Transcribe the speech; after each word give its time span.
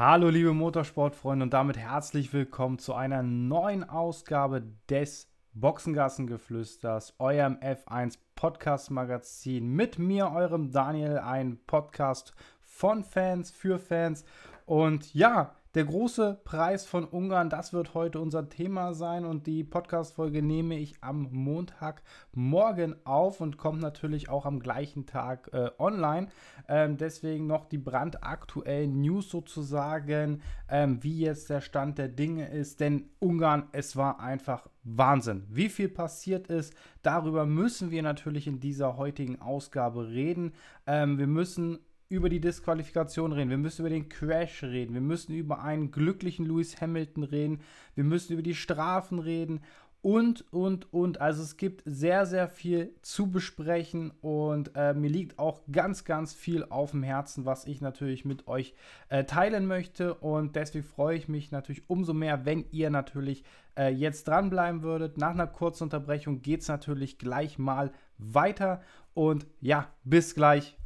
Hallo 0.00 0.28
liebe 0.28 0.54
Motorsportfreunde 0.54 1.42
und 1.42 1.52
damit 1.52 1.76
herzlich 1.76 2.32
willkommen 2.32 2.78
zu 2.78 2.94
einer 2.94 3.24
neuen 3.24 3.82
Ausgabe 3.82 4.62
des 4.88 5.26
Boxengassengeflüsters, 5.54 7.14
eurem 7.18 7.56
F1 7.56 8.16
Podcast 8.36 8.92
Magazin 8.92 9.66
mit 9.66 9.98
mir, 9.98 10.30
eurem 10.30 10.70
Daniel, 10.70 11.18
ein 11.18 11.58
Podcast 11.66 12.32
von 12.62 13.02
Fans 13.02 13.50
für 13.50 13.80
Fans. 13.80 14.24
Und 14.66 15.12
ja, 15.14 15.56
der 15.74 15.84
große 15.84 16.40
Preis 16.44 16.86
von 16.86 17.04
Ungarn, 17.04 17.50
das 17.50 17.72
wird 17.72 17.94
heute 17.94 18.20
unser 18.20 18.48
Thema 18.48 18.94
sein 18.94 19.24
und 19.24 19.46
die 19.46 19.64
Podcast-Folge 19.64 20.42
nehme 20.42 20.78
ich 20.78 20.94
am 21.02 21.28
Montagmorgen 21.30 22.96
auf 23.04 23.40
und 23.40 23.58
kommt 23.58 23.80
natürlich 23.80 24.28
auch 24.28 24.46
am 24.46 24.60
gleichen 24.60 25.06
Tag 25.06 25.50
äh, 25.52 25.70
online. 25.78 26.28
Ähm, 26.68 26.96
deswegen 26.96 27.46
noch 27.46 27.66
die 27.66 27.78
brandaktuellen 27.78 29.00
News 29.00 29.28
sozusagen, 29.28 30.42
ähm, 30.70 31.02
wie 31.02 31.20
jetzt 31.20 31.50
der 31.50 31.60
Stand 31.60 31.98
der 31.98 32.08
Dinge 32.08 32.48
ist. 32.48 32.80
Denn 32.80 33.10
Ungarn, 33.18 33.68
es 33.72 33.94
war 33.94 34.20
einfach 34.20 34.68
Wahnsinn. 34.84 35.44
Wie 35.50 35.68
viel 35.68 35.88
passiert 35.88 36.48
ist, 36.48 36.74
darüber 37.02 37.44
müssen 37.44 37.90
wir 37.90 38.02
natürlich 38.02 38.46
in 38.46 38.58
dieser 38.58 38.96
heutigen 38.96 39.40
Ausgabe 39.40 40.08
reden. 40.08 40.54
Ähm, 40.86 41.18
wir 41.18 41.26
müssen 41.26 41.78
über 42.08 42.28
die 42.28 42.40
Disqualifikation 42.40 43.32
reden, 43.32 43.50
wir 43.50 43.58
müssen 43.58 43.82
über 43.82 43.90
den 43.90 44.08
Crash 44.08 44.62
reden, 44.62 44.94
wir 44.94 45.00
müssen 45.00 45.34
über 45.34 45.62
einen 45.62 45.90
glücklichen 45.90 46.46
Lewis 46.46 46.80
Hamilton 46.80 47.24
reden, 47.24 47.60
wir 47.94 48.04
müssen 48.04 48.32
über 48.32 48.42
die 48.42 48.54
Strafen 48.54 49.18
reden 49.18 49.60
und, 50.00 50.50
und, 50.52 50.92
und. 50.92 51.20
Also 51.20 51.42
es 51.42 51.56
gibt 51.56 51.82
sehr, 51.84 52.24
sehr 52.24 52.48
viel 52.48 52.94
zu 53.02 53.30
besprechen 53.30 54.12
und 54.20 54.70
äh, 54.74 54.94
mir 54.94 55.10
liegt 55.10 55.38
auch 55.38 55.60
ganz, 55.70 56.04
ganz 56.04 56.32
viel 56.32 56.64
auf 56.70 56.92
dem 56.92 57.02
Herzen, 57.02 57.44
was 57.44 57.66
ich 57.66 57.80
natürlich 57.80 58.24
mit 58.24 58.46
euch 58.46 58.74
äh, 59.08 59.24
teilen 59.24 59.66
möchte. 59.66 60.14
Und 60.14 60.56
deswegen 60.56 60.86
freue 60.86 61.16
ich 61.16 61.28
mich 61.28 61.50
natürlich 61.50 61.90
umso 61.90 62.14
mehr, 62.14 62.46
wenn 62.46 62.64
ihr 62.70 62.90
natürlich 62.90 63.44
äh, 63.76 63.88
jetzt 63.92 64.28
dranbleiben 64.28 64.82
würdet. 64.82 65.18
Nach 65.18 65.32
einer 65.32 65.48
kurzen 65.48 65.84
Unterbrechung 65.84 66.42
geht 66.42 66.60
es 66.60 66.68
natürlich 66.68 67.18
gleich 67.18 67.58
mal 67.58 67.92
weiter. 68.18 68.80
Und 69.14 69.46
ja, 69.60 69.88
bis 70.04 70.34
gleich. 70.34 70.77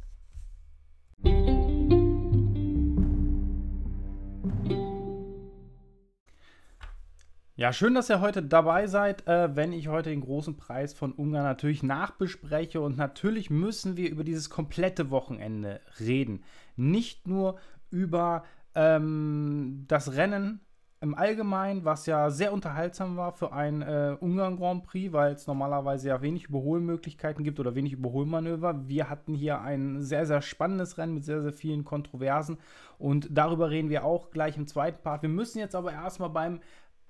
Ja, 7.63 7.71
schön, 7.71 7.93
dass 7.93 8.09
ihr 8.09 8.19
heute 8.19 8.43
dabei 8.43 8.87
seid, 8.87 9.25
äh, 9.25 9.55
wenn 9.55 9.71
ich 9.71 9.87
heute 9.87 10.09
den 10.09 10.19
großen 10.19 10.57
Preis 10.57 10.93
von 10.93 11.13
Ungarn 11.13 11.45
natürlich 11.45 11.81
nachbespreche. 11.81 12.81
Und 12.81 12.97
natürlich 12.97 13.49
müssen 13.49 13.95
wir 13.95 14.11
über 14.11 14.25
dieses 14.25 14.49
komplette 14.49 15.11
Wochenende 15.11 15.79
reden. 15.97 16.43
Nicht 16.75 17.25
nur 17.25 17.55
über 17.89 18.43
ähm, 18.75 19.85
das 19.87 20.11
Rennen 20.11 20.59
im 20.99 21.15
Allgemeinen, 21.15 21.85
was 21.85 22.05
ja 22.05 22.29
sehr 22.31 22.51
unterhaltsam 22.51 23.15
war 23.15 23.31
für 23.31 23.53
ein 23.53 23.81
äh, 23.81 24.17
Ungarn 24.19 24.57
Grand 24.57 24.83
Prix, 24.85 25.13
weil 25.13 25.33
es 25.33 25.47
normalerweise 25.47 26.09
ja 26.09 26.21
wenig 26.21 26.45
Überholmöglichkeiten 26.45 27.45
gibt 27.45 27.61
oder 27.61 27.75
wenig 27.75 27.93
Überholmanöver. 27.93 28.89
Wir 28.89 29.09
hatten 29.09 29.35
hier 29.35 29.61
ein 29.61 30.01
sehr, 30.01 30.25
sehr 30.25 30.41
spannendes 30.41 30.97
Rennen 30.97 31.13
mit 31.13 31.23
sehr, 31.25 31.41
sehr 31.41 31.53
vielen 31.53 31.83
Kontroversen 31.85 32.57
und 32.99 33.27
darüber 33.31 33.69
reden 33.69 33.89
wir 33.89 34.05
auch 34.05 34.31
gleich 34.31 34.55
im 34.55 34.65
zweiten 34.65 35.01
Part. 35.01 35.23
Wir 35.23 35.29
müssen 35.29 35.59
jetzt 35.59 35.75
aber 35.75 35.91
erstmal 35.91 36.29
beim 36.29 36.61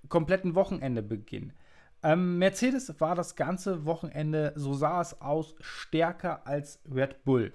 kompletten 0.09 0.55
Wochenende 0.55 1.01
beginnen. 1.01 1.53
Ähm, 2.03 2.37
Mercedes 2.37 2.99
war 2.99 3.15
das 3.15 3.35
ganze 3.35 3.85
Wochenende, 3.85 4.53
so 4.55 4.73
sah 4.73 4.99
es 5.01 5.21
aus, 5.21 5.55
stärker 5.61 6.45
als 6.45 6.81
Red 6.93 7.23
Bull. 7.23 7.53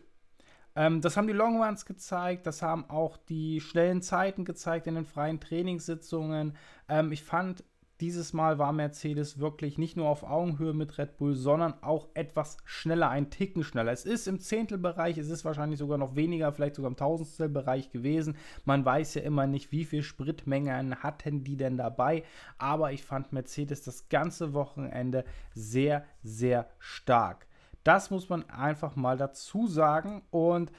Ähm, 0.75 1.01
das 1.01 1.17
haben 1.17 1.27
die 1.27 1.35
Long 1.35 1.63
Runs 1.63 1.85
gezeigt, 1.85 2.47
das 2.47 2.63
haben 2.63 2.89
auch 2.89 3.17
die 3.17 3.61
schnellen 3.61 4.01
Zeiten 4.01 4.45
gezeigt 4.45 4.87
in 4.87 4.95
den 4.95 5.05
freien 5.05 5.41
Trainingssitzungen. 5.41 6.57
Ähm, 6.89 7.13
ich 7.13 7.25
fand, 7.25 7.65
dieses 8.01 8.33
Mal 8.33 8.59
war 8.59 8.73
Mercedes 8.73 9.41
wirklich 9.41 9.77
nicht 9.77 9.97
nur 9.97 10.09
auf 10.09 10.23
Augenhöhe 10.23 10.73
mit 10.73 10.99
Red 10.99 11.17
Bull, 11.17 11.35
sondern 11.35 11.83
auch 11.83 12.09
etwas 12.15 12.59
schneller, 12.65 13.11
ein 13.11 13.31
Ticken 13.31 13.65
schneller. 13.65 13.91
Es 13.91 14.05
ist 14.05 14.29
im 14.29 14.39
Zehntelbereich, 14.39 15.19
es 15.19 15.31
ist 15.31 15.45
wahrscheinlich 15.45 15.81
sogar 15.81 15.99
noch 15.99 16.15
weniger, 16.15 16.53
vielleicht 16.53 16.77
sogar 16.77 16.91
im 16.91 16.97
Tausendstelbereich 16.97 17.91
gewesen. 17.91 18.37
Man 18.65 18.85
weiß 18.85 19.15
ja 19.15 19.23
immer 19.23 19.49
nicht, 19.49 19.73
wie 19.73 19.85
viel 19.85 20.05
Spritmengen 20.05 21.03
hatten 21.03 21.43
die 21.43 21.57
denn 21.57 21.77
dabei. 21.77 22.23
Aber 22.57 22.93
ich 22.93 23.05
fand 23.05 23.33
Mercedes 23.33 23.83
das 23.83 24.09
ganze 24.09 24.55
Wochenende 24.55 25.25
sehr, 25.55 26.05
sehr 26.23 26.69
stark. 26.79 27.49
Das 27.83 28.11
muss 28.11 28.29
man 28.29 28.49
einfach 28.49 28.95
mal 28.95 29.17
dazu 29.17 29.67
sagen. 29.67 30.23
Und 30.31 30.71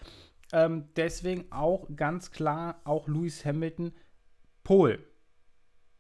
ähm, 0.53 0.85
deswegen 0.95 1.51
auch 1.51 1.85
ganz 1.95 2.31
klar 2.31 2.79
auch 2.85 3.07
Lewis 3.07 3.43
Hamilton 3.43 3.91
Pol. 4.63 4.99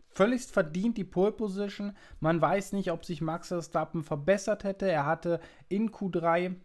Völligst 0.09 0.51
verdient 0.51 0.97
die 0.97 1.03
Pole 1.03 1.31
Position. 1.31 1.95
Man 2.19 2.41
weiß 2.41 2.73
nicht, 2.73 2.91
ob 2.91 3.05
sich 3.05 3.21
Max 3.21 3.49
Verstappen 3.49 4.03
verbessert 4.03 4.63
hätte. 4.63 4.89
Er 4.89 5.05
hatte 5.05 5.39
in 5.67 5.91
Q3 5.91 6.55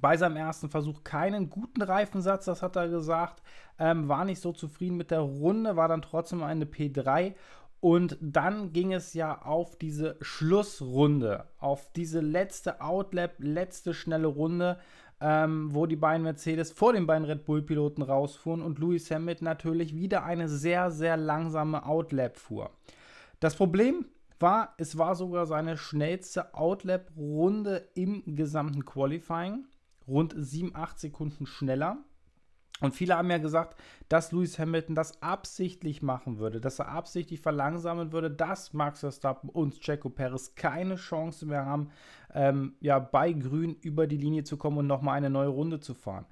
bei 0.00 0.16
seinem 0.16 0.36
ersten 0.36 0.68
Versuch 0.68 1.02
keinen 1.02 1.50
guten 1.50 1.82
Reifensatz, 1.82 2.44
das 2.44 2.62
hat 2.62 2.76
er 2.76 2.88
gesagt. 2.88 3.42
Ähm, 3.78 4.08
war 4.08 4.24
nicht 4.24 4.40
so 4.40 4.52
zufrieden 4.52 4.96
mit 4.96 5.10
der 5.10 5.20
Runde, 5.20 5.76
war 5.76 5.88
dann 5.88 6.02
trotzdem 6.02 6.42
eine 6.42 6.66
P3 6.66 7.34
und 7.80 8.18
dann 8.20 8.72
ging 8.72 8.92
es 8.92 9.14
ja 9.14 9.40
auf 9.42 9.76
diese 9.76 10.16
Schlussrunde, 10.20 11.46
auf 11.58 11.92
diese 11.92 12.20
letzte 12.20 12.80
Outlap, 12.80 13.36
letzte 13.38 13.94
schnelle 13.94 14.26
Runde, 14.26 14.78
ähm, 15.20 15.74
wo 15.74 15.86
die 15.86 15.96
beiden 15.96 16.22
Mercedes 16.22 16.72
vor 16.72 16.92
den 16.92 17.06
beiden 17.06 17.24
Red 17.24 17.44
Bull-Piloten 17.44 18.02
rausfuhren 18.02 18.62
und 18.62 18.78
Lewis 18.78 19.10
Hamilton 19.10 19.44
natürlich 19.44 19.94
wieder 19.94 20.24
eine 20.24 20.48
sehr, 20.48 20.90
sehr 20.90 21.16
langsame 21.16 21.84
Outlap 21.84 22.36
fuhr. 22.36 22.70
Das 23.40 23.56
Problem 23.56 24.06
war, 24.40 24.74
es 24.78 24.98
war 24.98 25.14
sogar 25.14 25.46
seine 25.46 25.76
schnellste 25.76 26.54
Outlap-Runde 26.54 27.88
im 27.94 28.22
gesamten 28.36 28.84
Qualifying, 28.84 29.66
rund 30.06 30.34
7, 30.36 30.74
8 30.74 30.98
Sekunden 30.98 31.46
schneller. 31.46 31.98
Und 32.80 32.94
viele 32.94 33.16
haben 33.16 33.30
ja 33.30 33.38
gesagt, 33.38 33.76
dass 34.08 34.30
Lewis 34.30 34.58
Hamilton 34.58 34.94
das 34.94 35.20
absichtlich 35.20 36.00
machen 36.00 36.38
würde, 36.38 36.60
dass 36.60 36.78
er 36.78 36.88
absichtlich 36.88 37.40
verlangsamen 37.40 38.12
würde, 38.12 38.30
dass 38.30 38.72
Max 38.72 39.00
Verstappen 39.00 39.50
und 39.50 39.80
Checo 39.80 40.10
Perez 40.10 40.54
keine 40.54 40.94
Chance 40.94 41.46
mehr 41.46 41.66
haben, 41.66 41.90
ähm, 42.34 42.74
ja, 42.80 42.98
bei 42.98 43.32
Grün 43.32 43.74
über 43.74 44.06
die 44.06 44.16
Linie 44.16 44.44
zu 44.44 44.56
kommen 44.56 44.78
und 44.78 44.86
nochmal 44.86 45.16
eine 45.16 45.30
neue 45.30 45.48
Runde 45.48 45.80
zu 45.80 45.94
fahren. 45.94 46.26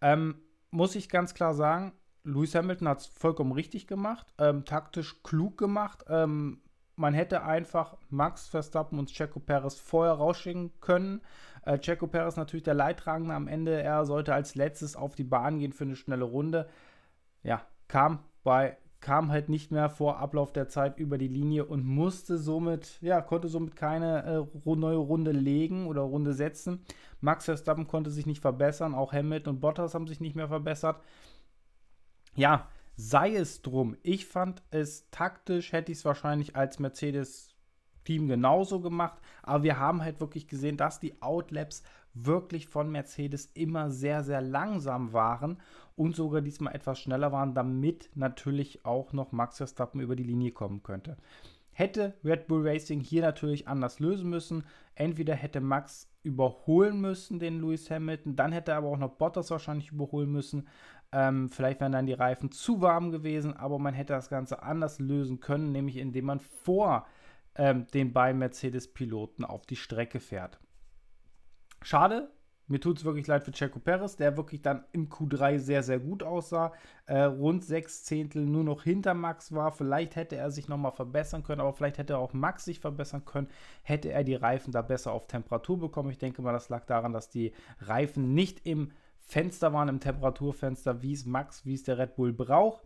Ähm, 0.00 0.36
muss 0.70 0.94
ich 0.94 1.08
ganz 1.08 1.34
klar 1.34 1.54
sagen, 1.54 1.92
Lewis 2.24 2.54
Hamilton 2.54 2.88
hat 2.88 3.00
es 3.00 3.06
vollkommen 3.06 3.52
richtig 3.52 3.86
gemacht, 3.86 4.26
ähm, 4.38 4.64
taktisch 4.64 5.22
klug 5.22 5.56
gemacht. 5.56 6.04
Ähm, 6.08 6.60
man 6.96 7.14
hätte 7.14 7.44
einfach 7.44 7.96
Max 8.08 8.48
Verstappen 8.48 8.98
und 8.98 9.12
Checo 9.12 9.38
Perez 9.38 9.74
vorher 9.78 10.14
rausschicken 10.14 10.72
können. 10.80 11.20
Äh, 11.62 11.78
Checo 11.78 12.06
Perez 12.06 12.36
natürlich 12.36 12.64
der 12.64 12.74
Leidtragende 12.74 13.34
am 13.34 13.48
Ende. 13.48 13.80
Er 13.80 14.04
sollte 14.06 14.34
als 14.34 14.54
letztes 14.54 14.96
auf 14.96 15.14
die 15.14 15.24
Bahn 15.24 15.58
gehen 15.58 15.72
für 15.72 15.84
eine 15.84 15.96
schnelle 15.96 16.24
Runde. 16.24 16.68
Ja, 17.42 17.62
kam 17.86 18.20
bei 18.42 18.76
kam 19.06 19.30
halt 19.30 19.48
nicht 19.48 19.70
mehr 19.70 19.88
vor 19.88 20.18
Ablauf 20.18 20.52
der 20.52 20.66
Zeit 20.66 20.98
über 20.98 21.16
die 21.16 21.28
Linie 21.28 21.64
und 21.64 21.86
musste 21.86 22.38
somit, 22.38 23.00
ja, 23.00 23.20
konnte 23.20 23.46
somit 23.46 23.76
keine 23.76 24.48
äh, 24.64 24.74
neue 24.74 24.96
Runde 24.96 25.30
legen 25.30 25.86
oder 25.86 26.00
Runde 26.00 26.32
setzen. 26.32 26.84
Max 27.20 27.44
Verstappen 27.44 27.86
konnte 27.86 28.10
sich 28.10 28.26
nicht 28.26 28.40
verbessern, 28.40 28.96
auch 28.96 29.12
Hamilton 29.12 29.54
und 29.54 29.60
Bottas 29.60 29.94
haben 29.94 30.08
sich 30.08 30.18
nicht 30.18 30.34
mehr 30.34 30.48
verbessert. 30.48 31.00
Ja, 32.34 32.68
sei 32.96 33.36
es 33.36 33.62
drum. 33.62 33.96
Ich 34.02 34.26
fand 34.26 34.64
es 34.72 35.08
taktisch, 35.12 35.70
hätte 35.70 35.92
ich 35.92 35.98
es 35.98 36.04
wahrscheinlich 36.04 36.56
als 36.56 36.80
Mercedes 36.80 37.54
Team 38.02 38.26
genauso 38.26 38.80
gemacht. 38.80 39.20
Aber 39.44 39.62
wir 39.62 39.78
haben 39.78 40.02
halt 40.02 40.18
wirklich 40.18 40.48
gesehen, 40.48 40.76
dass 40.76 40.98
die 40.98 41.22
Outlaps 41.22 41.84
wirklich 42.24 42.66
von 42.66 42.90
Mercedes 42.90 43.50
immer 43.54 43.90
sehr, 43.90 44.24
sehr 44.24 44.40
langsam 44.40 45.12
waren 45.12 45.58
und 45.94 46.16
sogar 46.16 46.40
diesmal 46.40 46.74
etwas 46.74 46.98
schneller 46.98 47.32
waren, 47.32 47.54
damit 47.54 48.10
natürlich 48.14 48.84
auch 48.84 49.12
noch 49.12 49.32
Max 49.32 49.58
Verstappen 49.58 50.00
über 50.00 50.16
die 50.16 50.24
Linie 50.24 50.52
kommen 50.52 50.82
könnte. 50.82 51.16
Hätte 51.72 52.14
Red 52.24 52.46
Bull 52.46 52.66
Racing 52.66 53.00
hier 53.00 53.20
natürlich 53.20 53.68
anders 53.68 54.00
lösen 54.00 54.30
müssen. 54.30 54.64
Entweder 54.94 55.34
hätte 55.34 55.60
Max 55.60 56.10
überholen 56.22 57.02
müssen, 57.02 57.38
den 57.38 57.60
Lewis 57.60 57.90
Hamilton, 57.90 58.34
dann 58.34 58.50
hätte 58.50 58.72
er 58.72 58.78
aber 58.78 58.88
auch 58.88 58.96
noch 58.96 59.16
Bottas 59.16 59.50
wahrscheinlich 59.50 59.92
überholen 59.92 60.32
müssen. 60.32 60.68
Ähm, 61.12 61.50
vielleicht 61.50 61.80
wären 61.80 61.92
dann 61.92 62.06
die 62.06 62.14
Reifen 62.14 62.50
zu 62.50 62.80
warm 62.80 63.10
gewesen, 63.12 63.54
aber 63.54 63.78
man 63.78 63.92
hätte 63.92 64.14
das 64.14 64.30
Ganze 64.30 64.62
anders 64.62 64.98
lösen 64.98 65.40
können, 65.40 65.70
nämlich 65.70 65.98
indem 65.98 66.24
man 66.24 66.40
vor 66.40 67.06
ähm, 67.54 67.86
den 67.92 68.12
beiden 68.12 68.38
Mercedes-Piloten 68.38 69.44
auf 69.44 69.66
die 69.66 69.76
Strecke 69.76 70.18
fährt. 70.18 70.58
Schade, 71.82 72.30
mir 72.68 72.80
tut 72.80 72.98
es 72.98 73.04
wirklich 73.04 73.28
leid 73.28 73.44
für 73.44 73.52
Checo 73.52 73.78
Perez, 73.78 74.16
der 74.16 74.36
wirklich 74.36 74.60
dann 74.60 74.84
im 74.90 75.08
Q3 75.08 75.58
sehr, 75.58 75.84
sehr 75.84 76.00
gut 76.00 76.24
aussah. 76.24 76.72
Äh, 77.06 77.22
rund 77.22 77.64
sechs 77.64 78.02
Zehntel 78.02 78.44
nur 78.44 78.64
noch 78.64 78.82
hinter 78.82 79.14
Max 79.14 79.52
war. 79.52 79.70
Vielleicht 79.70 80.16
hätte 80.16 80.34
er 80.34 80.50
sich 80.50 80.66
nochmal 80.66 80.90
verbessern 80.90 81.44
können, 81.44 81.60
aber 81.60 81.72
vielleicht 81.72 81.98
hätte 81.98 82.18
auch 82.18 82.32
Max 82.32 82.64
sich 82.64 82.80
verbessern 82.80 83.24
können. 83.24 83.48
Hätte 83.82 84.10
er 84.10 84.24
die 84.24 84.34
Reifen 84.34 84.72
da 84.72 84.82
besser 84.82 85.12
auf 85.12 85.28
Temperatur 85.28 85.78
bekommen. 85.78 86.10
Ich 86.10 86.18
denke 86.18 86.42
mal, 86.42 86.52
das 86.52 86.68
lag 86.68 86.86
daran, 86.86 87.12
dass 87.12 87.30
die 87.30 87.52
Reifen 87.78 88.34
nicht 88.34 88.66
im 88.66 88.90
Fenster 89.20 89.72
waren, 89.72 89.88
im 89.88 90.00
Temperaturfenster, 90.00 91.02
wie 91.02 91.12
es 91.12 91.24
Max, 91.24 91.64
wie 91.64 91.74
es 91.74 91.84
der 91.84 91.98
Red 91.98 92.16
Bull 92.16 92.32
braucht. 92.32 92.82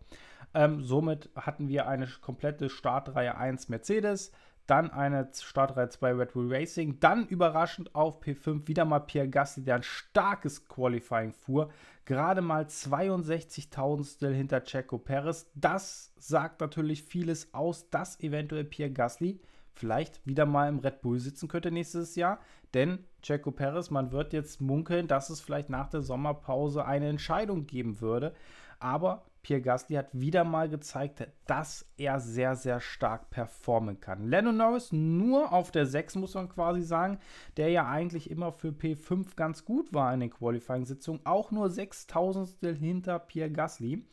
Ähm, 0.53 0.81
somit 0.81 1.29
hatten 1.35 1.69
wir 1.69 1.87
eine 1.87 2.07
komplette 2.21 2.69
Startreihe 2.69 3.35
1 3.35 3.69
Mercedes, 3.69 4.31
dann 4.71 4.89
eine 4.89 5.29
Startreihe 5.33 5.89
2 5.89 6.13
Red 6.13 6.31
Bull 6.31 6.47
Racing, 6.49 7.01
dann 7.01 7.27
überraschend 7.27 7.93
auf 7.93 8.21
P5 8.21 8.69
wieder 8.69 8.85
mal 8.85 9.01
Pierre 9.01 9.27
Gasly, 9.27 9.65
der 9.65 9.75
ein 9.75 9.83
starkes 9.83 10.65
Qualifying 10.69 11.33
fuhr, 11.33 11.69
gerade 12.05 12.41
mal 12.41 12.63
62.000 12.63 14.29
hinter 14.29 14.63
Checo 14.63 14.97
Perez. 14.97 15.51
Das 15.55 16.13
sagt 16.17 16.61
natürlich 16.61 17.03
vieles 17.03 17.53
aus, 17.53 17.89
dass 17.89 18.21
eventuell 18.21 18.63
Pierre 18.63 18.91
Gasly 18.91 19.41
vielleicht 19.73 20.25
wieder 20.25 20.45
mal 20.45 20.69
im 20.69 20.79
Red 20.79 21.01
Bull 21.01 21.19
sitzen 21.19 21.49
könnte 21.49 21.69
nächstes 21.69 22.15
Jahr. 22.15 22.39
Denn 22.73 23.03
Checo 23.21 23.51
Perez, 23.51 23.89
man 23.89 24.13
wird 24.13 24.31
jetzt 24.31 24.61
munkeln, 24.61 25.09
dass 25.09 25.29
es 25.29 25.41
vielleicht 25.41 25.69
nach 25.69 25.89
der 25.89 26.01
Sommerpause 26.01 26.85
eine 26.85 27.09
Entscheidung 27.09 27.67
geben 27.67 27.99
würde. 27.99 28.33
Aber 28.79 29.25
Pierre 29.43 29.61
Gasly 29.61 29.95
hat 29.95 30.09
wieder 30.13 30.43
mal 30.43 30.69
gezeigt, 30.69 31.27
dass 31.45 31.85
er 31.97 32.19
sehr, 32.19 32.55
sehr 32.55 32.79
stark 32.79 33.29
performen 33.29 33.99
kann. 33.99 34.27
Lennon 34.27 34.57
Norris 34.57 34.91
nur 34.91 35.51
auf 35.51 35.71
der 35.71 35.85
6, 35.85 36.15
muss 36.15 36.35
man 36.35 36.49
quasi 36.49 36.81
sagen, 36.81 37.17
der 37.57 37.69
ja 37.69 37.87
eigentlich 37.87 38.29
immer 38.29 38.51
für 38.51 38.69
P5 38.69 39.35
ganz 39.35 39.65
gut 39.65 39.93
war 39.93 40.13
in 40.13 40.19
den 40.19 40.29
Qualifying-Sitzungen. 40.29 41.25
Auch 41.25 41.51
nur 41.51 41.69
6000 41.69 42.77
hinter 42.77 43.19
Pierre 43.19 43.51
Gasly. 43.51 44.05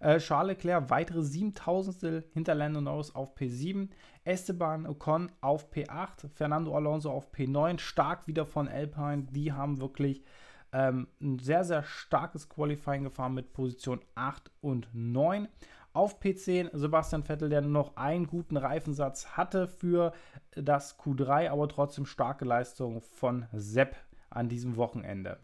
Äh, 0.00 0.18
Charles 0.18 0.56
Leclerc 0.56 0.90
weitere 0.90 1.22
7000 1.22 2.24
hinter 2.32 2.56
Lando 2.56 2.80
Norris 2.80 3.14
auf 3.14 3.36
P7. 3.36 3.88
Esteban 4.24 4.86
Ocon 4.86 5.30
auf 5.40 5.70
P8. 5.72 6.28
Fernando 6.34 6.74
Alonso 6.74 7.10
auf 7.10 7.32
P9. 7.32 7.78
Stark 7.78 8.26
wieder 8.26 8.44
von 8.44 8.66
Alpine. 8.66 9.28
Die 9.30 9.52
haben 9.52 9.80
wirklich 9.80 10.24
ähm, 10.72 11.08
ein 11.20 11.38
sehr, 11.38 11.64
sehr 11.64 11.82
starkes 11.82 12.48
Qualifying 12.48 13.04
gefahren 13.04 13.34
mit 13.34 13.52
Position 13.52 14.00
8 14.14 14.50
und 14.60 14.88
9. 14.92 15.48
Auf 15.92 16.20
P10 16.20 16.70
Sebastian 16.72 17.22
Vettel, 17.22 17.50
der 17.50 17.60
noch 17.60 17.96
einen 17.96 18.26
guten 18.26 18.56
Reifensatz 18.56 19.36
hatte 19.36 19.68
für 19.68 20.12
das 20.52 20.98
Q3, 20.98 21.50
aber 21.50 21.68
trotzdem 21.68 22.06
starke 22.06 22.46
Leistung 22.46 23.02
von 23.02 23.46
Sepp 23.52 23.96
an 24.30 24.48
diesem 24.48 24.76
Wochenende. 24.76 25.38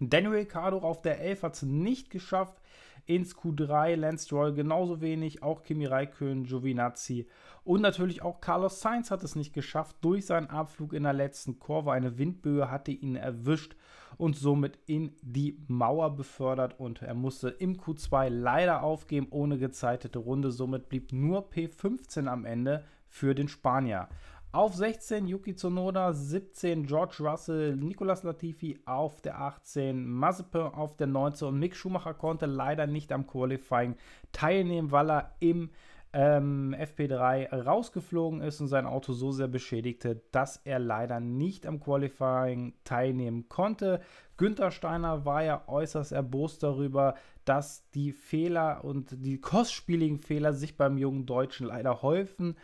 Daniel 0.00 0.32
Ricciardo 0.32 0.78
auf 0.78 1.00
der 1.00 1.20
11 1.20 1.42
hat 1.44 1.54
es 1.54 1.62
nicht 1.62 2.10
geschafft 2.10 2.60
ins 3.06 3.36
Q3. 3.36 3.96
Lance 3.96 4.26
Stroll 4.26 4.54
genauso 4.54 5.00
wenig, 5.00 5.42
auch 5.42 5.62
Kimi 5.62 5.86
Räikkönen, 5.86 6.44
Giovinazzi 6.44 7.26
und 7.64 7.80
natürlich 7.80 8.22
auch 8.22 8.40
Carlos 8.40 8.80
Sainz 8.80 9.10
hat 9.10 9.22
es 9.22 9.36
nicht 9.36 9.52
geschafft 9.52 9.96
durch 10.00 10.26
seinen 10.26 10.50
Abflug 10.50 10.92
in 10.92 11.04
der 11.04 11.12
letzten 11.12 11.60
Kurve. 11.60 11.92
Eine 11.92 12.18
Windböe 12.18 12.70
hatte 12.70 12.90
ihn 12.90 13.14
erwischt 13.14 13.76
und 14.18 14.36
somit 14.36 14.78
in 14.86 15.14
die 15.22 15.58
Mauer 15.68 16.16
befördert 16.16 16.78
und 16.80 17.02
er 17.02 17.14
musste 17.14 17.50
im 17.50 17.76
Q2 17.76 18.28
leider 18.30 18.82
aufgeben 18.82 19.28
ohne 19.30 19.58
gezeitete 19.58 20.18
Runde. 20.18 20.50
Somit 20.50 20.88
blieb 20.88 21.12
nur 21.12 21.50
P15 21.50 22.26
am 22.26 22.44
Ende 22.44 22.84
für 23.08 23.34
den 23.34 23.48
Spanier. 23.48 24.08
Auf 24.54 24.74
16 24.74 25.28
Yuki 25.28 25.54
Tsunoda, 25.54 26.12
17 26.12 26.84
George 26.84 27.16
Russell, 27.20 27.74
Nicolas 27.74 28.22
Latifi 28.22 28.78
auf 28.84 29.22
der 29.22 29.40
18, 29.40 30.06
Mazepin 30.06 30.60
auf 30.60 30.94
der 30.94 31.06
19 31.06 31.48
und 31.48 31.58
Mick 31.58 31.74
Schumacher 31.74 32.12
konnte 32.12 32.44
leider 32.44 32.86
nicht 32.86 33.12
am 33.12 33.26
Qualifying 33.26 33.96
teilnehmen, 34.32 34.90
weil 34.90 35.10
er 35.10 35.36
im 35.40 35.70
ähm, 36.12 36.76
FP3 36.78 37.62
rausgeflogen 37.62 38.42
ist 38.42 38.60
und 38.60 38.68
sein 38.68 38.84
Auto 38.84 39.14
so 39.14 39.32
sehr 39.32 39.48
beschädigte, 39.48 40.20
dass 40.32 40.58
er 40.58 40.78
leider 40.78 41.18
nicht 41.18 41.66
am 41.66 41.80
Qualifying 41.80 42.74
teilnehmen 42.84 43.48
konnte. 43.48 44.02
Günther 44.36 44.70
Steiner 44.70 45.24
war 45.24 45.42
ja 45.42 45.66
äußerst 45.66 46.12
erbost 46.12 46.62
darüber, 46.62 47.14
dass 47.46 47.88
die 47.92 48.12
Fehler 48.12 48.84
und 48.84 49.24
die 49.24 49.40
kostspieligen 49.40 50.18
Fehler 50.18 50.52
sich 50.52 50.76
beim 50.76 50.98
jungen 50.98 51.24
Deutschen 51.24 51.68
leider 51.68 52.02
häufen 52.02 52.54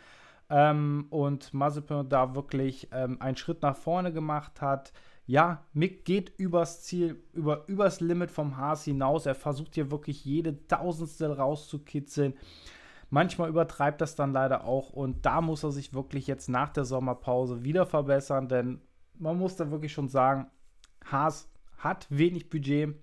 ähm, 0.49 1.07
und 1.09 1.53
Mazepin 1.53 2.09
da 2.09 2.35
wirklich 2.35 2.89
ähm, 2.91 3.21
einen 3.21 3.37
Schritt 3.37 3.61
nach 3.61 3.75
vorne 3.75 4.11
gemacht 4.11 4.61
hat. 4.61 4.91
Ja, 5.25 5.63
Mick 5.73 6.05
geht 6.05 6.33
übers 6.37 6.83
Ziel, 6.83 7.21
über, 7.33 7.67
übers 7.67 8.01
Limit 8.01 8.31
vom 8.31 8.57
Haas 8.57 8.83
hinaus. 8.83 9.27
Er 9.27 9.35
versucht 9.35 9.75
hier 9.75 9.91
wirklich 9.91 10.25
jede 10.25 10.65
Tausendstel 10.67 11.31
rauszukitzeln. 11.31 12.33
Manchmal 13.11 13.49
übertreibt 13.49 14.01
das 14.01 14.15
dann 14.15 14.33
leider 14.33 14.65
auch 14.65 14.91
und 14.91 15.25
da 15.25 15.41
muss 15.41 15.63
er 15.63 15.71
sich 15.71 15.93
wirklich 15.93 16.27
jetzt 16.27 16.47
nach 16.47 16.69
der 16.69 16.85
Sommerpause 16.85 17.63
wieder 17.63 17.85
verbessern, 17.85 18.47
denn 18.47 18.81
man 19.17 19.37
muss 19.37 19.55
da 19.55 19.71
wirklich 19.71 19.93
schon 19.93 20.07
sagen, 20.07 20.47
Haas 21.05 21.49
hat 21.77 22.05
wenig 22.09 22.49
Budget 22.49 22.95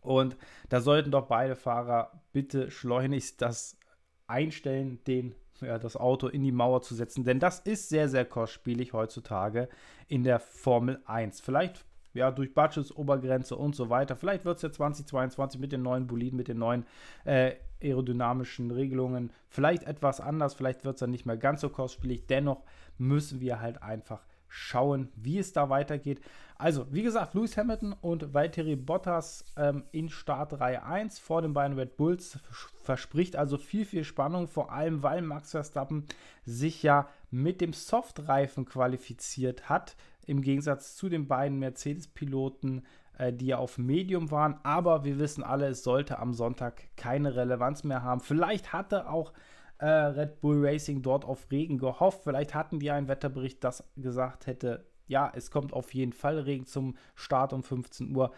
und 0.00 0.36
da 0.68 0.80
sollten 0.80 1.10
doch 1.12 1.26
beide 1.26 1.54
Fahrer 1.54 2.22
bitte 2.32 2.70
schleunigst 2.70 3.40
das 3.40 3.78
einstellen, 4.26 5.02
den 5.04 5.34
ja, 5.60 5.78
das 5.78 5.96
Auto 5.96 6.28
in 6.28 6.42
die 6.42 6.52
Mauer 6.52 6.82
zu 6.82 6.94
setzen, 6.94 7.24
denn 7.24 7.40
das 7.40 7.60
ist 7.60 7.88
sehr, 7.88 8.08
sehr 8.08 8.24
kostspielig 8.24 8.92
heutzutage 8.92 9.68
in 10.08 10.24
der 10.24 10.40
Formel 10.40 11.00
1. 11.06 11.40
Vielleicht 11.40 11.84
ja, 12.12 12.30
durch 12.30 12.54
Budgets, 12.54 12.94
Obergrenze 12.94 13.56
und 13.56 13.76
so 13.76 13.88
weiter. 13.88 14.16
Vielleicht 14.16 14.44
wird 14.44 14.56
es 14.56 14.62
ja 14.62 14.72
2022 14.72 15.60
mit 15.60 15.72
den 15.72 15.82
neuen 15.82 16.06
Boliden, 16.06 16.36
mit 16.36 16.48
den 16.48 16.58
neuen 16.58 16.84
äh, 17.24 17.52
aerodynamischen 17.82 18.70
Regelungen 18.70 19.32
vielleicht 19.48 19.84
etwas 19.84 20.20
anders. 20.20 20.54
Vielleicht 20.54 20.84
wird 20.84 20.96
es 20.96 21.00
dann 21.00 21.10
nicht 21.10 21.26
mehr 21.26 21.36
ganz 21.36 21.60
so 21.60 21.68
kostspielig. 21.68 22.26
Dennoch 22.26 22.64
müssen 22.98 23.40
wir 23.40 23.60
halt 23.60 23.82
einfach 23.82 24.24
schauen, 24.50 25.08
wie 25.16 25.38
es 25.38 25.52
da 25.54 25.70
weitergeht. 25.70 26.20
Also, 26.58 26.86
wie 26.92 27.02
gesagt, 27.02 27.32
Lewis 27.32 27.56
Hamilton 27.56 27.94
und 28.02 28.34
Valtteri 28.34 28.76
Bottas 28.76 29.46
ähm, 29.56 29.84
in 29.92 30.10
Startreihe 30.10 30.84
1 30.84 31.18
vor 31.18 31.40
den 31.40 31.54
beiden 31.54 31.78
Red 31.78 31.96
Bulls 31.96 32.38
verspricht 32.82 33.36
also 33.36 33.56
viel, 33.56 33.86
viel 33.86 34.04
Spannung, 34.04 34.46
vor 34.46 34.70
allem 34.70 35.02
weil 35.02 35.22
Max 35.22 35.52
Verstappen 35.52 36.04
sich 36.44 36.82
ja 36.82 37.08
mit 37.30 37.62
dem 37.62 37.72
Softreifen 37.72 38.66
qualifiziert 38.66 39.70
hat, 39.70 39.96
im 40.26 40.42
Gegensatz 40.42 40.96
zu 40.96 41.08
den 41.08 41.28
beiden 41.28 41.58
Mercedes-Piloten, 41.60 42.82
äh, 43.16 43.32
die 43.32 43.46
ja 43.46 43.56
auf 43.56 43.78
Medium 43.78 44.30
waren. 44.30 44.60
Aber 44.62 45.04
wir 45.04 45.18
wissen 45.18 45.42
alle, 45.42 45.68
es 45.68 45.82
sollte 45.82 46.18
am 46.18 46.34
Sonntag 46.34 46.82
keine 46.96 47.36
Relevanz 47.36 47.84
mehr 47.84 48.02
haben. 48.02 48.20
Vielleicht 48.20 48.74
hatte 48.74 49.08
auch 49.08 49.32
äh, 49.80 49.86
Red 49.86 50.40
Bull 50.40 50.64
Racing 50.64 51.02
dort 51.02 51.24
auf 51.24 51.50
Regen 51.50 51.78
gehofft. 51.78 52.22
Vielleicht 52.24 52.54
hatten 52.54 52.78
die 52.78 52.90
einen 52.90 53.08
Wetterbericht, 53.08 53.64
das 53.64 53.84
gesagt 53.96 54.46
hätte, 54.46 54.84
ja, 55.06 55.32
es 55.34 55.50
kommt 55.50 55.72
auf 55.72 55.92
jeden 55.94 56.12
Fall 56.12 56.38
Regen 56.38 56.66
zum 56.66 56.96
Start 57.14 57.52
um 57.52 57.62
15 57.62 58.14
Uhr. 58.14 58.32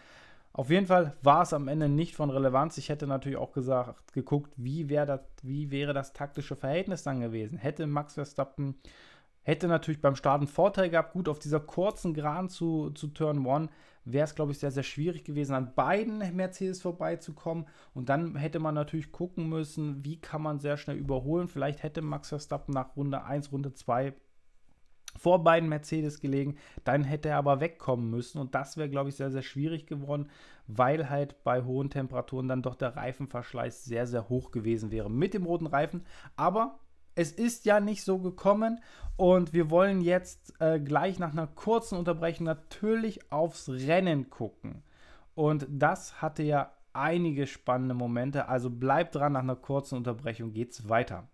Auf 0.55 0.71
jeden 0.71 0.87
Fall 0.87 1.15
war 1.23 1.43
es 1.43 1.53
am 1.53 1.69
Ende 1.69 1.89
nicht 1.89 2.15
von 2.15 2.31
Relevanz. 2.31 2.79
Ich 2.79 2.89
hätte 2.89 3.07
natürlich 3.07 3.39
auch 3.39 3.53
gesagt, 3.53 4.13
geguckt, 4.13 4.53
wie, 4.57 4.89
wär 4.89 5.07
das, 5.07 5.21
wie 5.43 5.71
wäre 5.71 5.95
das 5.95 6.13
taktische 6.13 6.57
Verhältnis 6.57 7.03
dann 7.03 7.21
gewesen. 7.21 7.59
Hätte 7.59 7.87
Max 7.87 8.15
Verstappen, 8.15 8.77
hätte 9.43 9.69
natürlich 9.69 10.01
beim 10.01 10.17
Start 10.17 10.41
einen 10.41 10.49
Vorteil 10.49 10.91
gehabt. 10.91 11.13
Gut, 11.13 11.29
auf 11.29 11.39
dieser 11.39 11.61
kurzen 11.61 12.15
Gran 12.15 12.49
zu, 12.49 12.91
zu 12.91 13.09
Turn 13.09 13.47
1 13.47 13.71
wäre 14.05 14.25
es, 14.25 14.35
glaube 14.35 14.53
ich, 14.53 14.59
sehr, 14.59 14.71
sehr 14.71 14.83
schwierig 14.83 15.25
gewesen, 15.25 15.55
an 15.55 15.75
beiden 15.75 16.19
Mercedes 16.35 16.83
vorbeizukommen. 16.83 17.67
Und 17.95 18.09
dann 18.09 18.37
hätte 18.37 18.59
man 18.59 18.75
natürlich 18.75 19.13
gucken 19.13 19.49
müssen, 19.49 20.05
wie 20.05 20.21
kann 20.21 20.43
man 20.43 20.59
sehr 20.59 20.77
schnell 20.77 20.97
überholen. 20.97 21.49
Vielleicht 21.49 21.83
hätte 21.83 22.03
Max 22.03 22.29
Verstappen 22.29 22.75
nach 22.75 22.97
Runde 22.97 23.25
1, 23.25 23.53
Runde 23.53 23.73
2 23.73 24.15
vor 25.19 25.45
beiden 25.45 25.69
Mercedes 25.69 26.21
gelegen, 26.21 26.57
dann 26.85 27.05
hätte 27.05 27.29
er 27.29 27.37
aber 27.37 27.61
wegkommen 27.61 28.11
müssen 28.11 28.39
und 28.39 28.55
das 28.55 28.77
wäre, 28.77 28.89
glaube 28.89 29.11
ich, 29.11 29.17
sehr, 29.17 29.31
sehr 29.31 29.43
schwierig 29.43 29.87
geworden, 29.87 30.31
weil 30.67 31.11
halt 31.11 31.43
bei 31.45 31.63
hohen 31.63 31.91
Temperaturen 31.91 32.49
dann 32.49 32.63
doch 32.63 32.77
der 32.77 32.97
Reifenverschleiß 32.97 33.85
sehr, 33.85 34.07
sehr 34.07 34.29
hoch 34.29 34.51
gewesen 34.51 34.91
wäre 34.91 35.11
mit 35.11 35.35
dem 35.35 35.45
roten 35.45 35.67
Reifen. 35.67 36.05
Aber 36.37 36.79
es 37.15 37.33
ist 37.33 37.65
ja 37.65 37.81
nicht 37.81 38.05
so 38.05 38.19
gekommen 38.19 38.81
und 39.17 39.53
wir 39.53 39.71
wollen 39.71 40.01
jetzt 40.01 40.55
äh, 40.61 40.81
gleich 40.81 41.19
nach 41.19 41.33
einer 41.33 41.47
kurzen 41.47 41.99
Unterbrechung 41.99 42.47
natürlich 42.47 43.31
aufs 43.31 43.69
Rennen 43.69 44.31
gucken. 44.31 44.83
Und 45.35 45.67
das 45.69 46.21
hatte 46.21 46.43
ja 46.43 46.73
einige 46.93 47.47
spannende 47.47 47.95
Momente, 47.95 48.49
also 48.49 48.71
bleibt 48.71 49.15
dran, 49.15 49.33
nach 49.33 49.41
einer 49.41 49.57
kurzen 49.57 49.97
Unterbrechung 49.97 50.53
geht's 50.53 50.89
weiter. 50.89 51.29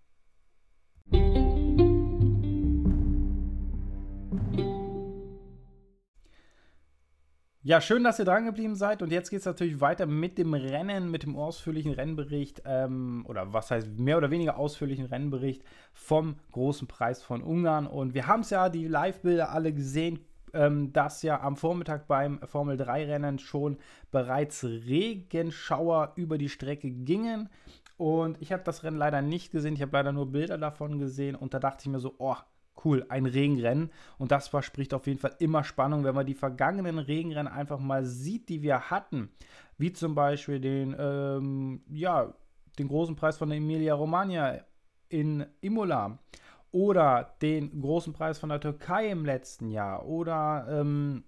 Ja, 7.68 7.82
schön, 7.82 8.02
dass 8.02 8.18
ihr 8.18 8.24
dran 8.24 8.46
geblieben 8.46 8.76
seid. 8.76 9.02
Und 9.02 9.12
jetzt 9.12 9.28
geht 9.28 9.40
es 9.40 9.44
natürlich 9.44 9.78
weiter 9.82 10.06
mit 10.06 10.38
dem 10.38 10.54
Rennen, 10.54 11.10
mit 11.10 11.24
dem 11.24 11.36
ausführlichen 11.36 11.92
Rennbericht 11.92 12.62
ähm, 12.64 13.26
oder 13.28 13.52
was 13.52 13.70
heißt 13.70 13.98
mehr 13.98 14.16
oder 14.16 14.30
weniger 14.30 14.56
ausführlichen 14.56 15.04
Rennbericht 15.04 15.62
vom 15.92 16.36
großen 16.52 16.88
Preis 16.88 17.22
von 17.22 17.42
Ungarn. 17.42 17.86
Und 17.86 18.14
wir 18.14 18.26
haben 18.26 18.40
es 18.40 18.48
ja, 18.48 18.70
die 18.70 18.88
Live-Bilder 18.88 19.50
alle 19.50 19.74
gesehen, 19.74 20.20
ähm, 20.54 20.94
dass 20.94 21.22
ja 21.22 21.42
am 21.42 21.58
Vormittag 21.58 22.08
beim 22.08 22.40
Formel 22.46 22.80
3-Rennen 22.80 23.38
schon 23.38 23.76
bereits 24.10 24.64
Regenschauer 24.64 26.14
über 26.16 26.38
die 26.38 26.48
Strecke 26.48 26.90
gingen. 26.90 27.50
Und 27.98 28.40
ich 28.40 28.50
habe 28.50 28.62
das 28.64 28.82
Rennen 28.82 28.96
leider 28.96 29.20
nicht 29.20 29.52
gesehen. 29.52 29.74
Ich 29.74 29.82
habe 29.82 29.92
leider 29.92 30.12
nur 30.12 30.32
Bilder 30.32 30.56
davon 30.56 30.98
gesehen. 30.98 31.36
Und 31.36 31.52
da 31.52 31.58
dachte 31.58 31.82
ich 31.82 31.88
mir 31.88 32.00
so, 32.00 32.14
oh, 32.16 32.36
cool, 32.84 33.06
ein 33.08 33.26
Regenrennen. 33.26 33.90
Und 34.18 34.32
das 34.32 34.48
verspricht 34.48 34.94
auf 34.94 35.06
jeden 35.06 35.18
Fall 35.18 35.34
immer 35.38 35.64
Spannung, 35.64 36.04
wenn 36.04 36.14
man 36.14 36.26
die 36.26 36.34
vergangenen 36.34 36.98
Regenrennen 36.98 37.52
einfach 37.52 37.78
mal 37.78 38.04
sieht, 38.04 38.48
die 38.48 38.62
wir 38.62 38.90
hatten. 38.90 39.30
Wie 39.76 39.92
zum 39.92 40.14
Beispiel 40.14 40.60
den, 40.60 40.96
ähm, 40.98 41.82
ja, 41.90 42.34
den 42.78 42.88
großen 42.88 43.16
Preis 43.16 43.38
von 43.38 43.48
der 43.48 43.58
Emilia 43.58 43.94
Romagna 43.94 44.58
in 45.08 45.46
Imola 45.60 46.18
oder 46.70 47.34
den 47.40 47.80
großen 47.80 48.12
Preis 48.12 48.38
von 48.38 48.50
der 48.50 48.60
Türkei 48.60 49.08
im 49.08 49.24
letzten 49.24 49.70
Jahr 49.70 50.06
oder 50.06 50.66
ähm, 50.68 51.24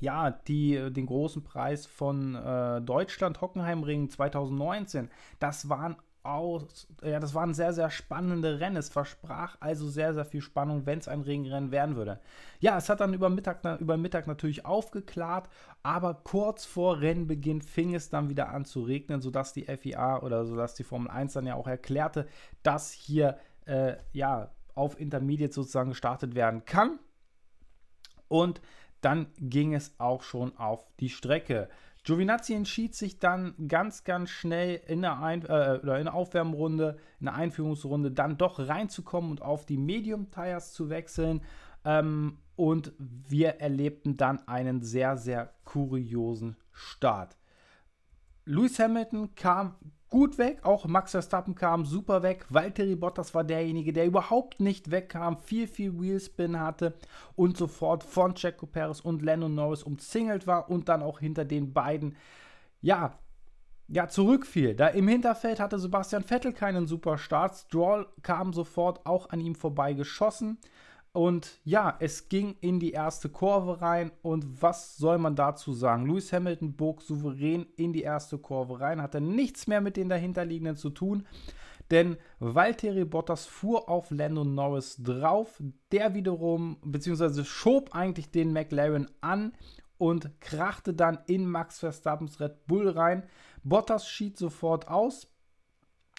ja, 0.00 0.30
die, 0.32 0.92
den 0.92 1.06
großen 1.06 1.44
Preis 1.44 1.86
von 1.86 2.34
äh, 2.34 2.82
Deutschland 2.82 3.40
Hockenheimring 3.40 4.10
2019. 4.10 5.08
Das 5.38 5.68
waren 5.68 5.96
aus, 6.24 6.86
ja, 7.02 7.20
das 7.20 7.34
waren 7.34 7.54
sehr, 7.54 7.72
sehr 7.72 7.90
spannende 7.90 8.60
Rennen. 8.60 8.76
Es 8.76 8.88
versprach 8.88 9.56
also 9.60 9.88
sehr, 9.88 10.14
sehr 10.14 10.24
viel 10.24 10.40
Spannung, 10.40 10.86
wenn 10.86 10.98
es 10.98 11.08
ein 11.08 11.22
Regenrennen 11.22 11.70
werden 11.70 11.96
würde. 11.96 12.20
Ja, 12.60 12.78
es 12.78 12.88
hat 12.88 13.00
dann 13.00 13.14
über 13.14 13.28
Mittag, 13.28 13.64
über 13.80 13.96
Mittag 13.96 14.26
natürlich 14.26 14.64
aufgeklärt, 14.64 15.48
aber 15.82 16.14
kurz 16.14 16.64
vor 16.64 17.00
Rennbeginn 17.00 17.62
fing 17.62 17.94
es 17.94 18.08
dann 18.10 18.28
wieder 18.28 18.50
an 18.50 18.64
zu 18.64 18.82
regnen, 18.82 19.20
sodass 19.20 19.52
die 19.52 19.64
FIA 19.64 20.22
oder 20.22 20.44
sodass 20.44 20.74
die 20.74 20.84
Formel 20.84 21.10
1 21.10 21.32
dann 21.32 21.46
ja 21.46 21.54
auch 21.54 21.66
erklärte, 21.66 22.26
dass 22.62 22.92
hier 22.92 23.38
äh, 23.66 23.96
ja 24.12 24.50
auf 24.74 24.98
Intermediate 24.98 25.52
sozusagen 25.52 25.90
gestartet 25.90 26.34
werden 26.34 26.64
kann. 26.64 26.98
Und 28.28 28.60
dann 29.02 29.26
ging 29.38 29.74
es 29.74 29.94
auch 29.98 30.22
schon 30.22 30.56
auf 30.56 30.86
die 31.00 31.10
Strecke. 31.10 31.68
Giovinazzi 32.04 32.54
entschied 32.54 32.94
sich 32.96 33.20
dann 33.20 33.54
ganz, 33.68 34.02
ganz 34.02 34.30
schnell 34.30 34.80
in 34.86 35.02
der, 35.02 35.20
Ein 35.20 35.44
äh, 35.46 35.76
in 35.76 36.04
der 36.04 36.14
Aufwärmrunde, 36.14 36.98
in 37.20 37.26
der 37.26 37.34
Einführungsrunde, 37.34 38.10
dann 38.10 38.38
doch 38.38 38.58
reinzukommen 38.58 39.30
und 39.30 39.42
auf 39.42 39.66
die 39.66 39.78
Medium 39.78 40.30
Tires 40.30 40.72
zu 40.72 40.90
wechseln. 40.90 41.42
Ähm, 41.84 42.38
und 42.56 42.92
wir 42.98 43.60
erlebten 43.60 44.16
dann 44.16 44.46
einen 44.48 44.82
sehr, 44.82 45.16
sehr 45.16 45.52
kuriosen 45.64 46.56
Start. 46.72 47.36
Lewis 48.44 48.78
Hamilton 48.78 49.34
kam 49.36 49.76
gut 50.12 50.36
weg. 50.36 50.60
Auch 50.62 50.84
Max 50.84 51.12
Verstappen 51.12 51.54
kam 51.54 51.86
super 51.86 52.22
weg. 52.22 52.44
Valtteri 52.50 52.94
Bottas 52.94 53.34
war 53.34 53.44
derjenige, 53.44 53.94
der 53.94 54.06
überhaupt 54.06 54.60
nicht 54.60 54.90
wegkam, 54.90 55.38
viel, 55.38 55.66
viel 55.66 55.98
Wheelspin 55.98 56.60
hatte 56.60 56.94
und 57.34 57.56
sofort 57.56 58.04
von 58.04 58.34
Checo 58.34 58.66
Perez 58.66 59.00
und 59.00 59.22
Lennon 59.22 59.54
Norris 59.54 59.82
umzingelt 59.82 60.46
war 60.46 60.70
und 60.70 60.90
dann 60.90 61.02
auch 61.02 61.18
hinter 61.18 61.46
den 61.46 61.72
beiden, 61.72 62.16
ja, 62.82 63.18
ja, 63.88 64.06
zurückfiel. 64.06 64.74
Da 64.74 64.88
im 64.88 65.08
Hinterfeld 65.08 65.58
hatte 65.58 65.78
Sebastian 65.78 66.24
Vettel 66.24 66.52
keinen 66.52 66.86
super 66.86 67.16
Start. 67.16 67.56
Stroll 67.56 68.06
kam 68.22 68.52
sofort 68.52 69.06
auch 69.06 69.30
an 69.30 69.40
ihm 69.40 69.54
vorbei 69.54 69.94
geschossen. 69.94 70.58
Und 71.12 71.60
ja, 71.64 71.94
es 72.00 72.30
ging 72.30 72.56
in 72.60 72.80
die 72.80 72.92
erste 72.92 73.28
Kurve 73.28 73.82
rein. 73.82 74.12
Und 74.22 74.62
was 74.62 74.96
soll 74.96 75.18
man 75.18 75.36
dazu 75.36 75.72
sagen? 75.72 76.06
Lewis 76.06 76.32
Hamilton 76.32 76.74
bog 76.74 77.02
souverän 77.02 77.66
in 77.76 77.92
die 77.92 78.02
erste 78.02 78.38
Kurve 78.38 78.80
rein, 78.80 79.02
hatte 79.02 79.20
nichts 79.20 79.66
mehr 79.66 79.82
mit 79.82 79.96
den 79.96 80.08
dahinterliegenden 80.08 80.76
zu 80.76 80.90
tun. 80.90 81.26
Denn 81.90 82.16
Valtteri 82.38 83.04
Bottas 83.04 83.44
fuhr 83.44 83.90
auf 83.90 84.10
Landon 84.10 84.54
Norris 84.54 84.96
drauf. 85.02 85.62
Der 85.90 86.14
wiederum, 86.14 86.78
beziehungsweise 86.82 87.44
schob 87.44 87.94
eigentlich 87.94 88.30
den 88.30 88.54
McLaren 88.54 89.10
an 89.20 89.52
und 89.98 90.40
krachte 90.40 90.94
dann 90.94 91.18
in 91.26 91.44
Max 91.44 91.80
Verstappens 91.80 92.40
Red 92.40 92.66
Bull 92.66 92.88
rein. 92.88 93.24
Bottas 93.62 94.08
schied 94.08 94.38
sofort 94.38 94.88
aus. 94.88 95.31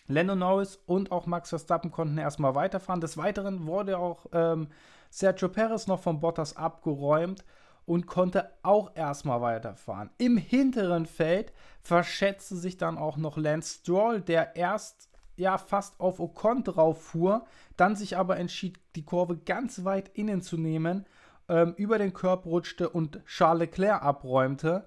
Lando 0.08 0.36
Norris 0.36 0.80
und 0.86 1.12
auch 1.12 1.26
Max 1.26 1.50
Verstappen 1.50 1.92
konnten 1.92 2.18
erstmal 2.18 2.56
weiterfahren. 2.56 3.02
Des 3.02 3.18
Weiteren 3.18 3.66
wurde 3.66 3.98
auch 3.98 4.26
ähm, 4.34 4.68
Sergio 5.10 5.50
Perez 5.50 5.88
noch 5.88 6.00
von 6.02 6.20
Bottas 6.20 6.58
abgeräumt 6.58 7.46
und 7.86 8.08
konnte 8.08 8.52
auch 8.64 8.92
erstmal 8.96 9.42
weiterfahren. 9.42 10.10
Im 10.18 10.38
hinteren 10.38 11.06
Feld 11.06 11.54
verschätzte 11.82 12.56
sich 12.56 12.78
dann 12.78 12.98
auch 12.98 13.18
noch 13.18 13.38
Lance 13.38 13.80
Stroll, 13.80 14.22
der 14.22 14.56
erst 14.56 15.10
ja 15.36 15.58
fast 15.58 16.00
auf 16.00 16.20
Ocon 16.20 16.64
drauf 16.64 17.02
fuhr, 17.02 17.46
dann 17.76 17.96
sich 17.96 18.18
aber 18.18 18.38
entschied, 18.38 18.80
die 18.96 19.04
Kurve 19.04 19.38
ganz 19.38 19.84
weit 19.84 20.10
innen 20.10 20.42
zu 20.42 20.58
nehmen, 20.58 21.06
ähm, 21.50 21.74
über 21.76 21.98
den 21.98 22.14
Körper 22.14 22.50
rutschte 22.50 22.90
und 22.90 23.26
Charles 23.26 23.60
Leclerc 23.62 24.02
abräumte 24.02 24.86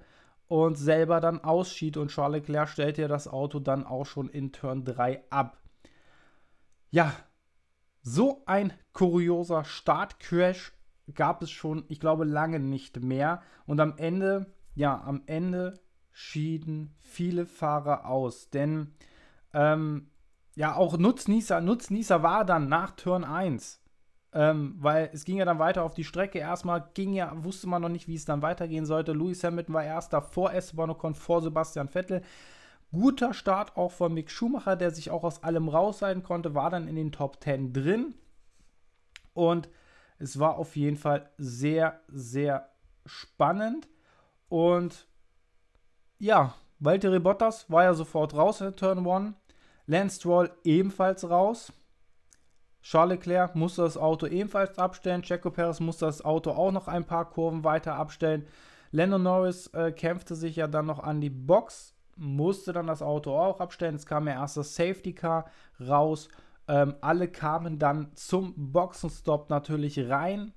und 0.48 0.76
selber 0.76 1.20
dann 1.20 1.40
ausschied 1.40 1.96
und 1.96 2.10
Charles 2.10 2.40
Leclerc 2.42 2.68
stellte 2.68 3.02
ja 3.02 3.08
das 3.08 3.28
Auto 3.28 3.58
dann 3.58 3.84
auch 3.84 4.06
schon 4.06 4.28
in 4.28 4.52
Turn 4.52 4.84
3 4.84 5.24
ab. 5.30 5.60
Ja, 6.90 7.12
so 8.02 8.42
ein 8.46 8.72
kurioser 8.92 9.64
Startcrash 9.64 10.72
gab 11.14 11.42
es 11.42 11.50
schon, 11.50 11.84
ich 11.88 12.00
glaube, 12.00 12.24
lange 12.24 12.60
nicht 12.60 13.00
mehr. 13.00 13.42
Und 13.66 13.80
am 13.80 13.98
Ende, 13.98 14.46
ja, 14.74 15.02
am 15.02 15.22
Ende 15.26 15.80
schieden 16.12 16.94
viele 17.00 17.46
Fahrer 17.46 18.06
aus. 18.06 18.50
Denn, 18.50 18.94
ähm, 19.52 20.10
ja, 20.54 20.76
auch 20.76 20.96
Nutznießer, 20.96 21.60
Nutznießer 21.60 22.22
war 22.22 22.44
dann 22.44 22.68
nach 22.68 22.92
Turn 22.92 23.24
1 23.24 23.80
ähm, 24.32 24.76
weil 24.78 25.10
es 25.12 25.24
ging 25.24 25.38
ja 25.38 25.44
dann 25.44 25.58
weiter 25.58 25.82
auf 25.82 25.94
die 25.94 26.04
Strecke. 26.04 26.38
Erstmal 26.38 26.90
ging 26.94 27.12
ja, 27.12 27.32
wusste 27.44 27.68
man 27.68 27.82
noch 27.82 27.88
nicht, 27.88 28.08
wie 28.08 28.14
es 28.14 28.24
dann 28.24 28.42
weitergehen 28.42 28.86
sollte. 28.86 29.12
Lewis 29.12 29.44
Hamilton 29.44 29.74
war 29.74 29.84
erster 29.84 30.22
vor 30.22 30.52
Esteban 30.52 30.90
Ocon, 30.90 31.14
vor 31.14 31.42
Sebastian 31.42 31.88
Vettel. 31.88 32.22
Guter 32.92 33.34
Start 33.34 33.76
auch 33.76 33.92
von 33.92 34.14
Mick 34.14 34.30
Schumacher, 34.30 34.76
der 34.76 34.90
sich 34.90 35.10
auch 35.10 35.24
aus 35.24 35.42
allem 35.42 35.68
raus 35.68 35.98
sein 35.98 36.22
konnte, 36.22 36.54
war 36.54 36.70
dann 36.70 36.88
in 36.88 36.96
den 36.96 37.12
Top 37.12 37.42
10 37.42 37.72
drin. 37.72 38.14
Und 39.34 39.68
es 40.18 40.38
war 40.38 40.56
auf 40.56 40.76
jeden 40.76 40.96
Fall 40.96 41.28
sehr, 41.36 42.00
sehr 42.08 42.70
spannend. 43.04 43.88
Und 44.48 45.06
ja, 46.18 46.54
Valtteri 46.78 47.18
Bottas 47.18 47.70
war 47.70 47.84
ja 47.84 47.94
sofort 47.94 48.34
raus 48.34 48.60
in 48.60 48.76
Turn 48.76 49.06
1. 49.06 49.34
Lance 49.86 50.16
Stroll 50.16 50.50
ebenfalls 50.64 51.28
raus. 51.28 51.72
Charles 52.86 53.18
Leclerc 53.18 53.56
musste 53.56 53.82
das 53.82 53.96
Auto 53.96 54.26
ebenfalls 54.26 54.78
abstellen. 54.78 55.22
Checo 55.22 55.50
Perez 55.50 55.80
musste 55.80 56.06
das 56.06 56.24
Auto 56.24 56.52
auch 56.52 56.70
noch 56.70 56.86
ein 56.86 57.04
paar 57.04 57.28
Kurven 57.28 57.64
weiter 57.64 57.96
abstellen. 57.96 58.46
Lando 58.92 59.18
Norris 59.18 59.66
äh, 59.74 59.90
kämpfte 59.90 60.36
sich 60.36 60.54
ja 60.54 60.68
dann 60.68 60.86
noch 60.86 61.00
an 61.00 61.20
die 61.20 61.28
Box, 61.30 61.96
musste 62.16 62.72
dann 62.72 62.86
das 62.86 63.02
Auto 63.02 63.36
auch 63.36 63.58
abstellen. 63.58 63.96
Es 63.96 64.06
kam 64.06 64.28
ja 64.28 64.34
erst 64.34 64.56
das 64.56 64.76
Safety 64.76 65.14
Car 65.14 65.46
raus. 65.80 66.28
Ähm, 66.68 66.94
alle 67.00 67.26
kamen 67.26 67.80
dann 67.80 68.14
zum 68.14 68.54
Boxenstopp 68.56 69.50
natürlich 69.50 70.08
rein. 70.08 70.52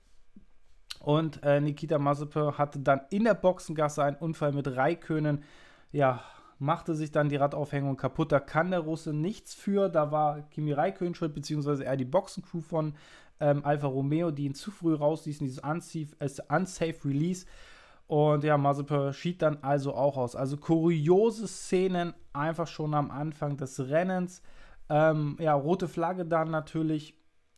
Und 0.99 1.41
äh, 1.41 1.59
Nikita 1.59 1.97
Mazepin 1.97 2.59
hatte 2.59 2.77
dann 2.77 3.01
in 3.09 3.23
der 3.23 3.33
Boxengasse 3.33 4.03
einen 4.03 4.17
Unfall 4.17 4.51
mit 4.51 4.67
Raikönen. 4.67 5.43
Ja, 5.91 6.21
machte 6.59 6.93
sich 6.93 7.11
dann 7.11 7.29
die 7.29 7.37
Radaufhängung 7.37 7.97
kaputt. 7.97 8.31
Da 8.31 8.39
kann 8.39 8.71
der 8.71 8.81
Russe 8.81 9.13
nichts 9.13 9.55
für. 9.55 9.89
Da 9.89 10.11
war 10.11 10.41
Kimi 10.49 10.73
Räikkönen 10.73 11.15
schuld, 11.15 11.33
beziehungsweise 11.33 11.85
eher 11.85 11.97
die 11.97 12.05
Boxencrew 12.05 12.61
von 12.61 12.93
ähm, 13.39 13.63
Alfa 13.63 13.87
Romeo, 13.87 14.31
die 14.31 14.45
ihn 14.45 14.55
zu 14.55 14.69
früh 14.69 14.93
rausließen, 14.93 15.45
dieses 15.45 15.63
unsafe, 15.63 16.15
äh, 16.19 16.29
unsafe 16.49 17.05
Release. 17.05 17.45
Und 18.07 18.43
ja, 18.43 18.57
Mazepin 18.57 19.13
schied 19.13 19.41
dann 19.41 19.59
also 19.61 19.93
auch 19.93 20.17
aus. 20.17 20.35
Also 20.35 20.57
kuriose 20.57 21.47
Szenen 21.47 22.13
einfach 22.33 22.67
schon 22.67 22.93
am 22.93 23.11
Anfang 23.11 23.55
des 23.55 23.79
Rennens. 23.79 24.41
Ähm, 24.89 25.37
ja, 25.39 25.53
rote 25.53 25.87
Flagge 25.87 26.25
dann 26.25 26.49
natürlich 26.51 27.15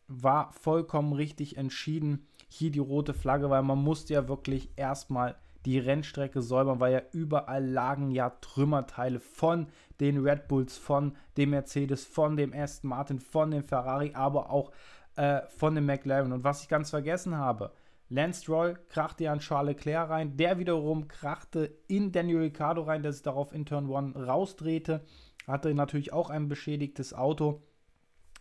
war 0.08 0.52
vollkommen 0.52 1.14
richtig 1.14 1.58
entschieden. 1.58 2.28
Hier 2.50 2.70
die 2.70 2.80
rote 2.80 3.14
Flagge, 3.14 3.50
weil 3.50 3.64
man 3.64 3.80
musste 3.80 4.14
ja 4.14 4.28
wirklich 4.28 4.70
erstmal 4.76 5.36
die 5.66 5.80
Rennstrecke 5.80 6.42
säubern, 6.42 6.80
weil 6.80 6.94
ja 6.94 7.02
überall 7.12 7.66
lagen 7.66 8.12
ja 8.12 8.30
Trümmerteile 8.42 9.20
von 9.20 9.68
den 10.00 10.18
Red 10.18 10.48
Bulls, 10.48 10.78
von 10.78 11.16
dem 11.38 11.52
Mercedes, 11.52 12.06
von 12.06 12.36
dem 12.36 12.54
Aston 12.54 12.90
Martin, 12.90 13.20
von 13.20 13.52
dem 13.52 13.64
Ferrari, 13.64 14.12
aber 14.16 14.50
auch 14.50 14.72
äh, 15.16 15.42
von 15.48 15.76
dem 15.76 15.86
McLaren. 15.86 16.32
Und 16.32 16.44
was 16.44 16.64
ich 16.64 16.70
ganz 16.70 16.90
vergessen 16.90 17.38
habe, 17.38 17.72
Lance 18.10 18.42
Stroll 18.42 18.78
krachte 18.90 19.26
ja 19.26 19.32
an 19.32 19.40
Charles 19.40 19.76
Leclerc 19.76 20.10
rein, 20.10 20.36
der 20.36 20.60
wiederum 20.60 21.08
krachte 21.08 21.78
in 21.88 22.12
Daniel 22.12 22.40
Ricciardo 22.40 22.82
rein, 22.82 23.04
der 23.04 23.14
sich 23.14 23.22
darauf 23.22 23.54
in 23.54 23.66
Turn 23.66 23.94
1 23.94 24.16
rausdrehte, 24.16 25.06
hatte 25.48 25.74
natürlich 25.74 26.12
auch 26.12 26.30
ein 26.30 26.50
beschädigtes 26.50 27.14
Auto. 27.14 27.62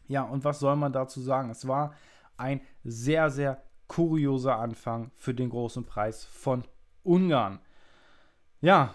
Ja, 0.09 0.23
und 0.25 0.45
was 0.45 0.59
soll 0.59 0.75
man 0.75 0.93
dazu 0.93 1.21
sagen? 1.21 1.51
Es 1.51 1.69
war 1.69 1.95
ein 2.37 2.63
sehr, 2.83 3.31
sehr 3.31 3.63
kurioser 3.87 4.57
Anfang 4.57 5.13
für 5.15 5.35
den 5.35 5.51
großen 5.51 5.85
Preis 5.85 6.25
von 6.25 6.65
Ungarn. 7.03 7.61
Ja, 8.61 8.95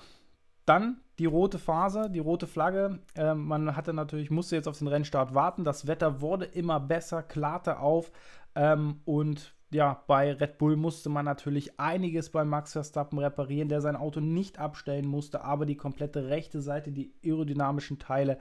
dann 0.65 0.97
die 1.19 1.25
rote 1.25 1.59
Phase, 1.59 2.09
die 2.09 2.19
rote 2.19 2.47
Flagge. 2.47 2.99
Äh, 3.15 3.33
man 3.33 3.75
hatte 3.75 3.93
natürlich, 3.93 4.31
musste 4.31 4.55
jetzt 4.55 4.67
auf 4.67 4.77
den 4.77 4.87
Rennstart 4.87 5.33
warten. 5.33 5.63
Das 5.63 5.87
Wetter 5.87 6.21
wurde 6.21 6.45
immer 6.45 6.79
besser, 6.79 7.23
klarte 7.23 7.79
auf. 7.79 8.11
Ähm, 8.55 9.01
und 9.05 9.55
ja, 9.71 10.03
bei 10.07 10.33
Red 10.33 10.57
Bull 10.57 10.75
musste 10.75 11.09
man 11.09 11.25
natürlich 11.25 11.79
einiges 11.79 12.29
bei 12.29 12.45
Max 12.45 12.73
Verstappen 12.73 13.19
reparieren, 13.19 13.69
der 13.69 13.81
sein 13.81 13.95
Auto 13.95 14.19
nicht 14.19 14.59
abstellen 14.59 15.05
musste, 15.05 15.43
aber 15.43 15.65
die 15.65 15.75
komplette 15.75 16.27
rechte 16.27 16.61
Seite, 16.61 16.91
die 16.91 17.13
aerodynamischen 17.23 17.99
Teile 17.99 18.37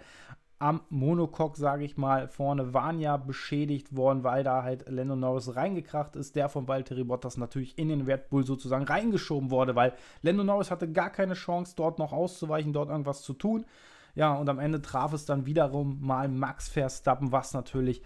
am 0.65 0.81
Monocoque, 0.89 1.59
sage 1.59 1.85
ich 1.85 1.99
mal, 1.99 2.27
vorne 2.27 2.73
waren 2.73 2.99
ja 2.99 3.19
beschädigt 3.19 3.95
worden, 3.95 4.25
weil 4.25 4.43
da 4.45 4.63
halt 4.63 4.89
Lando 4.89 5.15
Norris 5.15 5.57
reingekracht 5.57 6.17
ist, 6.17 6.37
der 6.37 6.49
von 6.49 6.67
Valtteri 6.67 7.05
Bottas 7.05 7.37
natürlich 7.37 7.79
in 7.79 7.91
den 7.91 8.01
Red 8.01 8.31
Bull 8.31 8.47
sozusagen 8.47 8.87
reingeschoben 8.87 9.51
wurde, 9.51 9.77
weil 9.77 9.93
Lando 10.23 10.43
Norris 10.43 10.71
hatte 10.71 10.91
gar 10.91 11.11
keine 11.11 11.35
Chance, 11.35 11.75
dort 11.77 11.99
noch 11.99 12.15
auszuweichen, 12.15 12.73
dort 12.73 12.89
irgendwas 12.89 13.21
zu 13.21 13.35
tun. 13.35 13.67
Ja, 14.15 14.33
und 14.33 14.49
am 14.49 14.59
Ende 14.59 14.81
traf 14.81 15.13
es 15.13 15.27
dann 15.27 15.45
wiederum 15.45 15.99
mal 16.01 16.29
Max 16.29 16.71
Verstappen, 16.71 17.31
was 17.31 17.53
natürlich 17.53 18.01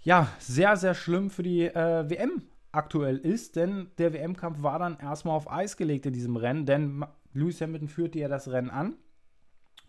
ja 0.00 0.28
sehr, 0.38 0.76
sehr 0.76 0.94
schlimm 0.94 1.28
für 1.28 1.42
die 1.42 1.62
äh, 1.62 2.08
WM 2.08 2.42
aktuell 2.70 3.16
ist, 3.16 3.56
denn 3.56 3.88
der 3.98 4.12
WM-Kampf 4.12 4.62
war 4.62 4.78
dann 4.78 4.96
erstmal 5.00 5.36
auf 5.36 5.50
Eis 5.50 5.76
gelegt 5.76 6.06
in 6.06 6.12
diesem 6.12 6.36
Rennen, 6.36 6.66
denn 6.66 7.04
Lewis 7.32 7.60
Hamilton 7.60 7.88
führte 7.88 8.20
ja 8.20 8.28
das 8.28 8.48
Rennen 8.52 8.70
an. 8.70 8.94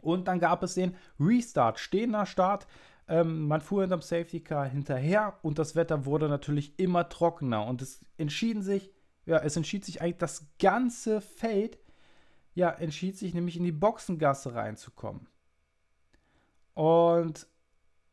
Und 0.05 0.27
dann 0.27 0.39
gab 0.39 0.63
es 0.63 0.75
den 0.75 0.95
Restart, 1.19 1.79
stehender 1.79 2.25
Start. 2.25 2.67
Ähm, 3.07 3.47
man 3.47 3.61
fuhr 3.61 3.81
hinterm 3.81 4.01
Safety 4.01 4.39
Car 4.39 4.65
hinterher 4.65 5.37
und 5.41 5.59
das 5.59 5.75
Wetter 5.75 6.05
wurde 6.05 6.29
natürlich 6.29 6.79
immer 6.79 7.09
trockener. 7.09 7.65
Und 7.65 7.81
es 7.81 7.99
entschieden 8.17 8.61
sich, 8.61 8.91
ja, 9.25 9.37
es 9.37 9.55
entschied 9.55 9.83
sich 9.83 10.01
eigentlich 10.01 10.17
das 10.17 10.47
ganze 10.59 11.21
Feld, 11.21 11.77
ja, 12.53 12.69
entschied 12.69 13.17
sich 13.17 13.33
nämlich 13.33 13.57
in 13.57 13.63
die 13.63 13.71
Boxengasse 13.71 14.55
reinzukommen. 14.55 15.27
Und 16.73 17.47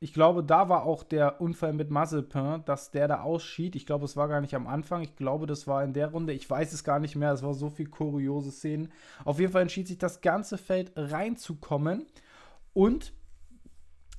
ich 0.03 0.13
glaube, 0.13 0.43
da 0.43 0.69
war 0.69 0.83
auch 0.83 1.05
der 1.05 1.41
Unfall 1.41 1.73
mit 1.73 1.93
Mazepin, 1.93 2.65
dass 2.65 2.91
der 2.91 3.07
da 3.07 3.21
ausschied. 3.21 3.77
Ich 3.77 3.87
glaube, 3.87 4.05
es 4.05 4.17
war 4.17 4.27
gar 4.27 4.41
nicht 4.41 4.57
am 4.57 4.67
Anfang. 4.67 5.03
Ich 5.03 5.15
glaube, 5.15 5.47
das 5.47 5.69
war 5.69 5.85
in 5.85 5.93
der 5.93 6.09
Runde. 6.09 6.33
Ich 6.33 6.51
weiß 6.51 6.73
es 6.73 6.83
gar 6.83 6.99
nicht 6.99 7.15
mehr. 7.15 7.31
Es 7.31 7.45
war 7.45 7.55
so 7.55 7.71
viel 7.71 7.87
kuriose 7.87 8.51
Szenen. 8.51 8.91
Auf 9.25 9.39
jeden 9.39 9.53
Fall 9.53 9.63
entschied 9.63 9.87
sich 9.87 9.99
das 9.99 10.21
ganze 10.21 10.59
Feld 10.59 10.91
reinzukommen 10.97 12.05
und 12.75 13.13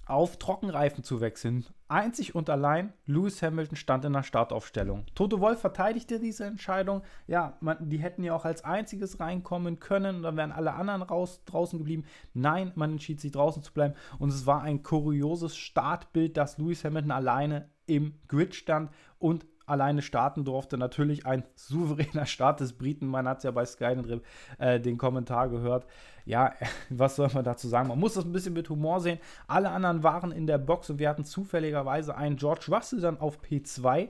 auf 0.05 0.37
Trockenreifen 0.37 1.03
zu 1.03 1.21
wechseln. 1.21 1.65
Einzig 1.87 2.33
und 2.33 2.49
allein 2.49 2.91
Lewis 3.05 3.41
Hamilton 3.41 3.75
stand 3.75 4.05
in 4.05 4.13
der 4.13 4.23
Startaufstellung. 4.23 5.05
Toto 5.15 5.39
Wolf 5.39 5.59
verteidigte 5.59 6.19
diese 6.19 6.45
Entscheidung. 6.45 7.03
Ja, 7.27 7.57
man, 7.61 7.89
die 7.89 7.99
hätten 7.99 8.23
ja 8.23 8.33
auch 8.33 8.45
als 8.45 8.63
einziges 8.63 9.19
reinkommen 9.19 9.79
können, 9.79 10.23
dann 10.23 10.35
wären 10.35 10.51
alle 10.51 10.73
anderen 10.73 11.03
raus, 11.03 11.41
draußen 11.45 11.77
geblieben. 11.77 12.05
Nein, 12.33 12.71
man 12.75 12.93
entschied 12.93 13.21
sich 13.21 13.31
draußen 13.31 13.63
zu 13.63 13.71
bleiben 13.73 13.93
und 14.19 14.29
es 14.29 14.45
war 14.45 14.63
ein 14.63 14.81
kurioses 14.81 15.55
Startbild, 15.55 16.35
dass 16.35 16.57
Lewis 16.57 16.83
Hamilton 16.83 17.11
alleine 17.11 17.69
im 17.85 18.15
Grid 18.27 18.55
stand 18.55 18.91
und 19.19 19.45
alleine 19.73 20.01
starten 20.01 20.45
durfte. 20.45 20.77
Natürlich 20.77 21.25
ein 21.25 21.43
souveräner 21.55 22.25
Start 22.25 22.59
des 22.59 22.73
Briten. 22.73 23.07
Man 23.07 23.27
hat 23.27 23.39
es 23.39 23.43
ja 23.43 23.51
bei 23.51 23.65
Sky 23.65 23.95
äh, 24.57 24.79
den 24.79 24.97
Kommentar 24.97 25.49
gehört. 25.49 25.85
Ja, 26.25 26.53
was 26.89 27.17
soll 27.17 27.29
man 27.33 27.43
dazu 27.43 27.67
sagen? 27.67 27.89
Man 27.89 27.99
muss 27.99 28.13
das 28.13 28.25
ein 28.25 28.31
bisschen 28.31 28.53
mit 28.53 28.69
Humor 28.69 29.01
sehen. 29.01 29.19
Alle 29.47 29.71
anderen 29.71 30.03
waren 30.03 30.31
in 30.31 30.47
der 30.47 30.57
Box 30.57 30.89
und 30.89 30.99
wir 30.99 31.09
hatten 31.09 31.25
zufälligerweise 31.25 32.15
einen 32.15 32.37
George 32.37 32.65
Russell 32.69 33.01
dann 33.01 33.19
auf 33.19 33.39
P2. 33.41 34.09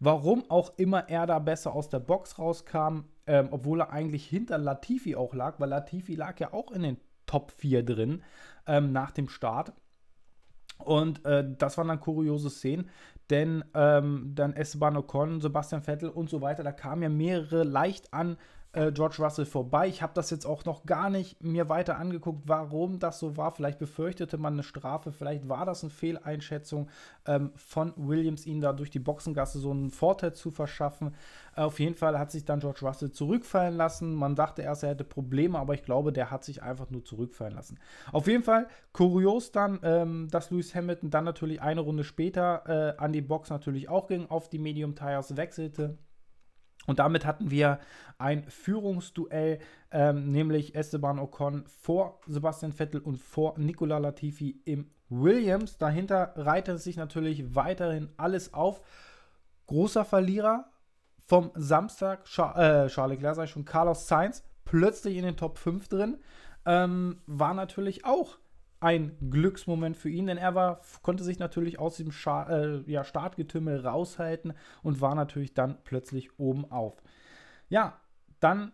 Warum 0.00 0.44
auch 0.50 0.72
immer 0.76 1.08
er 1.08 1.26
da 1.26 1.38
besser 1.38 1.72
aus 1.72 1.88
der 1.88 2.00
Box 2.00 2.38
rauskam, 2.38 3.04
ähm, 3.26 3.48
obwohl 3.52 3.80
er 3.80 3.90
eigentlich 3.90 4.26
hinter 4.26 4.58
Latifi 4.58 5.16
auch 5.16 5.34
lag, 5.34 5.60
weil 5.60 5.68
Latifi 5.68 6.14
lag 6.14 6.38
ja 6.40 6.52
auch 6.52 6.72
in 6.72 6.82
den 6.82 6.96
Top 7.26 7.52
4 7.52 7.84
drin 7.84 8.22
ähm, 8.66 8.92
nach 8.92 9.12
dem 9.12 9.28
Start. 9.28 9.72
Und 10.78 11.24
äh, 11.24 11.44
das 11.56 11.78
waren 11.78 11.88
dann 11.88 12.00
kuriose 12.00 12.50
Szenen, 12.50 12.90
denn 13.30 13.64
ähm, 13.74 14.32
dann 14.34 14.52
Esteban 14.52 14.96
Ocon, 14.96 15.40
Sebastian 15.40 15.82
Vettel 15.82 16.08
und 16.08 16.28
so 16.28 16.40
weiter, 16.40 16.62
da 16.62 16.72
kamen 16.72 17.02
ja 17.02 17.08
mehrere 17.08 17.64
leicht 17.64 18.12
an 18.12 18.36
äh, 18.74 18.92
George 18.92 19.16
Russell 19.18 19.44
vorbei. 19.44 19.88
Ich 19.88 20.02
habe 20.02 20.12
das 20.14 20.30
jetzt 20.30 20.46
auch 20.46 20.64
noch 20.64 20.84
gar 20.84 21.10
nicht 21.10 21.42
mir 21.42 21.68
weiter 21.68 21.98
angeguckt, 21.98 22.42
warum 22.46 22.98
das 22.98 23.18
so 23.18 23.36
war. 23.36 23.52
Vielleicht 23.52 23.78
befürchtete 23.78 24.38
man 24.38 24.54
eine 24.54 24.62
Strafe, 24.62 25.12
vielleicht 25.12 25.48
war 25.48 25.64
das 25.64 25.82
eine 25.82 25.90
Fehleinschätzung 25.90 26.88
ähm, 27.26 27.52
von 27.56 27.92
Williams, 27.96 28.46
ihnen 28.46 28.60
da 28.60 28.72
durch 28.72 28.90
die 28.90 28.98
Boxengasse 28.98 29.58
so 29.58 29.70
einen 29.70 29.90
Vorteil 29.90 30.34
zu 30.34 30.50
verschaffen. 30.50 31.14
Äh, 31.56 31.62
auf 31.62 31.78
jeden 31.78 31.94
Fall 31.94 32.18
hat 32.18 32.30
sich 32.30 32.44
dann 32.44 32.60
George 32.60 32.80
Russell 32.82 33.12
zurückfallen 33.12 33.76
lassen. 33.76 34.14
Man 34.14 34.34
dachte 34.34 34.62
erst, 34.62 34.82
er 34.82 34.90
hätte 34.90 35.04
Probleme, 35.04 35.58
aber 35.58 35.74
ich 35.74 35.84
glaube, 35.84 36.12
der 36.12 36.30
hat 36.30 36.44
sich 36.44 36.62
einfach 36.62 36.90
nur 36.90 37.04
zurückfallen 37.04 37.54
lassen. 37.54 37.78
Auf 38.12 38.26
jeden 38.26 38.42
Fall 38.42 38.66
kurios 38.92 39.52
dann, 39.52 39.78
ähm, 39.82 40.28
dass 40.30 40.50
Lewis 40.50 40.74
Hamilton 40.74 41.10
dann 41.10 41.24
natürlich 41.24 41.62
eine 41.62 41.80
Runde 41.80 42.04
später 42.04 42.96
äh, 42.96 43.00
an 43.00 43.12
die 43.12 43.22
Box 43.22 43.50
natürlich 43.50 43.88
auch 43.88 44.08
ging, 44.08 44.26
auf 44.28 44.48
die 44.48 44.58
Medium 44.58 44.94
Tires 44.94 45.36
wechselte. 45.36 45.98
Und 46.86 46.98
damit 46.98 47.24
hatten 47.24 47.50
wir 47.50 47.78
ein 48.18 48.44
Führungsduell, 48.48 49.58
ähm, 49.90 50.30
nämlich 50.30 50.74
Esteban 50.74 51.18
Ocon 51.18 51.64
vor 51.66 52.20
Sebastian 52.26 52.72
Vettel 52.72 53.00
und 53.00 53.16
vor 53.16 53.58
Nicola 53.58 53.98
Latifi 53.98 54.60
im 54.64 54.90
Williams. 55.08 55.78
Dahinter 55.78 56.32
reitet 56.36 56.80
sich 56.80 56.96
natürlich 56.96 57.54
weiterhin 57.54 58.10
alles 58.16 58.54
auf. 58.54 58.82
Großer 59.66 60.04
Verlierer 60.04 60.70
vom 61.26 61.50
Samstag, 61.54 62.26
Char 62.26 62.56
äh, 62.84 62.88
Charles 62.88 63.16
Leclerc, 63.16 63.44
ich 63.44 63.50
schon, 63.50 63.64
Carlos 63.64 64.06
Sainz, 64.06 64.44
plötzlich 64.64 65.16
in 65.16 65.24
den 65.24 65.36
Top 65.36 65.58
5 65.58 65.88
drin. 65.88 66.18
Ähm, 66.66 67.20
war 67.26 67.54
natürlich 67.54 68.04
auch 68.04 68.38
ein 68.84 69.16
Glücksmoment 69.30 69.96
für 69.96 70.10
ihn, 70.10 70.26
denn 70.26 70.36
er 70.36 70.54
war, 70.54 70.82
konnte 71.00 71.24
sich 71.24 71.38
natürlich 71.38 71.78
aus 71.78 71.96
diesem 71.96 72.12
Scha 72.12 72.48
äh, 72.50 72.82
ja, 72.86 73.02
Startgetümmel 73.02 73.80
raushalten 73.80 74.52
und 74.82 75.00
war 75.00 75.14
natürlich 75.14 75.54
dann 75.54 75.78
plötzlich 75.84 76.38
oben 76.38 76.70
auf. 76.70 77.02
Ja, 77.70 77.98
dann 78.40 78.72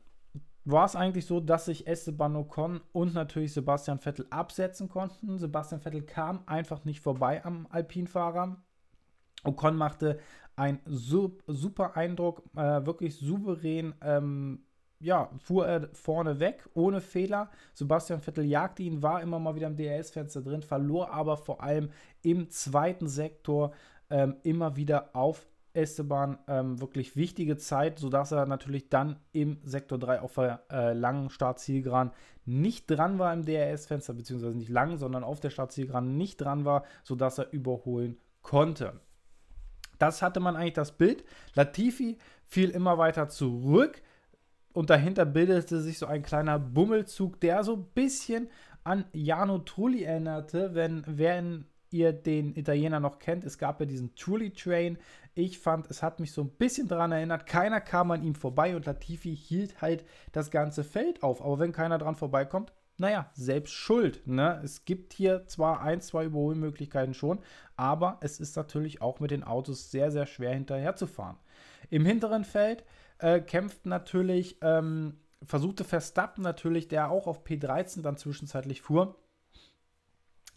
war 0.65 0.85
es 0.85 0.97
eigentlich 0.97 1.27
so, 1.27 1.39
dass 1.39 1.67
sich 1.67 1.87
Esteban 1.87 2.35
Ocon 2.35 2.81
und 2.93 3.15
natürlich 3.15 3.53
Sebastian 3.53 4.01
Vettel 4.01 4.27
absetzen 4.31 4.89
konnten. 4.89 5.39
Sebastian 5.39 5.81
Vettel 5.81 6.03
kam 6.03 6.43
einfach 6.47 6.85
nicht 6.85 7.01
vorbei 7.01 7.45
am 7.45 7.69
Alpinfahrer. 7.71 8.57
Ocon 9.45 9.77
machte 9.77 10.19
einen 10.57 10.81
super 10.87 11.97
Eindruck, 11.97 12.43
äh, 12.57 12.85
wirklich 12.85 13.17
souverän 13.17 13.95
ähm, 14.03 14.65
ja, 15.01 15.31
fuhr 15.39 15.67
er 15.67 15.89
vorne 15.95 16.41
weg, 16.41 16.69
ohne 16.75 17.01
Fehler. 17.01 17.51
Sebastian 17.75 18.21
Vettel 18.21 18.45
jagte 18.45 18.83
ihn, 18.83 19.03
war 19.03 19.23
immer 19.23 19.39
mal 19.39 19.55
wieder 19.55 19.67
im 19.67 19.77
DRS-Fenster 19.77 20.43
drin, 20.43 20.63
verlor 20.63 21.11
aber 21.11 21.37
vor 21.37 21.63
allem 21.63 21.91
im 22.23 22.51
zweiten 22.51 23.09
Sektor 23.09 23.73
ähm, 24.11 24.37
immer 24.43 24.77
wieder 24.77 25.11
auf 25.15 25.47
Esteban 25.73 26.39
ähm, 26.49 26.81
wirklich 26.81 27.17
wichtige 27.17 27.57
Zeit, 27.57 27.99
sodass 27.99 28.33
er 28.33 28.45
natürlich 28.45 28.89
dann 28.89 29.17
im 29.33 29.59
Sektor 29.63 29.99
3 29.99 30.21
auf 30.21 30.35
der 30.35 30.65
äh, 30.71 30.93
langen 30.93 31.31
Startzielgeraden 31.31 32.13
nicht 32.45 32.91
dran 32.91 33.19
war 33.19 33.33
im 33.33 33.45
DRS-Fenster, 33.45 34.15
beziehungsweise 34.15 34.57
nicht 34.57 34.71
lang, 34.71 34.99
sondern 34.99 35.25
auf 35.25 35.41
der 35.41 35.51
Startzielgeraden 35.51 36.17
nicht 36.17 36.41
dran 36.41 36.65
war, 36.65 36.85
sodass 37.05 37.39
er 37.39 37.53
überholen 37.53 38.19
konnte. 38.43 39.01
Das 39.99 40.23
hatte 40.23 40.41
man 40.41 40.57
eigentlich 40.57 40.75
das 40.75 40.93
Bild. 40.93 41.25
Latifi 41.55 42.19
fiel 42.47 42.71
immer 42.71 42.99
weiter 42.99 43.29
zurück 43.29 44.03
und 44.73 44.91
dahinter 44.91 45.25
bildete 45.25 45.81
sich 45.81 45.99
so 45.99 46.07
ein 46.07 46.23
kleiner 46.23 46.59
Bummelzug, 46.59 47.41
der 47.41 47.65
so 47.65 47.75
ein 47.75 47.87
bisschen 47.95 48.49
an 48.85 49.05
Jano 49.13 49.59
Trulli 49.59 50.05
erinnerte, 50.05 50.75
wenn, 50.75 51.03
wenn 51.07 51.67
ihr 51.91 52.13
den 52.13 52.55
Italiener 52.57 53.01
noch 53.01 53.19
kennt, 53.19 53.45
es 53.45 53.59
gab 53.59 53.81
ja 53.81 53.87
diesen 53.87 54.15
Trulli 54.15 54.53
Train. 54.53 54.99
Ich 55.35 55.59
fand, 55.59 55.91
es 55.91 56.03
hat 56.03 56.21
mich 56.21 56.33
so 56.33 56.43
ein 56.43 56.51
bisschen 56.51 56.89
daran 56.89 57.13
erinnert. 57.13 57.47
Keiner 57.47 57.81
kam 57.81 58.11
an 58.11 58.23
ihm 58.23 58.35
vorbei 58.35 58.77
und 58.77 58.87
Latifi 58.87 59.37
hielt 59.37 59.81
halt 59.81 60.05
das 60.33 60.51
ganze 60.51 60.85
Feld 60.85 61.23
auf. 61.23 61.43
Aber 61.43 61.59
wenn 61.59 61.73
keiner 61.73 61.99
dran 61.99 62.17
vorbeikommt, 62.17 62.73
naja, 62.97 63.31
selbst 63.33 63.73
schuld. 63.73 64.27
Ne? 64.27 64.61
Es 64.63 64.85
gibt 64.85 65.15
hier 65.15 65.47
zwar 65.47 65.81
ein, 65.81 66.01
zwei 66.01 66.27
Überholmöglichkeiten 66.27 67.15
schon, 67.15 67.41
aber 67.77 68.19
es 68.21 68.39
ist 68.39 68.57
natürlich 68.57 69.01
auch 69.01 69.21
mit 69.21 69.31
den 69.31 69.43
Autos 69.43 69.91
sehr, 69.91 70.11
sehr 70.11 70.27
schwer 70.27 70.53
hinterherzufahren. 70.53 71.39
Im 71.89 72.05
hinteren 72.05 72.45
Feld 72.45 72.85
äh, 73.21 73.41
kämpft 73.41 73.87
natürlich, 73.87 74.59
ähm, 74.63 75.17
versuchte 75.45 75.85
Verstappen 75.85 76.43
natürlich, 76.43 76.89
der 76.89 77.11
auch 77.11 77.27
auf 77.27 77.45
P13 77.45 78.03
dann 78.03 78.17
zwischenzeitlich 78.17 78.83
fuhr, 78.83 79.17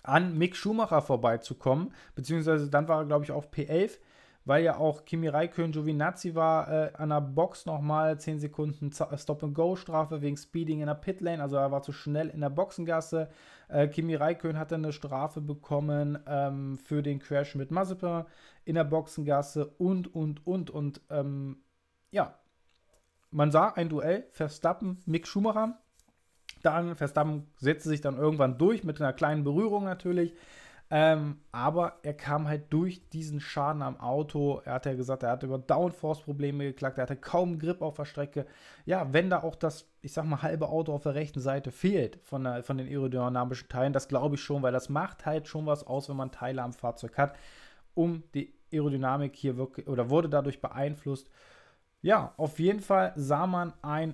an 0.03 0.37
Mick 0.37 0.55
Schumacher 0.55 1.01
vorbeizukommen, 1.01 1.93
beziehungsweise 2.15 2.69
dann 2.69 2.87
war 2.87 3.01
er, 3.01 3.05
glaube 3.05 3.23
ich, 3.23 3.31
auf 3.31 3.51
P11, 3.51 3.99
weil 4.45 4.63
ja 4.63 4.77
auch 4.77 5.05
Kimi 5.05 5.29
Räikkönen 5.29 5.71
Giovinazzi 5.71 6.35
war 6.35 6.69
äh, 6.69 6.91
an 6.95 7.09
der 7.09 7.21
Box 7.21 7.65
nochmal 7.65 8.19
10 8.19 8.39
Sekunden 8.39 8.91
Stop-and-Go-Strafe 8.91 10.21
wegen 10.21 10.35
Speeding 10.35 10.81
in 10.81 10.87
der 10.87 10.95
Pitlane, 10.95 11.41
also 11.41 11.55
er 11.55 11.71
war 11.71 11.81
zu 11.81 11.93
schnell 11.93 12.27
in 12.27 12.41
der 12.41 12.49
Boxengasse. 12.49 13.29
Äh, 13.69 13.87
Kimi 13.87 14.15
Räikkönen 14.15 14.59
hatte 14.59 14.75
eine 14.75 14.91
Strafe 14.91 15.39
bekommen 15.39 16.19
ähm, 16.27 16.77
für 16.77 17.01
den 17.01 17.19
Crash 17.19 17.55
mit 17.55 17.71
Mazepin 17.71 18.25
in 18.65 18.75
der 18.75 18.83
Boxengasse 18.83 19.67
und, 19.77 20.13
und, 20.13 20.45
und, 20.45 20.69
und 20.69 21.01
ähm, 21.09 21.63
ja, 22.11 22.37
man 23.33 23.51
sah 23.51 23.69
ein 23.69 23.89
Duell, 23.89 24.27
Verstappen, 24.31 24.99
Mick 25.05 25.27
Schumacher. 25.27 25.79
Dann, 26.61 26.95
Verstappen 26.95 27.47
setzte 27.57 27.89
sich 27.89 27.99
dann 27.99 28.17
irgendwann 28.17 28.57
durch, 28.57 28.83
mit 28.83 29.01
einer 29.01 29.11
kleinen 29.11 29.43
Berührung 29.43 29.83
natürlich. 29.83 30.33
Ähm, 30.89 31.39
aber 31.51 31.97
er 32.03 32.13
kam 32.13 32.47
halt 32.47 32.71
durch 32.71 33.09
diesen 33.09 33.39
Schaden 33.39 33.81
am 33.81 33.99
Auto. 33.99 34.61
Er 34.63 34.73
hat 34.73 34.85
ja 34.85 34.93
gesagt, 34.93 35.23
er 35.23 35.31
hatte 35.31 35.47
über 35.47 35.57
Downforce-Probleme 35.57 36.65
geklagt, 36.65 36.99
er 36.99 37.03
hatte 37.03 37.15
kaum 37.15 37.57
Grip 37.57 37.81
auf 37.81 37.95
der 37.95 38.05
Strecke. 38.05 38.45
Ja, 38.85 39.11
wenn 39.11 39.29
da 39.29 39.41
auch 39.41 39.55
das, 39.55 39.89
ich 40.01 40.13
sag 40.13 40.25
mal, 40.25 40.43
halbe 40.43 40.69
Auto 40.69 40.93
auf 40.93 41.03
der 41.03 41.15
rechten 41.15 41.39
Seite 41.39 41.71
fehlt 41.71 42.19
von, 42.21 42.43
der, 42.43 42.63
von 42.63 42.77
den 42.77 42.87
aerodynamischen 42.87 43.69
Teilen, 43.69 43.91
das 43.93 44.07
glaube 44.07 44.35
ich 44.35 44.41
schon, 44.41 44.61
weil 44.61 44.71
das 44.71 44.89
macht 44.89 45.25
halt 45.25 45.47
schon 45.47 45.65
was 45.65 45.85
aus, 45.87 46.09
wenn 46.09 46.17
man 46.17 46.31
Teile 46.31 46.61
am 46.61 46.73
Fahrzeug 46.73 47.17
hat, 47.17 47.35
um 47.95 48.23
die 48.35 48.53
Aerodynamik 48.71 49.35
hier 49.35 49.57
wirklich, 49.57 49.87
oder 49.87 50.11
wurde 50.11 50.29
dadurch 50.29 50.61
beeinflusst 50.61 51.27
ja, 52.03 52.33
auf 52.37 52.59
jeden 52.59 52.81
Fall 52.81 53.13
sah 53.15 53.47
man 53.47 53.73
ein 53.81 54.13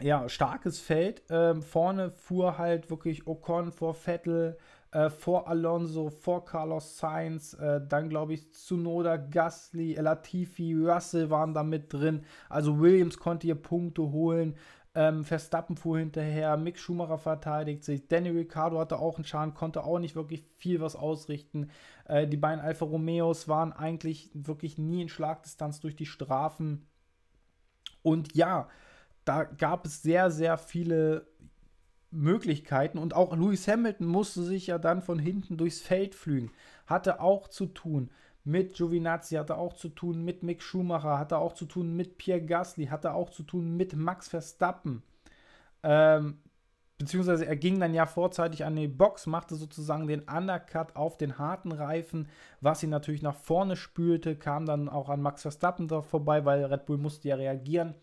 ja, 0.00 0.28
starkes 0.28 0.78
Feld. 0.78 1.22
Ähm, 1.30 1.62
vorne 1.62 2.10
fuhr 2.10 2.58
halt 2.58 2.90
wirklich 2.90 3.26
Ocon 3.26 3.72
vor 3.72 3.94
Vettel, 3.94 4.58
äh, 4.90 5.08
vor 5.08 5.48
Alonso, 5.48 6.10
vor 6.10 6.44
Carlos 6.44 6.98
Sainz, 6.98 7.54
äh, 7.54 7.80
dann 7.88 8.08
glaube 8.08 8.34
ich 8.34 8.52
Tsunoda, 8.52 9.16
Gasly, 9.16 9.94
Latifi, 9.94 10.74
Russell 10.74 11.30
waren 11.30 11.54
da 11.54 11.62
mit 11.62 11.92
drin. 11.92 12.24
Also 12.48 12.78
Williams 12.80 13.16
konnte 13.16 13.46
hier 13.46 13.54
Punkte 13.54 14.02
holen. 14.10 14.56
Ähm, 14.98 15.24
Verstappen 15.24 15.76
fuhr 15.76 15.98
hinterher, 15.98 16.56
Mick 16.56 16.78
Schumacher 16.78 17.18
verteidigt 17.18 17.84
sich, 17.84 18.08
Danny 18.08 18.30
Ricciardo 18.30 18.78
hatte 18.78 18.98
auch 18.98 19.16
einen 19.16 19.26
Schaden, 19.26 19.52
konnte 19.52 19.84
auch 19.84 19.98
nicht 19.98 20.16
wirklich 20.16 20.46
viel 20.56 20.80
was 20.80 20.96
ausrichten. 20.96 21.68
Äh, 22.06 22.26
die 22.26 22.38
beiden 22.38 22.64
Alfa 22.64 22.86
Romeos 22.86 23.46
waren 23.46 23.74
eigentlich 23.74 24.30
wirklich 24.32 24.78
nie 24.78 25.02
in 25.02 25.10
Schlagdistanz 25.10 25.80
durch 25.80 25.96
die 25.96 26.06
Strafen. 26.06 26.86
Und 28.00 28.34
ja, 28.34 28.68
da 29.26 29.44
gab 29.44 29.84
es 29.84 30.00
sehr, 30.00 30.30
sehr 30.30 30.56
viele 30.56 31.26
Möglichkeiten 32.10 32.96
und 32.96 33.12
auch 33.12 33.36
Lewis 33.36 33.68
Hamilton 33.68 34.06
musste 34.06 34.44
sich 34.44 34.68
ja 34.68 34.78
dann 34.78 35.02
von 35.02 35.18
hinten 35.18 35.58
durchs 35.58 35.82
Feld 35.82 36.14
flügen. 36.14 36.52
Hatte 36.86 37.20
auch 37.20 37.48
zu 37.48 37.66
tun 37.66 38.10
mit 38.46 38.74
Giovinazzi, 38.74 39.34
hatte 39.34 39.58
auch 39.58 39.74
zu 39.74 39.88
tun 39.88 40.24
mit 40.24 40.44
Mick 40.44 40.62
Schumacher, 40.62 41.18
hatte 41.18 41.38
auch 41.38 41.52
zu 41.52 41.66
tun 41.66 41.96
mit 41.96 42.16
Pierre 42.16 42.40
Gasly, 42.40 42.86
hatte 42.86 43.12
auch 43.12 43.30
zu 43.30 43.42
tun 43.42 43.76
mit 43.76 43.96
Max 43.96 44.28
Verstappen. 44.28 45.02
Ähm, 45.82 46.38
beziehungsweise 46.96 47.44
er 47.44 47.56
ging 47.56 47.80
dann 47.80 47.92
ja 47.92 48.06
vorzeitig 48.06 48.64
an 48.64 48.76
die 48.76 48.86
Box, 48.86 49.26
machte 49.26 49.56
sozusagen 49.56 50.06
den 50.06 50.22
Undercut 50.22 50.94
auf 50.94 51.18
den 51.18 51.38
harten 51.38 51.72
Reifen, 51.72 52.28
was 52.60 52.84
ihn 52.84 52.90
natürlich 52.90 53.20
nach 53.20 53.34
vorne 53.34 53.74
spülte, 53.74 54.36
kam 54.36 54.64
dann 54.64 54.88
auch 54.88 55.08
an 55.08 55.20
Max 55.20 55.42
Verstappen 55.42 55.88
vorbei, 56.04 56.44
weil 56.44 56.64
Red 56.64 56.86
Bull 56.86 56.98
musste 56.98 57.28
ja 57.28 57.34
reagieren. 57.34 57.96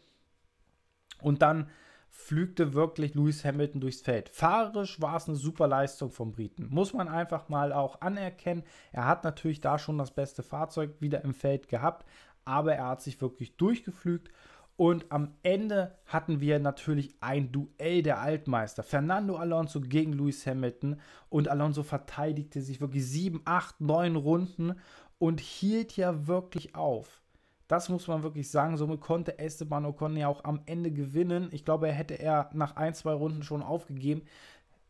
Und 1.21 1.41
dann 1.41 1.69
flügte 2.15 2.73
wirklich 2.73 3.15
Lewis 3.15 3.43
Hamilton 3.43 3.81
durchs 3.81 4.01
Feld. 4.01 4.29
Fahrerisch 4.29 5.01
war 5.01 5.17
es 5.17 5.27
eine 5.27 5.35
super 5.35 5.67
Leistung 5.67 6.11
vom 6.11 6.31
Briten. 6.31 6.67
Muss 6.69 6.93
man 6.93 7.07
einfach 7.07 7.49
mal 7.49 7.73
auch 7.73 8.01
anerkennen. 8.01 8.63
Er 8.91 9.07
hat 9.07 9.23
natürlich 9.23 9.61
da 9.61 9.79
schon 9.79 9.97
das 9.97 10.11
beste 10.11 10.43
Fahrzeug 10.43 10.91
wieder 10.99 11.23
im 11.23 11.33
Feld 11.33 11.67
gehabt, 11.67 12.05
aber 12.45 12.75
er 12.75 12.87
hat 12.87 13.01
sich 13.01 13.19
wirklich 13.19 13.57
durchgeflügt. 13.57 14.29
Und 14.75 15.11
am 15.11 15.35
Ende 15.41 15.97
hatten 16.05 16.39
wir 16.39 16.59
natürlich 16.59 17.15
ein 17.19 17.51
Duell 17.51 18.03
der 18.03 18.21
Altmeister. 18.21 18.83
Fernando 18.83 19.35
Alonso 19.35 19.81
gegen 19.81 20.13
Lewis 20.13 20.45
Hamilton. 20.45 20.99
Und 21.29 21.47
Alonso 21.47 21.81
verteidigte 21.81 22.61
sich 22.61 22.79
wirklich 22.79 23.07
sieben, 23.07 23.41
acht, 23.45 23.81
neun 23.81 24.15
Runden 24.15 24.75
und 25.17 25.39
hielt 25.39 25.97
ja 25.97 26.27
wirklich 26.27 26.75
auf. 26.75 27.22
Das 27.67 27.89
muss 27.89 28.07
man 28.07 28.23
wirklich 28.23 28.51
sagen. 28.51 28.77
Somit 28.77 29.01
konnte 29.01 29.39
Esteban 29.39 29.85
Ocon 29.85 30.17
ja 30.17 30.27
auch 30.27 30.43
am 30.43 30.61
Ende 30.65 30.91
gewinnen. 30.91 31.49
Ich 31.51 31.65
glaube, 31.65 31.87
er 31.87 31.93
hätte 31.93 32.15
er 32.15 32.49
nach 32.53 32.75
ein, 32.75 32.93
zwei 32.93 33.13
Runden 33.13 33.43
schon 33.43 33.63
aufgegeben, 33.63 34.23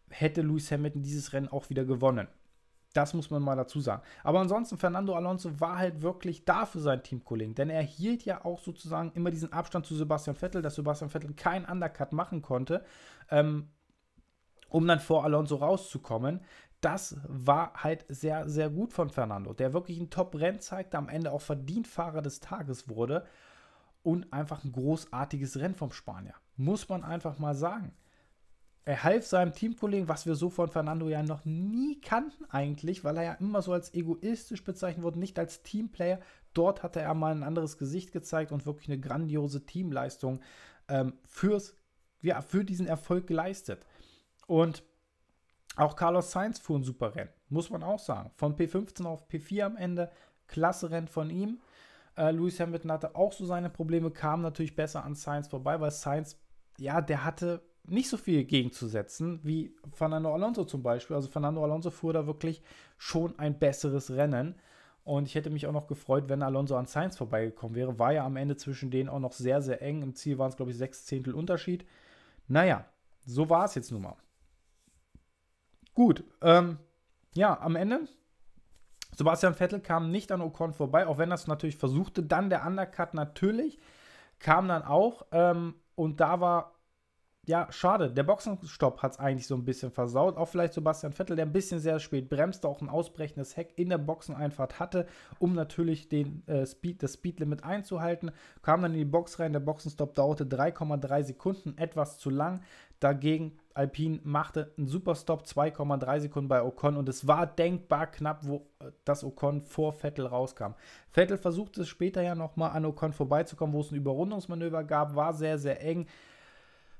hätte 0.09 0.41
Lewis 0.41 0.71
Hamilton 0.71 1.01
dieses 1.01 1.33
Rennen 1.33 1.47
auch 1.47 1.69
wieder 1.69 1.85
gewonnen. 1.85 2.27
Das 2.93 3.15
muss 3.15 3.31
man 3.31 3.41
mal 3.41 3.55
dazu 3.55 3.79
sagen. 3.79 4.03
Aber 4.23 4.39
ansonsten, 4.39 4.77
Fernando 4.77 5.15
Alonso 5.15 5.59
war 5.59 5.79
halt 5.79 6.03
wirklich 6.03 6.45
da 6.45 6.65
für 6.67 6.79
seinen 6.79 7.01
Teamkollegen, 7.01 7.55
denn 7.55 7.71
er 7.71 7.81
hielt 7.81 8.23
ja 8.23 8.45
auch 8.45 8.59
sozusagen 8.59 9.11
immer 9.15 9.31
diesen 9.31 9.51
Abstand 9.51 9.87
zu 9.87 9.95
Sebastian 9.95 10.35
Vettel, 10.35 10.61
dass 10.61 10.75
Sebastian 10.75 11.09
Vettel 11.09 11.33
keinen 11.33 11.65
Undercut 11.65 12.13
machen 12.13 12.43
konnte, 12.43 12.85
ähm, 13.31 13.69
um 14.69 14.87
dann 14.87 14.99
vor 14.99 15.23
Alonso 15.23 15.55
rauszukommen 15.55 16.41
das 16.83 17.15
war 17.27 17.73
halt 17.75 18.05
sehr, 18.09 18.49
sehr 18.49 18.69
gut 18.69 18.91
von 18.91 19.09
Fernando, 19.09 19.53
der 19.53 19.73
wirklich 19.73 19.99
ein 19.99 20.09
Top-Rennen 20.09 20.59
zeigte, 20.59 20.97
am 20.97 21.07
Ende 21.07 21.31
auch 21.31 21.41
verdient 21.41 21.87
Fahrer 21.87 22.21
des 22.21 22.41
Tages 22.41 22.89
wurde 22.89 23.25
und 24.03 24.33
einfach 24.33 24.63
ein 24.63 24.73
großartiges 24.73 25.59
Rennen 25.59 25.75
vom 25.75 25.91
Spanier. 25.91 26.35
Muss 26.57 26.89
man 26.89 27.03
einfach 27.03 27.39
mal 27.39 27.55
sagen. 27.55 27.93
Er 28.85 29.03
half 29.03 29.25
seinem 29.25 29.53
Teamkollegen, 29.53 30.09
was 30.09 30.25
wir 30.25 30.35
so 30.35 30.49
von 30.49 30.67
Fernando 30.67 31.07
ja 31.07 31.23
noch 31.23 31.45
nie 31.45 32.01
kannten 32.01 32.43
eigentlich, 32.49 33.05
weil 33.05 33.15
er 33.15 33.23
ja 33.23 33.33
immer 33.35 33.61
so 33.61 33.71
als 33.71 33.93
egoistisch 33.93 34.65
bezeichnet 34.65 35.03
wurde, 35.03 35.19
nicht 35.19 35.39
als 35.39 35.63
Teamplayer. 35.63 36.19
Dort 36.53 36.83
hatte 36.83 36.99
er 36.99 37.13
mal 37.13 37.33
ein 37.33 37.43
anderes 37.43 37.77
Gesicht 37.77 38.11
gezeigt 38.11 38.51
und 38.51 38.65
wirklich 38.65 38.89
eine 38.89 38.99
grandiose 38.99 39.65
Teamleistung 39.65 40.41
ähm, 40.89 41.13
fürs, 41.23 41.77
ja, 42.21 42.41
für 42.41 42.65
diesen 42.65 42.85
Erfolg 42.85 43.25
geleistet. 43.25 43.85
Und 44.47 44.83
auch 45.75 45.95
Carlos 45.95 46.31
Sainz 46.31 46.59
fuhr 46.59 46.77
ein 46.77 46.83
super 46.83 47.15
Rennen, 47.15 47.31
muss 47.49 47.69
man 47.69 47.83
auch 47.83 47.99
sagen. 47.99 48.31
Von 48.35 48.55
P15 48.55 49.05
auf 49.05 49.27
P4 49.27 49.63
am 49.63 49.77
Ende, 49.77 50.11
klasse 50.47 50.91
Rennen 50.91 51.07
von 51.07 51.29
ihm. 51.29 51.59
Äh, 52.15 52.31
Lewis 52.31 52.59
Hamilton 52.59 52.91
hatte 52.91 53.15
auch 53.15 53.33
so 53.33 53.45
seine 53.45 53.69
Probleme, 53.69 54.11
kam 54.11 54.41
natürlich 54.41 54.75
besser 54.75 55.03
an 55.03 55.15
Sainz 55.15 55.47
vorbei, 55.47 55.79
weil 55.79 55.91
Sainz, 55.91 56.39
ja, 56.77 57.01
der 57.01 57.23
hatte 57.23 57.61
nicht 57.85 58.09
so 58.09 58.17
viel 58.17 58.43
gegenzusetzen 58.45 59.39
wie 59.43 59.75
Fernando 59.91 60.33
Alonso 60.33 60.63
zum 60.63 60.83
Beispiel. 60.83 61.15
Also 61.15 61.29
Fernando 61.29 61.63
Alonso 61.63 61.89
fuhr 61.91 62.13
da 62.13 62.25
wirklich 62.27 62.61
schon 62.97 63.37
ein 63.39 63.59
besseres 63.59 64.11
Rennen. 64.11 64.55
Und 65.03 65.27
ich 65.27 65.35
hätte 65.35 65.49
mich 65.49 65.67
auch 65.67 65.73
noch 65.73 65.87
gefreut, 65.87 66.29
wenn 66.29 66.43
Alonso 66.43 66.77
an 66.77 66.85
Sainz 66.85 67.17
vorbeigekommen 67.17 67.75
wäre. 67.75 67.99
War 67.99 68.13
ja 68.13 68.25
am 68.25 68.37
Ende 68.37 68.55
zwischen 68.55 68.89
denen 68.89 69.09
auch 69.09 69.19
noch 69.19 69.33
sehr, 69.33 69.61
sehr 69.61 69.81
eng. 69.81 70.01
Im 70.01 70.15
Ziel 70.15 70.37
waren 70.37 70.49
es, 70.49 70.55
glaube 70.55 70.71
ich, 70.71 70.77
sechs 70.77 71.05
Zehntel 71.05 71.33
Unterschied. 71.33 71.85
Naja, 72.47 72.85
so 73.25 73.49
war 73.49 73.65
es 73.65 73.75
jetzt 73.75 73.91
nun 73.91 74.03
mal. 74.03 74.15
Gut, 75.93 76.23
ähm, 76.41 76.79
ja, 77.35 77.59
am 77.59 77.75
Ende. 77.75 78.07
Sebastian 79.15 79.53
Vettel 79.53 79.79
kam 79.79 80.09
nicht 80.11 80.31
an 80.31 80.41
Ocon 80.41 80.73
vorbei, 80.73 81.05
auch 81.07 81.17
wenn 81.17 81.31
er 81.31 81.35
es 81.35 81.47
natürlich 81.47 81.77
versuchte. 81.77 82.23
Dann 82.23 82.49
der 82.49 82.65
Undercut 82.65 83.13
natürlich 83.13 83.77
kam 84.39 84.67
dann 84.67 84.83
auch. 84.83 85.25
Ähm, 85.31 85.75
und 85.95 86.19
da 86.19 86.39
war 86.39 86.73
ja, 87.45 87.67
schade. 87.71 88.09
Der 88.09 88.23
Boxenstopp 88.23 89.01
hat 89.01 89.13
es 89.13 89.19
eigentlich 89.19 89.47
so 89.47 89.55
ein 89.55 89.65
bisschen 89.65 89.91
versaut. 89.91 90.37
Auch 90.37 90.47
vielleicht 90.47 90.73
Sebastian 90.73 91.11
Vettel, 91.11 91.35
der 91.35 91.45
ein 91.45 91.51
bisschen 91.51 91.81
sehr 91.81 91.99
spät 91.99 92.29
bremste, 92.29 92.69
auch 92.69 92.79
ein 92.81 92.87
ausbrechendes 92.87 93.57
Heck 93.57 93.73
in 93.77 93.89
der 93.89 93.97
Boxeneinfahrt 93.97 94.79
hatte, 94.79 95.07
um 95.39 95.53
natürlich 95.53 96.07
den, 96.07 96.47
äh, 96.47 96.65
Speed, 96.65 97.03
das 97.03 97.15
Speedlimit 97.15 97.65
einzuhalten. 97.65 98.31
Kam 98.61 98.81
dann 98.81 98.93
in 98.93 98.99
die 98.99 99.05
Box 99.05 99.39
rein. 99.39 99.51
Der 99.51 99.59
Boxenstopp 99.59 100.15
dauerte 100.15 100.45
3,3 100.45 101.23
Sekunden, 101.23 101.77
etwas 101.77 102.17
zu 102.17 102.29
lang. 102.29 102.61
Dagegen 103.01 103.57
Alpine 103.73 104.19
machte 104.23 104.71
einen 104.77 104.87
Superstop, 104.87 105.43
2,3 105.43 106.19
Sekunden 106.21 106.47
bei 106.47 106.63
Ocon 106.63 106.95
und 106.95 107.09
es 107.09 107.27
war 107.27 107.47
denkbar 107.47 108.07
knapp, 108.07 108.45
wo 108.45 108.67
äh, 108.79 108.91
das 109.03 109.23
Ocon 109.23 109.61
vor 109.61 109.93
Vettel 109.93 110.27
rauskam. 110.27 110.73
Vettel 111.09 111.37
versuchte 111.37 111.81
es 111.81 111.87
später 111.87 112.21
ja 112.21 112.35
nochmal 112.35 112.71
an 112.71 112.85
Ocon 112.85 113.13
vorbeizukommen, 113.13 113.73
wo 113.73 113.81
es 113.81 113.91
ein 113.91 113.95
Überrundungsmanöver 113.95 114.83
gab, 114.83 115.15
war 115.15 115.33
sehr, 115.33 115.57
sehr 115.57 115.81
eng. 115.83 116.07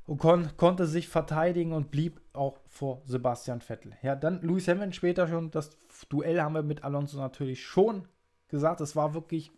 Ocon 0.05 0.49
konnte 0.57 0.85
sich 0.85 1.07
verteidigen 1.07 1.71
und 1.71 1.89
blieb 1.89 2.19
auch 2.33 2.57
vor 2.67 3.01
Sebastian 3.05 3.61
Vettel. 3.61 3.93
Ja, 4.01 4.15
dann 4.15 4.41
Lewis 4.41 4.67
Hamilton 4.67 4.93
später 4.93 5.27
schon. 5.27 5.51
Das 5.51 5.77
Duell 6.09 6.41
haben 6.41 6.55
wir 6.55 6.63
mit 6.63 6.83
Alonso 6.83 7.17
natürlich 7.17 7.63
schon 7.63 8.07
gesagt. 8.49 8.81
Es 8.81 8.95
war 8.95 9.13
wirklich 9.13 9.51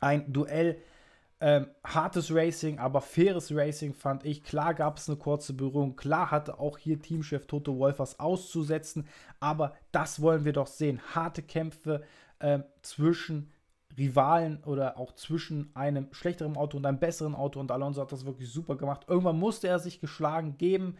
ein 0.00 0.30
Duell. 0.32 0.82
Ähm, 1.42 1.68
hartes 1.82 2.34
Racing, 2.34 2.78
aber 2.78 3.00
faires 3.00 3.54
Racing 3.54 3.94
fand 3.94 4.26
ich. 4.26 4.44
Klar 4.44 4.74
gab 4.74 4.98
es 4.98 5.08
eine 5.08 5.16
kurze 5.16 5.54
Berührung. 5.54 5.96
Klar 5.96 6.30
hatte 6.30 6.60
auch 6.60 6.76
hier 6.76 7.00
Teamchef 7.00 7.46
Toto 7.46 7.78
Wolf 7.78 7.98
was 7.98 8.20
auszusetzen. 8.20 9.06
Aber 9.40 9.74
das 9.90 10.20
wollen 10.20 10.44
wir 10.44 10.52
doch 10.52 10.66
sehen. 10.66 11.00
Harte 11.14 11.42
Kämpfe 11.42 12.02
äh, 12.40 12.60
zwischen 12.82 13.50
Rivalen 13.96 14.62
oder 14.64 14.98
auch 14.98 15.12
zwischen 15.12 15.70
einem 15.74 16.08
schlechteren 16.12 16.56
Auto 16.56 16.76
und 16.76 16.84
einem 16.84 16.98
besseren 16.98 17.34
Auto. 17.34 17.58
Und 17.58 17.70
Alonso 17.70 18.02
hat 18.02 18.12
das 18.12 18.26
wirklich 18.26 18.50
super 18.50 18.76
gemacht. 18.76 19.06
Irgendwann 19.08 19.38
musste 19.38 19.66
er 19.66 19.78
sich 19.78 20.00
geschlagen 20.00 20.58
geben, 20.58 20.96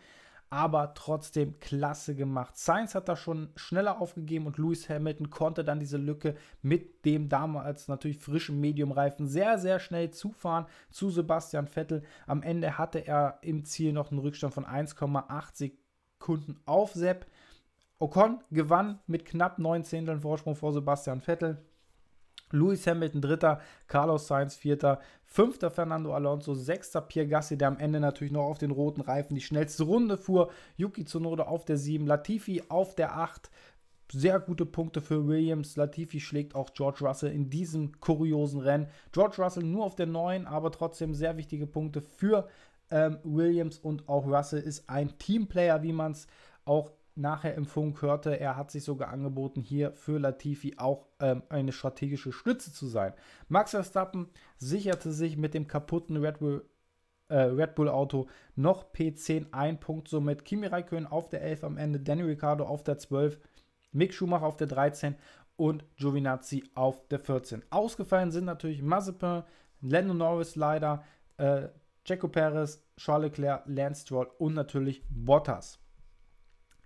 aber 0.50 0.94
trotzdem 0.94 1.60
klasse 1.60 2.16
gemacht. 2.16 2.56
Sainz 2.56 2.96
hat 2.96 3.08
da 3.08 3.14
schon 3.14 3.50
schneller 3.54 4.00
aufgegeben 4.00 4.46
und 4.46 4.58
Lewis 4.58 4.88
Hamilton 4.88 5.30
konnte 5.30 5.64
dann 5.64 5.78
diese 5.78 5.96
Lücke 5.96 6.34
mit 6.60 7.04
dem 7.04 7.28
damals 7.28 7.86
natürlich 7.86 8.18
frischen 8.18 8.60
Mediumreifen 8.60 9.28
sehr, 9.28 9.58
sehr 9.58 9.78
schnell 9.78 10.10
zufahren 10.10 10.66
zu 10.90 11.10
Sebastian 11.10 11.68
Vettel. 11.68 12.02
Am 12.26 12.42
Ende 12.42 12.78
hatte 12.78 13.06
er 13.06 13.38
im 13.42 13.64
Ziel 13.64 13.92
noch 13.92 14.10
einen 14.10 14.18
Rückstand 14.18 14.52
von 14.52 14.66
1,8 14.66 15.72
Sekunden 16.18 16.60
auf 16.66 16.94
Sepp. 16.94 17.26
Ocon 18.00 18.42
gewann 18.50 18.98
mit 19.06 19.24
knapp 19.24 19.60
9 19.60 19.84
Zehnteln 19.84 20.20
Vorsprung 20.20 20.56
vor 20.56 20.72
Sebastian 20.72 21.20
Vettel. 21.20 21.64
Lewis 22.52 22.86
Hamilton 22.86 23.20
dritter, 23.20 23.60
Carlos 23.86 24.26
Sainz 24.26 24.56
vierter, 24.56 25.00
fünfter 25.24 25.70
Fernando 25.70 26.12
Alonso, 26.14 26.54
sechster 26.54 27.00
Pierre 27.00 27.28
Gassi, 27.28 27.56
der 27.56 27.68
am 27.68 27.78
Ende 27.78 28.00
natürlich 28.00 28.32
noch 28.32 28.44
auf 28.44 28.58
den 28.58 28.70
roten 28.70 29.00
Reifen 29.00 29.34
die 29.34 29.40
schnellste 29.40 29.84
Runde 29.84 30.16
fuhr, 30.16 30.50
Yuki 30.76 31.04
Tsunoda 31.04 31.44
auf 31.44 31.64
der 31.64 31.76
7, 31.76 32.06
Latifi 32.06 32.62
auf 32.68 32.94
der 32.94 33.16
8, 33.16 33.50
sehr 34.12 34.40
gute 34.40 34.66
Punkte 34.66 35.00
für 35.00 35.26
Williams. 35.26 35.76
Latifi 35.76 36.20
schlägt 36.20 36.54
auch 36.54 36.72
George 36.74 37.00
Russell 37.02 37.32
in 37.32 37.48
diesem 37.48 38.00
kuriosen 38.00 38.60
Rennen. 38.60 38.88
George 39.12 39.42
Russell 39.42 39.62
nur 39.62 39.84
auf 39.84 39.94
der 39.94 40.06
9, 40.06 40.46
aber 40.46 40.72
trotzdem 40.72 41.14
sehr 41.14 41.36
wichtige 41.36 41.66
Punkte 41.66 42.00
für 42.00 42.48
ähm, 42.90 43.18
Williams 43.22 43.78
und 43.78 44.08
auch 44.08 44.26
Russell 44.26 44.62
ist 44.62 44.88
ein 44.88 45.16
Teamplayer, 45.18 45.82
wie 45.82 45.92
man 45.92 46.12
es 46.12 46.26
auch 46.64 46.90
nachher 47.20 47.54
im 47.54 47.66
Funk 47.66 48.02
hörte, 48.02 48.38
er 48.38 48.56
hat 48.56 48.70
sich 48.70 48.84
sogar 48.84 49.08
angeboten, 49.08 49.60
hier 49.60 49.92
für 49.92 50.18
Latifi 50.18 50.74
auch 50.78 51.06
ähm, 51.20 51.42
eine 51.48 51.72
strategische 51.72 52.32
Stütze 52.32 52.72
zu 52.72 52.86
sein. 52.86 53.12
Max 53.48 53.72
Verstappen 53.72 54.28
sicherte 54.56 55.12
sich 55.12 55.36
mit 55.36 55.54
dem 55.54 55.66
kaputten 55.66 56.16
Red 56.16 56.38
Bull 56.40 56.64
äh, 57.28 57.42
Red 57.42 57.76
Bull 57.76 57.88
Auto 57.88 58.26
noch 58.56 58.92
P10, 58.92 59.46
ein 59.52 59.78
Punkt 59.78 60.08
somit. 60.08 60.44
Kimi 60.44 60.66
Räikkönen 60.66 61.06
auf 61.06 61.28
der 61.28 61.42
11 61.42 61.64
am 61.64 61.78
Ende, 61.78 62.00
Danny 62.00 62.22
Ricciardo 62.22 62.64
auf 62.64 62.82
der 62.82 62.98
12, 62.98 63.38
Mick 63.92 64.12
Schumacher 64.12 64.46
auf 64.46 64.56
der 64.56 64.66
13 64.66 65.14
und 65.56 65.84
Giovinazzi 65.96 66.64
auf 66.74 67.06
der 67.08 67.20
14. 67.20 67.62
Ausgefallen 67.70 68.30
sind 68.30 68.46
natürlich 68.46 68.82
Mazepin, 68.82 69.44
Lando 69.80 70.14
Norris 70.14 70.56
leider, 70.56 71.04
äh, 71.36 71.68
Checo 72.04 72.28
Perez, 72.28 72.82
Charles 72.96 73.30
Leclerc, 73.30 73.62
Lance 73.66 74.02
Stroll 74.02 74.30
und 74.38 74.54
natürlich 74.54 75.04
Bottas. 75.08 75.78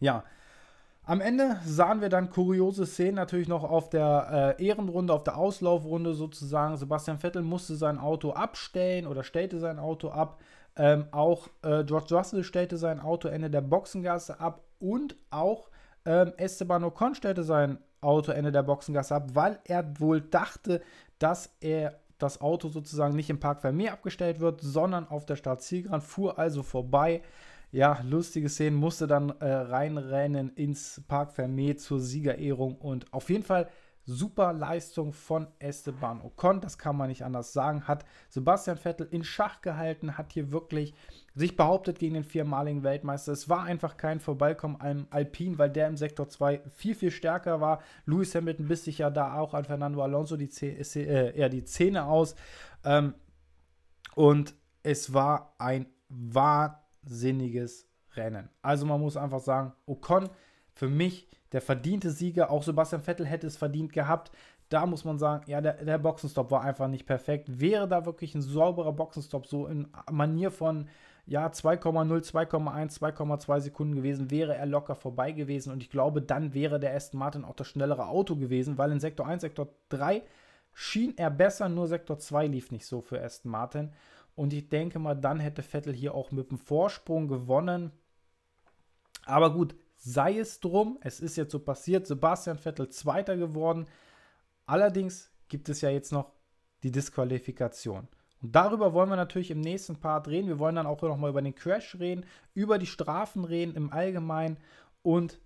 Ja, 0.05 0.23
am 1.07 1.23
Ende 1.23 1.57
sahen 1.65 2.03
wir 2.03 2.11
dann 2.11 2.29
kuriose 2.29 2.85
Szenen 2.85 3.15
natürlich 3.15 3.49
noch 3.49 3.65
auf 3.65 3.89
der 3.89 4.57
äh, 4.59 4.67
Ehrenrunde, 4.67 5.15
auf 5.15 5.25
der 5.25 5.39
Auslaufrunde 5.39 6.13
sozusagen. 6.13 6.77
Sebastian 6.77 7.19
Vettel 7.19 7.41
musste 7.41 7.75
sein 7.75 7.99
Auto 7.99 8.33
abstellen 8.33 9.07
oder 9.07 9.25
stellte 9.25 9.59
sein 9.61 9.79
Auto 9.79 10.11
ab. 10.11 10.43
Ähm, 10.77 11.07
auch 11.11 11.49
äh, 11.63 11.85
George 11.85 12.15
Russell 12.15 12.45
stellte 12.45 12.77
sein 12.77 13.01
Auto 13.01 13.29
Ende 13.29 13.49
der 13.49 13.63
Boxengasse 13.63 14.41
ab 14.41 14.61
und 14.79 15.17
auch 15.31 15.71
ähm, 16.05 16.35
Esteban 16.37 16.85
Ocon 16.85 17.15
stellte 17.15 17.45
sein 17.45 17.79
Auto 18.03 18.33
Ende 18.33 18.53
der 18.53 18.63
Boxengasse 18.63 19.15
ab, 19.15 19.31
weil 19.33 19.59
er 19.65 19.99
wohl 20.01 20.21
dachte, 20.21 20.83
dass 21.19 21.51
er 21.61 21.99
das 22.19 22.43
Auto 22.43 22.69
sozusagen 22.69 23.17
nicht 23.17 23.31
im 23.31 23.41
Park 23.41 23.63
Vermeer 23.63 23.95
abgestellt 23.95 24.39
wird, 24.41 24.61
sondern 24.61 25.09
auf 25.09 25.25
der 25.25 25.37
Startzielgeraden, 25.37 26.03
fuhr 26.03 26.39
also 26.39 26.63
vorbei 26.63 27.23
ja, 27.75 28.01
lustige 28.05 28.49
Szenen, 28.49 28.77
musste 28.77 29.09
dann 29.09 29.31
äh, 29.41 29.53
reinrennen 29.53 30.51
ins 30.51 31.03
Park 31.09 31.33
Fermé 31.37 31.77
zur 31.77 31.99
Siegerehrung 31.99 32.77
und 32.77 33.13
auf 33.13 33.29
jeden 33.31 33.43
Fall 33.43 33.69
super 34.07 34.53
Leistung 34.53 35.13
von 35.13 35.49
Esteban 35.59 36.21
Ocon, 36.21 36.61
das 36.61 36.79
kann 36.79 36.97
man 36.97 37.09
nicht 37.09 37.25
anders 37.25 37.53
sagen, 37.53 37.89
hat 37.89 38.05
Sebastian 38.29 38.77
Vettel 38.77 39.09
in 39.11 39.25
Schach 39.25 39.61
gehalten, 39.61 40.17
hat 40.17 40.33
hier 40.33 40.53
wirklich 40.53 40.95
sich 41.35 41.57
behauptet 41.57 41.99
gegen 41.99 42.15
den 42.15 42.23
viermaligen 42.23 42.85
Weltmeister. 42.85 43.33
Es 43.33 43.49
war 43.49 43.65
einfach 43.65 43.97
kein 43.97 44.21
Vorbeikommen 44.21 44.77
am 44.79 45.09
Alpin, 45.11 45.59
weil 45.59 45.71
der 45.71 45.89
im 45.89 45.97
Sektor 45.97 46.29
2 46.29 46.61
viel, 46.77 46.95
viel 46.95 47.11
stärker 47.11 47.61
war. 47.61 47.81
Lewis 48.07 48.37
Hamilton 48.37 48.69
biss 48.69 48.85
sich 48.85 48.99
ja 48.99 49.11
da 49.11 49.35
auch 49.35 49.53
an 49.53 49.65
Fernando 49.65 50.01
Alonso 50.01 50.37
die, 50.37 50.51
äh, 50.65 51.37
ja, 51.37 51.49
die 51.49 51.65
Zähne 51.65 52.05
aus. 52.05 52.37
Ähm, 52.85 53.15
und 54.15 54.55
es 54.85 55.13
war 55.13 55.57
ein 55.59 55.87
wahnsinnig 56.09 56.84
wahnsinniges 57.05 57.89
Rennen. 58.15 58.49
Also 58.63 58.87
man 58.87 59.01
muss 59.01 59.17
einfach 59.17 59.41
sagen, 59.41 59.73
Ocon 59.87 60.29
für 60.73 60.89
mich 60.89 61.29
der 61.53 61.61
verdiente 61.61 62.11
Sieger. 62.11 62.51
Auch 62.51 62.63
Sebastian 62.63 63.03
Vettel 63.03 63.27
hätte 63.27 63.47
es 63.47 63.57
verdient 63.57 63.93
gehabt. 63.93 64.33
Da 64.69 64.87
muss 64.87 65.05
man 65.05 65.19
sagen, 65.19 65.45
ja, 65.49 65.61
der, 65.61 65.85
der 65.85 65.99
Boxenstopp 65.99 66.51
war 66.51 66.63
einfach 66.63 66.89
nicht 66.89 67.07
perfekt. 67.07 67.61
Wäre 67.61 67.87
da 67.87 68.07
wirklich 68.07 68.35
ein 68.35 68.43
sauberer 68.43 68.93
Boxenstopp, 68.93 69.47
so 69.47 69.67
in 69.67 69.89
Manier 70.11 70.51
von 70.51 70.89
ja, 71.27 71.47
2,0, 71.47 71.81
2,1, 71.81 72.99
2,2 72.99 73.61
Sekunden 73.61 73.95
gewesen, 73.95 74.31
wäre 74.31 74.57
er 74.57 74.67
locker 74.67 74.95
vorbei 74.95 75.33
gewesen. 75.33 75.73
Und 75.73 75.83
ich 75.83 75.91
glaube, 75.91 76.21
dann 76.21 76.55
wäre 76.55 76.79
der 76.79 76.95
Aston 76.95 77.19
Martin 77.19 77.45
auch 77.45 77.55
das 77.55 77.69
schnellere 77.69 78.09
Auto 78.09 78.37
gewesen, 78.37 78.77
weil 78.77 78.93
in 78.93 79.01
Sektor 79.01 79.27
1, 79.27 79.41
Sektor 79.41 79.69
3 79.89 80.23
schien 80.75 81.15
er 81.17 81.31
besser, 81.31 81.69
nur 81.69 81.87
Sektor 81.87 82.19
2 82.19 82.49
lief 82.49 82.73
nicht 82.73 82.85
so 82.85 83.01
für 83.01 83.23
Aston 83.23 83.51
Martin. 83.51 83.93
Und 84.35 84.53
ich 84.53 84.69
denke 84.69 84.99
mal, 84.99 85.15
dann 85.15 85.41
hätte 85.41 85.63
Vettel 85.63 85.93
hier 85.93 86.15
auch 86.15 86.33
mit 86.33 86.51
dem 86.51 86.59
Vorsprung 86.59 87.29
gewonnen. 87.29 87.93
Aber 89.25 89.53
gut, 89.53 89.75
sei 89.97 90.39
es 90.39 90.61
drum. 90.61 90.99
Es 91.03 91.21
ist 91.21 91.37
jetzt 91.37 91.53
so 91.53 91.61
passiert. 91.61 92.07
Sebastian 92.07 92.59
Vettel 92.59 92.89
Zweiter 92.89 93.37
geworden. 93.37 93.87
Allerdings 94.67 95.31
gibt 95.49 95.69
es 95.69 95.81
ja 95.81 95.91
jetzt 95.91 96.13
noch 96.13 96.33
die 96.83 96.91
Disqualifikation. 96.91 98.09
Und 98.43 98.55
darüber 98.55 98.93
wollen 98.93 99.09
wir 99.09 99.17
natürlich 99.17 99.51
im 99.51 99.61
nächsten 99.61 99.97
Part 99.97 100.29
reden. 100.29 100.49
Wir 100.49 100.59
wollen 100.59 100.77
dann 100.77 100.87
auch 100.87 101.01
nochmal 101.01 101.31
über 101.31 101.41
den 101.41 101.55
Crash 101.55 101.99
reden, 101.99 102.27
über 102.53 102.79
die 102.79 102.87
Strafen 102.87 103.45
reden 103.45 103.75
im 103.75 103.93
Allgemeinen 103.93 104.59
und 105.03 105.41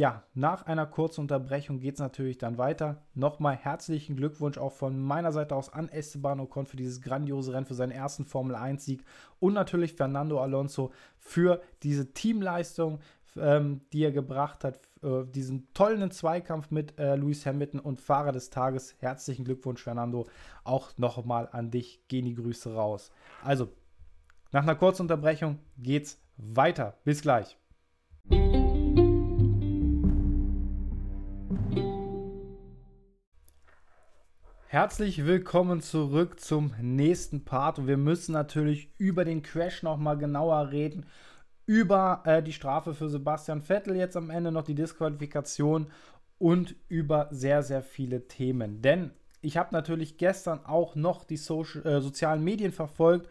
ja, 0.00 0.22
nach 0.32 0.64
einer 0.64 0.86
kurzen 0.86 1.20
Unterbrechung 1.20 1.78
geht 1.78 1.96
es 1.96 2.00
natürlich 2.00 2.38
dann 2.38 2.56
weiter. 2.56 3.02
Nochmal 3.12 3.54
herzlichen 3.54 4.16
Glückwunsch 4.16 4.56
auch 4.56 4.72
von 4.72 4.98
meiner 4.98 5.30
Seite 5.30 5.54
aus 5.54 5.70
an 5.70 5.90
Esteban 5.90 6.40
Ocon 6.40 6.64
für 6.64 6.78
dieses 6.78 7.02
grandiose 7.02 7.52
Rennen, 7.52 7.66
für 7.66 7.74
seinen 7.74 7.90
ersten 7.92 8.24
Formel 8.24 8.56
1-Sieg 8.56 9.04
und 9.40 9.52
natürlich 9.52 9.92
Fernando 9.92 10.40
Alonso 10.40 10.90
für 11.18 11.60
diese 11.82 12.14
Teamleistung, 12.14 13.00
ähm, 13.36 13.82
die 13.92 14.02
er 14.02 14.10
gebracht 14.10 14.64
hat, 14.64 14.80
äh, 15.02 15.26
diesen 15.26 15.70
tollen 15.74 16.10
Zweikampf 16.10 16.70
mit 16.70 16.98
äh, 16.98 17.16
Lewis 17.16 17.44
Hamilton 17.44 17.80
und 17.80 18.00
Fahrer 18.00 18.32
des 18.32 18.48
Tages. 18.48 18.94
Herzlichen 19.00 19.44
Glückwunsch, 19.44 19.82
Fernando. 19.82 20.28
Auch 20.64 20.96
nochmal 20.96 21.50
an 21.52 21.70
dich. 21.70 22.08
Gehen 22.08 22.24
die 22.24 22.34
Grüße 22.34 22.72
raus. 22.72 23.12
Also, 23.44 23.68
nach 24.50 24.62
einer 24.62 24.76
kurzen 24.76 25.02
Unterbrechung 25.02 25.58
geht's 25.76 26.18
weiter. 26.38 26.96
Bis 27.04 27.20
gleich. 27.20 27.59
Herzlich 34.72 35.26
willkommen 35.26 35.80
zurück 35.80 36.38
zum 36.38 36.72
nächsten 36.80 37.44
Part 37.44 37.88
wir 37.88 37.96
müssen 37.96 38.30
natürlich 38.30 38.92
über 38.98 39.24
den 39.24 39.42
Crash 39.42 39.82
nochmal 39.82 40.16
genauer 40.16 40.70
reden, 40.70 41.06
über 41.66 42.22
äh, 42.24 42.40
die 42.40 42.52
Strafe 42.52 42.94
für 42.94 43.08
Sebastian 43.08 43.62
Vettel 43.62 43.96
jetzt 43.96 44.16
am 44.16 44.30
Ende 44.30 44.52
noch 44.52 44.62
die 44.62 44.76
Disqualifikation 44.76 45.90
und 46.38 46.76
über 46.86 47.26
sehr, 47.32 47.64
sehr 47.64 47.82
viele 47.82 48.28
Themen. 48.28 48.80
Denn 48.80 49.10
ich 49.40 49.56
habe 49.56 49.74
natürlich 49.74 50.18
gestern 50.18 50.64
auch 50.64 50.94
noch 50.94 51.24
die 51.24 51.36
Social, 51.36 51.84
äh, 51.84 52.00
sozialen 52.00 52.44
Medien 52.44 52.70
verfolgt 52.70 53.28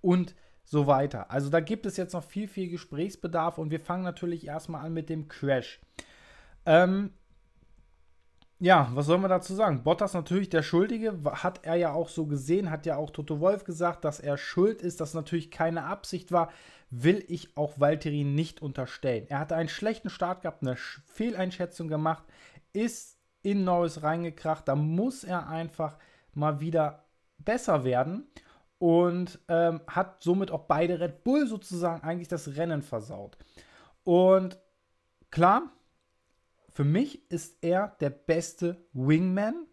und 0.00 0.34
so 0.64 0.86
weiter. 0.86 1.30
Also 1.30 1.50
da 1.50 1.60
gibt 1.60 1.84
es 1.84 1.98
jetzt 1.98 2.14
noch 2.14 2.24
viel, 2.24 2.48
viel 2.48 2.70
Gesprächsbedarf 2.70 3.58
und 3.58 3.70
wir 3.70 3.80
fangen 3.80 4.04
natürlich 4.04 4.46
erstmal 4.46 4.86
an 4.86 4.94
mit 4.94 5.10
dem 5.10 5.28
Crash. 5.28 5.80
Ähm, 6.64 7.10
ja, 8.60 8.90
was 8.94 9.06
soll 9.06 9.18
man 9.18 9.30
dazu 9.30 9.54
sagen? 9.54 9.84
Bottas 9.84 10.14
natürlich 10.14 10.48
der 10.48 10.62
Schuldige, 10.62 11.16
hat 11.24 11.64
er 11.64 11.76
ja 11.76 11.92
auch 11.92 12.08
so 12.08 12.26
gesehen, 12.26 12.70
hat 12.70 12.86
ja 12.86 12.96
auch 12.96 13.10
Toto 13.10 13.38
Wolf 13.40 13.64
gesagt, 13.64 14.04
dass 14.04 14.18
er 14.18 14.36
schuld 14.36 14.82
ist, 14.82 15.00
dass 15.00 15.14
natürlich 15.14 15.50
keine 15.50 15.84
Absicht 15.84 16.32
war, 16.32 16.50
will 16.90 17.24
ich 17.28 17.56
auch 17.56 17.78
Valtteri 17.78 18.24
nicht 18.24 18.60
unterstellen. 18.60 19.26
Er 19.28 19.38
hatte 19.38 19.54
einen 19.54 19.68
schlechten 19.68 20.10
Start 20.10 20.42
gehabt, 20.42 20.62
eine 20.62 20.76
Fehleinschätzung 20.76 21.88
gemacht, 21.88 22.24
ist 22.72 23.18
in 23.42 23.64
Norris 23.64 24.02
reingekracht, 24.02 24.66
da 24.66 24.74
muss 24.74 25.22
er 25.22 25.48
einfach 25.48 25.96
mal 26.34 26.60
wieder 26.60 27.04
besser 27.38 27.84
werden 27.84 28.26
und 28.78 29.38
ähm, 29.48 29.80
hat 29.86 30.22
somit 30.22 30.50
auch 30.50 30.64
beide 30.64 30.98
Red 30.98 31.22
Bull 31.22 31.46
sozusagen 31.46 32.02
eigentlich 32.02 32.28
das 32.28 32.56
Rennen 32.56 32.82
versaut. 32.82 33.38
Und 34.02 34.58
klar, 35.30 35.70
für 36.70 36.84
mich 36.84 37.30
ist 37.30 37.58
er 37.62 37.96
der 38.00 38.10
beste 38.10 38.86
Wingman. 38.92 39.66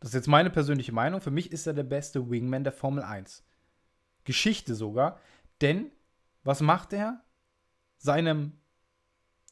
Das 0.00 0.10
ist 0.10 0.14
jetzt 0.14 0.28
meine 0.28 0.50
persönliche 0.50 0.92
Meinung. 0.92 1.20
Für 1.20 1.30
mich 1.30 1.52
ist 1.52 1.66
er 1.66 1.74
der 1.74 1.84
beste 1.84 2.30
Wingman 2.30 2.64
der 2.64 2.72
Formel 2.72 3.02
1. 3.02 3.44
Geschichte 4.24 4.74
sogar. 4.74 5.18
Denn 5.60 5.90
was 6.42 6.60
macht 6.60 6.92
er? 6.92 7.22
Seinem, 7.98 8.52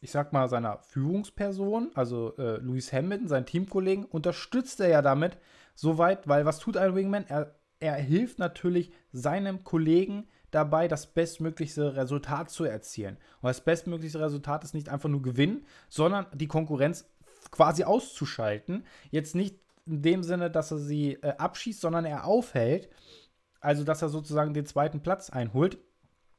ich 0.00 0.10
sag 0.10 0.32
mal, 0.32 0.48
seiner 0.48 0.78
Führungsperson, 0.78 1.90
also 1.94 2.36
äh, 2.38 2.58
Lewis 2.58 2.92
Hamilton, 2.92 3.28
seinen 3.28 3.46
Teamkollegen, 3.46 4.06
unterstützt 4.06 4.80
er 4.80 4.88
ja 4.88 5.02
damit 5.02 5.36
so 5.74 5.98
weit, 5.98 6.28
weil 6.28 6.46
was 6.46 6.58
tut 6.58 6.76
ein 6.76 6.94
Wingman? 6.94 7.26
Er, 7.28 7.54
er 7.80 7.94
hilft 7.96 8.38
natürlich 8.38 8.92
seinem 9.12 9.64
Kollegen 9.64 10.28
dabei, 10.50 10.88
das 10.88 11.06
bestmöglichste 11.06 11.96
Resultat 11.96 12.50
zu 12.50 12.64
erzielen. 12.64 13.16
Und 13.40 13.48
das 13.48 13.60
bestmöglichste 13.60 14.20
Resultat 14.20 14.64
ist 14.64 14.74
nicht 14.74 14.88
einfach 14.88 15.08
nur 15.08 15.22
gewinnen, 15.22 15.66
sondern 15.88 16.26
die 16.32 16.46
Konkurrenz 16.46 17.08
quasi 17.50 17.84
auszuschalten. 17.84 18.86
Jetzt 19.10 19.34
nicht 19.34 19.58
in 19.86 20.02
dem 20.02 20.22
Sinne, 20.22 20.50
dass 20.50 20.70
er 20.70 20.78
sie 20.78 21.14
äh, 21.14 21.34
abschießt, 21.36 21.80
sondern 21.80 22.04
er 22.04 22.24
aufhält. 22.24 22.88
Also, 23.60 23.84
dass 23.84 24.02
er 24.02 24.08
sozusagen 24.08 24.54
den 24.54 24.66
zweiten 24.66 25.02
Platz 25.02 25.30
einholt. 25.30 25.78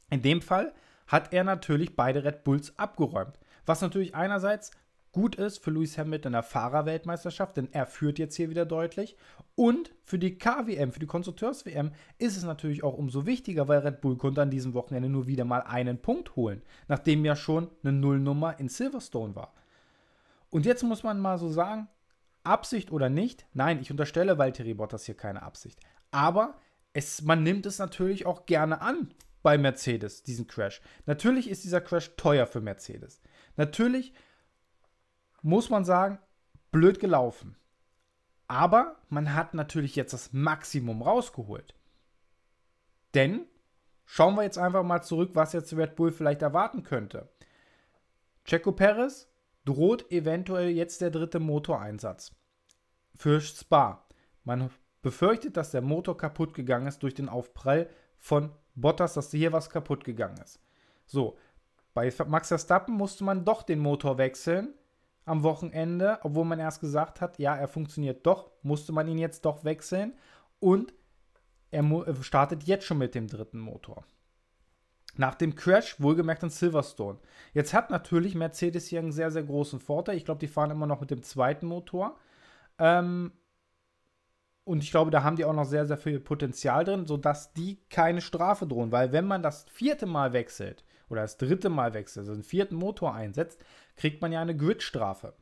In 0.09 0.21
dem 0.21 0.41
Fall 0.41 0.73
hat 1.07 1.33
er 1.33 1.43
natürlich 1.43 1.95
beide 1.95 2.23
Red 2.23 2.43
Bulls 2.43 2.77
abgeräumt. 2.77 3.39
Was 3.65 3.81
natürlich 3.81 4.15
einerseits 4.15 4.71
gut 5.11 5.35
ist 5.35 5.59
für 5.59 5.71
Lewis 5.71 5.97
Hamilton 5.97 6.29
in 6.29 6.33
der 6.33 6.43
Fahrerweltmeisterschaft, 6.43 7.57
denn 7.57 7.69
er 7.71 7.85
führt 7.85 8.19
jetzt 8.19 8.35
hier 8.35 8.49
wieder 8.49 8.65
deutlich. 8.65 9.15
Und 9.55 9.93
für 10.03 10.19
die 10.19 10.37
KWM, 10.37 10.91
für 10.91 10.99
die 10.99 11.05
Konstrukteurs-WM, 11.05 11.91
ist 12.17 12.37
es 12.37 12.43
natürlich 12.43 12.83
auch 12.83 12.97
umso 12.97 13.25
wichtiger, 13.25 13.67
weil 13.67 13.79
Red 13.79 14.01
Bull 14.01 14.17
konnte 14.17 14.41
an 14.41 14.51
diesem 14.51 14.73
Wochenende 14.73 15.09
nur 15.09 15.27
wieder 15.27 15.45
mal 15.45 15.61
einen 15.61 16.01
Punkt 16.01 16.35
holen, 16.35 16.61
nachdem 16.87 17.25
ja 17.25 17.35
schon 17.35 17.69
eine 17.83 17.93
Nullnummer 17.93 18.59
in 18.59 18.69
Silverstone 18.69 19.35
war. 19.35 19.53
Und 20.49 20.65
jetzt 20.65 20.83
muss 20.83 21.03
man 21.03 21.19
mal 21.19 21.37
so 21.37 21.49
sagen, 21.49 21.87
Absicht 22.43 22.91
oder 22.91 23.09
nicht, 23.09 23.45
nein, 23.53 23.79
ich 23.81 23.91
unterstelle 23.91 24.37
Valtteri 24.37 24.73
Bottas 24.73 25.05
hier 25.05 25.15
keine 25.15 25.43
Absicht. 25.43 25.79
Aber 26.11 26.55
es, 26.93 27.21
man 27.21 27.43
nimmt 27.43 27.65
es 27.65 27.79
natürlich 27.79 28.25
auch 28.25 28.45
gerne 28.45 28.81
an 28.81 29.13
bei 29.41 29.57
Mercedes, 29.57 30.23
diesen 30.23 30.47
Crash. 30.47 30.81
Natürlich 31.05 31.49
ist 31.49 31.63
dieser 31.63 31.81
Crash 31.81 32.15
teuer 32.17 32.45
für 32.47 32.61
Mercedes. 32.61 33.21
Natürlich 33.55 34.13
muss 35.41 35.69
man 35.69 35.85
sagen, 35.85 36.19
blöd 36.71 36.99
gelaufen. 36.99 37.55
Aber 38.47 38.97
man 39.09 39.35
hat 39.35 39.53
natürlich 39.53 39.95
jetzt 39.95 40.13
das 40.13 40.33
Maximum 40.33 41.01
rausgeholt. 41.01 41.75
Denn 43.13 43.45
Schauen 44.11 44.33
wir 44.33 44.41
jetzt 44.41 44.57
einfach 44.57 44.81
mal 44.81 45.03
zurück, 45.03 45.31
was 45.35 45.53
jetzt 45.53 45.71
Red 45.77 45.95
Bull 45.95 46.11
vielleicht 46.11 46.41
erwarten 46.41 46.81
könnte. 46.81 47.29
Checo 48.43 48.71
Perez 48.71 49.27
droht 49.65 50.11
eventuell 50.11 50.69
jetzt 50.69 51.01
der 51.01 51.11
dritte 51.11 51.39
Motoreinsatz 51.39 52.31
für 53.15 53.39
Spa. 53.39 54.07
Man 54.43 54.71
befürchtet, 55.03 55.57
dass 55.57 55.69
der 55.69 55.83
Motor 55.83 56.17
kaputt 56.17 56.55
gegangen 56.55 56.87
ist 56.87 57.03
durch 57.03 57.13
den 57.13 57.29
Aufprall 57.29 57.87
von 58.17 58.51
Bottas, 58.73 59.13
dass 59.13 59.29
hier 59.29 59.53
was 59.53 59.69
kaputt 59.69 60.03
gegangen 60.03 60.41
ist. 60.43 60.59
So, 61.05 61.37
bei 61.93 62.11
Max 62.25 62.47
Verstappen 62.47 62.95
musste 62.95 63.23
man 63.23 63.45
doch 63.45 63.61
den 63.61 63.77
Motor 63.77 64.17
wechseln 64.17 64.73
am 65.25 65.43
Wochenende, 65.43 66.19
obwohl 66.23 66.45
man 66.45 66.59
erst 66.59 66.81
gesagt 66.81 67.21
hat, 67.21 67.37
ja, 67.39 67.55
er 67.55 67.67
funktioniert 67.67 68.25
doch, 68.25 68.51
musste 68.63 68.91
man 68.91 69.07
ihn 69.07 69.17
jetzt 69.17 69.45
doch 69.45 69.63
wechseln 69.63 70.13
und 70.59 70.93
er 71.71 72.15
startet 72.21 72.63
jetzt 72.63 72.85
schon 72.85 72.97
mit 72.97 73.13
dem 73.15 73.27
dritten 73.27 73.59
Motor. 73.59 74.03
Nach 75.15 75.35
dem 75.35 75.55
Crash, 75.55 75.99
wohlgemerkt 75.99 76.43
in 76.43 76.49
Silverstone. 76.49 77.19
Jetzt 77.53 77.73
hat 77.73 77.89
natürlich 77.89 78.35
Mercedes 78.35 78.87
hier 78.87 78.99
einen 78.99 79.11
sehr, 79.11 79.31
sehr 79.31 79.43
großen 79.43 79.79
Vorteil. 79.79 80.15
Ich 80.15 80.25
glaube, 80.25 80.39
die 80.39 80.47
fahren 80.47 80.71
immer 80.71 80.87
noch 80.87 81.01
mit 81.01 81.11
dem 81.11 81.23
zweiten 81.23 81.67
Motor. 81.67 82.17
Ähm, 82.77 83.33
und 84.63 84.83
ich 84.83 84.91
glaube, 84.91 85.11
da 85.11 85.23
haben 85.23 85.35
die 85.35 85.45
auch 85.45 85.53
noch 85.53 85.65
sehr, 85.65 85.85
sehr 85.85 85.97
viel 85.97 86.19
Potenzial 86.19 86.85
drin, 86.85 87.07
sodass 87.07 87.53
die 87.53 87.79
keine 87.89 88.21
Strafe 88.21 88.67
drohen. 88.67 88.91
Weil 88.91 89.11
wenn 89.11 89.25
man 89.25 89.43
das 89.43 89.63
vierte 89.63 90.05
Mal 90.05 90.31
wechselt 90.31 90.85
oder 91.09 91.21
das 91.21 91.37
dritte 91.37 91.69
Mal 91.69 91.93
wechselt, 91.93 92.27
also 92.27 92.33
den 92.33 92.43
vierten 92.43 92.75
Motor 92.75 93.13
einsetzt, 93.13 93.63
kriegt 93.99 94.21
man 94.21 94.31
ja 94.31 94.41
eine 94.41 94.55
Gridstrafe 94.55 95.35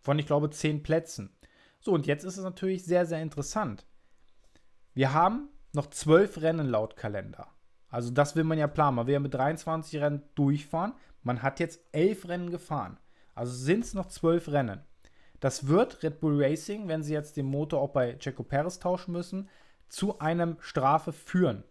von, 0.00 0.18
ich 0.18 0.26
glaube, 0.26 0.50
zehn 0.50 0.82
Plätzen. 0.82 1.38
So, 1.80 1.92
und 1.92 2.06
jetzt 2.06 2.24
ist 2.24 2.36
es 2.36 2.44
natürlich 2.44 2.84
sehr, 2.84 3.06
sehr 3.06 3.22
interessant. 3.22 3.86
Wir 4.92 5.14
haben 5.14 5.48
noch 5.72 5.86
zwölf 5.86 6.42
Rennen 6.42 6.68
laut 6.68 6.96
Kalender. 6.96 7.46
Also 7.88 8.10
das 8.10 8.34
will 8.34 8.44
man 8.44 8.58
ja 8.58 8.66
planen. 8.66 8.96
Man 8.96 9.06
will 9.06 9.14
ja 9.14 9.20
mit 9.20 9.32
23 9.32 10.00
Rennen 10.00 10.22
durchfahren. 10.34 10.94
Man 11.22 11.42
hat 11.42 11.60
jetzt 11.60 11.80
elf 11.92 12.28
Rennen 12.28 12.50
gefahren. 12.50 12.98
Also 13.34 13.52
sind 13.52 13.84
es 13.84 13.94
noch 13.94 14.06
zwölf 14.06 14.48
Rennen. 14.48 14.82
Das 15.38 15.68
wird 15.68 16.02
Red 16.02 16.20
Bull 16.20 16.42
Racing, 16.42 16.88
wenn 16.88 17.02
sie 17.02 17.14
jetzt 17.14 17.36
den 17.36 17.46
Motor 17.46 17.80
auch 17.80 17.92
bei 17.92 18.14
Checo 18.18 18.42
Perez 18.42 18.80
tauschen 18.80 19.12
müssen, 19.12 19.48
zu 19.88 20.18
einem 20.18 20.56
Strafe 20.60 21.12
führen. 21.12 21.64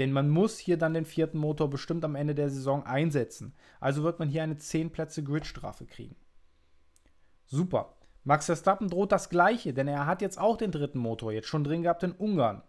Denn 0.00 0.12
man 0.12 0.30
muss 0.30 0.56
hier 0.56 0.78
dann 0.78 0.94
den 0.94 1.04
vierten 1.04 1.36
Motor 1.36 1.68
bestimmt 1.68 2.06
am 2.06 2.14
Ende 2.14 2.34
der 2.34 2.48
Saison 2.48 2.86
einsetzen. 2.86 3.54
Also 3.80 4.02
wird 4.02 4.18
man 4.18 4.30
hier 4.30 4.42
eine 4.42 4.56
10 4.56 4.92
Plätze 4.92 5.22
Gridstrafe 5.22 5.84
kriegen. 5.84 6.16
Super. 7.44 7.98
Max 8.24 8.46
Verstappen 8.46 8.88
droht 8.88 9.12
das 9.12 9.28
gleiche, 9.28 9.74
denn 9.74 9.88
er 9.88 10.06
hat 10.06 10.22
jetzt 10.22 10.38
auch 10.38 10.56
den 10.56 10.72
dritten 10.72 10.98
Motor 10.98 11.32
jetzt 11.32 11.48
schon 11.48 11.64
drin 11.64 11.82
gehabt 11.82 12.02
in 12.02 12.12
Ungarn. 12.12 12.62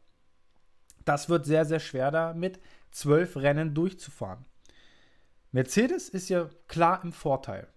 Das 1.05 1.29
wird 1.29 1.45
sehr, 1.45 1.63
sehr 1.63 1.79
schwer 1.79 2.11
damit, 2.11 2.59
zwölf 2.91 3.37
Rennen 3.37 3.73
durchzufahren. 3.73 4.43
Mercedes 5.53 6.09
ist 6.09 6.27
ja 6.27 6.49
klar 6.67 7.01
im 7.01 7.13
Vorteil. 7.13 7.69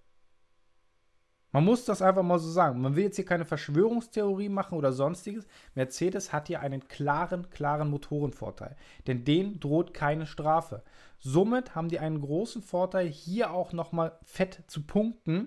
Man 1.54 1.66
muss 1.66 1.84
das 1.84 2.02
einfach 2.02 2.24
mal 2.24 2.40
so 2.40 2.50
sagen. 2.50 2.80
Man 2.80 2.96
will 2.96 3.04
jetzt 3.04 3.14
hier 3.14 3.24
keine 3.24 3.44
Verschwörungstheorie 3.44 4.48
machen 4.48 4.76
oder 4.76 4.92
sonstiges. 4.92 5.46
Mercedes 5.76 6.32
hat 6.32 6.48
hier 6.48 6.58
einen 6.58 6.88
klaren, 6.88 7.48
klaren 7.48 7.90
Motorenvorteil. 7.90 8.74
Denn 9.06 9.24
denen 9.24 9.60
droht 9.60 9.94
keine 9.94 10.26
Strafe. 10.26 10.82
Somit 11.20 11.76
haben 11.76 11.88
die 11.88 12.00
einen 12.00 12.20
großen 12.20 12.60
Vorteil, 12.60 13.06
hier 13.06 13.52
auch 13.52 13.72
nochmal 13.72 14.18
fett 14.24 14.64
zu 14.66 14.82
punkten, 14.82 15.46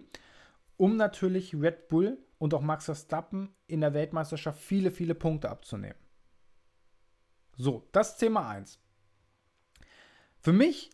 um 0.78 0.96
natürlich 0.96 1.54
Red 1.54 1.90
Bull 1.90 2.18
und 2.38 2.54
auch 2.54 2.62
Max 2.62 2.86
Verstappen 2.86 3.54
in 3.68 3.82
der 3.82 3.94
Weltmeisterschaft 3.94 4.62
viele, 4.62 4.92
viele 4.92 5.14
Punkte 5.14 5.50
abzunehmen. 5.50 6.00
So, 7.58 7.86
das 7.92 8.18
Thema 8.18 8.48
1. 8.48 8.80
Für 10.40 10.54
mich 10.54 10.90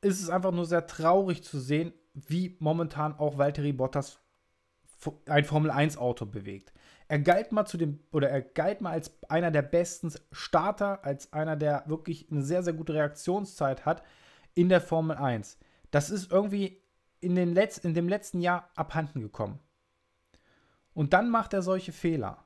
ist 0.00 0.22
es 0.22 0.30
einfach 0.30 0.52
nur 0.52 0.64
sehr 0.64 0.86
traurig 0.86 1.44
zu 1.44 1.60
sehen, 1.60 1.92
wie 2.14 2.56
momentan 2.58 3.18
auch 3.18 3.36
Valtteri 3.36 3.74
Bottas 3.74 4.22
ein 5.26 5.44
Formel 5.44 5.70
1 5.70 5.96
Auto 5.98 6.26
bewegt. 6.26 6.72
Er 7.08 7.20
galt 7.20 7.52
mal 7.52 7.66
zu 7.66 7.76
dem, 7.76 8.00
oder 8.12 8.28
er 8.28 8.42
galt 8.42 8.80
mal 8.80 8.90
als 8.90 9.12
einer 9.28 9.50
der 9.50 9.62
besten 9.62 10.12
Starter, 10.32 11.04
als 11.04 11.32
einer, 11.32 11.56
der 11.56 11.84
wirklich 11.86 12.30
eine 12.30 12.42
sehr, 12.42 12.62
sehr 12.62 12.72
gute 12.72 12.94
Reaktionszeit 12.94 13.86
hat 13.86 14.02
in 14.54 14.68
der 14.68 14.80
Formel 14.80 15.16
1. 15.16 15.58
Das 15.90 16.10
ist 16.10 16.32
irgendwie 16.32 16.82
in, 17.20 17.34
den 17.36 17.54
Letz-, 17.54 17.84
in 17.84 17.94
dem 17.94 18.08
letzten 18.08 18.40
Jahr 18.40 18.70
abhanden 18.74 19.20
gekommen. 19.22 19.60
Und 20.94 21.12
dann 21.12 21.30
macht 21.30 21.52
er 21.52 21.62
solche 21.62 21.92
Fehler. 21.92 22.44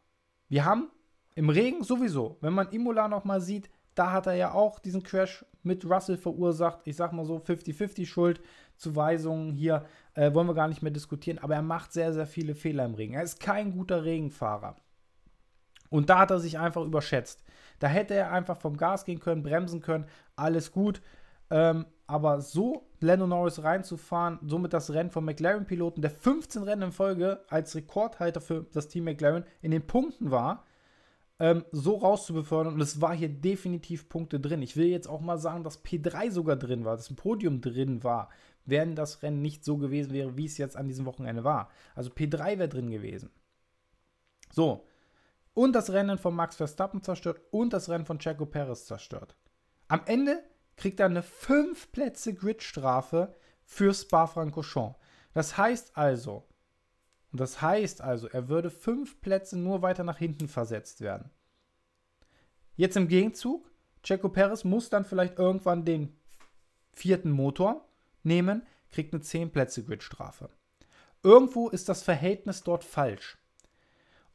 Wir 0.49 0.65
haben 0.65 0.91
im 1.35 1.49
Regen 1.49 1.85
sowieso, 1.85 2.37
wenn 2.41 2.53
man 2.53 2.71
Imola 2.71 3.09
noch 3.09 3.25
mal 3.25 3.41
sieht, 3.41 3.71
da 3.95 4.13
hat 4.13 4.27
er 4.27 4.35
ja 4.35 4.53
auch 4.53 4.79
diesen 4.79 5.03
Crash 5.03 5.45
mit 5.63 5.85
Russell 5.85 6.17
verursacht. 6.17 6.81
Ich 6.85 6.97
sag 6.97 7.13
mal 7.13 7.25
so 7.25 7.37
50-50 7.37 8.07
Schuld. 8.07 8.41
Zuweisungen 8.81 9.53
hier 9.53 9.85
äh, 10.15 10.33
wollen 10.35 10.47
wir 10.47 10.55
gar 10.55 10.69
nicht 10.69 10.83
mehr 10.83 10.91
diskutieren. 10.91 11.39
Aber 11.39 11.55
er 11.55 11.63
macht 11.63 11.93
sehr, 11.93 12.13
sehr 12.13 12.27
viele 12.27 12.55
Fehler 12.55 12.85
im 12.85 12.95
Regen. 12.95 13.15
Er 13.15 13.23
ist 13.23 13.41
kein 13.41 13.73
guter 13.73 14.05
Regenfahrer. 14.05 14.77
Und 15.91 16.09
da 16.09 16.21
hat 16.21 16.31
er 16.31 16.41
sich 16.41 16.59
einfach 16.59 16.83
überschätzt. 16.83 17.45
Da 17.79 17.89
hätte 17.89 18.15
er 18.15 18.33
einfach 18.33 18.57
vom 18.57 18.77
Gas 18.77 19.05
gehen 19.05 19.21
können, 19.21 19.43
bremsen 19.43 19.81
können. 19.81 20.07
Alles 20.37 20.73
gut. 20.73 21.03
Ähm, 21.51 21.87
aber 22.07 22.41
so 22.41 22.89
Lando 23.01 23.27
Norris 23.27 23.63
reinzufahren, 23.63 24.39
somit 24.43 24.73
das 24.73 24.93
Rennen 24.93 25.11
vom 25.11 25.25
McLaren-Piloten, 25.25 26.03
der 26.03 26.11
15 26.11 26.63
Rennen 26.63 26.83
in 26.83 26.93
Folge 26.93 27.45
als 27.49 27.75
Rekordhalter 27.75 28.41
für 28.41 28.67
das 28.73 28.89
Team 28.89 29.05
McLaren 29.05 29.45
in 29.63 29.71
den 29.71 29.87
Punkten 29.87 30.31
war, 30.31 30.65
ähm, 31.41 31.65
so 31.73 31.97
rauszubefördern. 31.97 32.75
Und 32.75 32.81
es 32.81 33.01
war 33.01 33.15
hier 33.15 33.31
definitiv 33.31 34.09
Punkte 34.09 34.39
drin. 34.39 34.63
Ich 34.63 34.77
will 34.77 34.87
jetzt 34.87 35.09
auch 35.09 35.21
mal 35.21 35.39
sagen, 35.39 35.65
dass 35.65 35.83
P3 35.83 36.31
sogar 36.31 36.57
drin 36.57 36.85
war, 36.85 36.97
dass 36.97 37.11
ein 37.11 37.17
Podium 37.17 37.61
drin 37.61 38.05
war, 38.05 38.29
wenn 38.67 38.95
das 38.95 39.23
Rennen 39.23 39.43
nicht 39.43 39.65
so 39.65 39.79
gewesen 39.79 40.13
wäre, 40.13 40.37
wie 40.37 40.45
es 40.45 40.59
jetzt 40.59 40.77
an 40.77 40.87
diesem 40.87 41.07
Wochenende 41.07 41.43
war. 41.43 41.71
Also 41.95 42.11
P3 42.11 42.59
wäre 42.59 42.69
drin 42.69 42.91
gewesen. 42.91 43.31
So. 44.53 44.87
Und 45.55 45.73
das 45.73 45.91
Rennen 45.91 46.19
von 46.19 46.35
Max 46.35 46.57
Verstappen 46.57 47.03
zerstört 47.03 47.41
und 47.51 47.73
das 47.73 47.89
Rennen 47.89 48.07
von 48.07 48.19
Checo 48.19 48.47
Perez 48.47 48.85
zerstört. 48.85 49.35
Am 49.89 50.03
Ende 50.07 50.43
kriegt 50.77 51.01
er 51.01 51.07
eine 51.07 51.23
5 51.23 51.91
Plätze 51.91 52.35
Gridstrafe 52.35 53.35
für 53.65 53.93
Spa-Francorchamps. 53.93 54.99
Das 55.33 55.57
heißt 55.57 55.97
also, 55.97 56.45
und 57.33 57.41
das 57.41 57.63
heißt 57.63 58.01
also, 58.01 58.29
er 58.29 58.49
würde 58.49 58.71
fünf 58.71 59.21
Plätze 59.21 59.59
nur 59.59 59.83
weiter 59.83 60.05
nach 60.05 60.19
hinten 60.19 60.49
versetzt 60.49 61.01
werden. 61.01 61.31
Jetzt 62.77 62.97
im 62.97 63.09
Gegenzug, 63.09 63.71
Checo 64.03 64.29
Perez 64.29 64.65
muss 64.65 64.91
dann 64.91 65.05
vielleicht 65.05 65.39
irgendwann 65.39 65.85
den 65.85 66.17
vierten 66.93 67.31
Motor 67.31 67.87
nehmen, 68.23 68.63
kriegt 68.91 69.13
eine 69.13 69.23
10 69.23 69.53
Plätze 69.53 69.85
Gridstrafe. 69.85 70.51
Irgendwo 71.23 71.69
ist 71.69 71.89
das 71.89 72.03
Verhältnis 72.03 72.63
dort 72.63 72.83
falsch. 72.83 73.39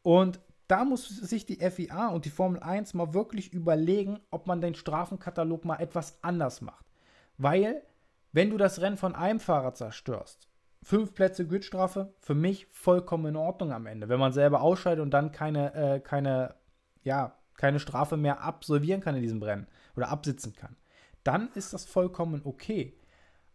Und 0.04 0.40
da 0.68 0.86
muss 0.86 1.08
sich 1.08 1.46
die 1.46 1.58
FIA 1.58 2.10
und 2.10 2.26
die 2.26 2.30
Formel 2.30 2.62
1 2.62 2.94
mal 2.94 3.14
wirklich 3.14 3.52
überlegen, 3.54 4.20
ob 4.32 4.48
man 4.48 4.62
den 4.62 4.76
Strafenkatalog 4.76 5.66
mal 5.66 5.78
etwas 5.78 6.24
anders 6.24 6.62
macht. 6.62 6.86
Weil, 7.38 7.84
wenn 8.32 8.52
du 8.52 8.58
das 8.58 8.82
Rennen 8.82 8.98
von 8.98 9.16
einem 9.16 9.40
Fahrer 9.40 9.74
zerstörst 9.74 10.48
fünf 10.86 11.16
Plätze 11.16 11.48
Gridstrafe, 11.48 12.14
für 12.20 12.36
mich 12.36 12.68
vollkommen 12.68 13.26
in 13.26 13.36
Ordnung 13.36 13.72
am 13.74 13.88
Ende. 13.88 14.08
Wenn 14.08 14.20
man 14.20 14.34
selber 14.34 14.62
ausscheidet 14.62 15.02
und 15.02 15.10
dann 15.10 15.32
keine, 15.32 15.74
äh, 15.74 16.00
keine, 16.00 16.54
ja, 17.02 17.36
keine 17.56 17.80
Strafe 17.80 18.18
mehr 18.18 18.44
absolvieren 18.44 19.02
kann 19.02 19.16
in 19.16 19.24
diesem 19.24 19.42
Rennen 19.42 19.66
oder 19.96 20.10
absitzen 20.10 20.54
kann, 20.54 20.76
dann 21.24 21.50
ist 21.56 21.74
das 21.74 21.86
vollkommen 21.86 22.42
okay. 22.44 22.96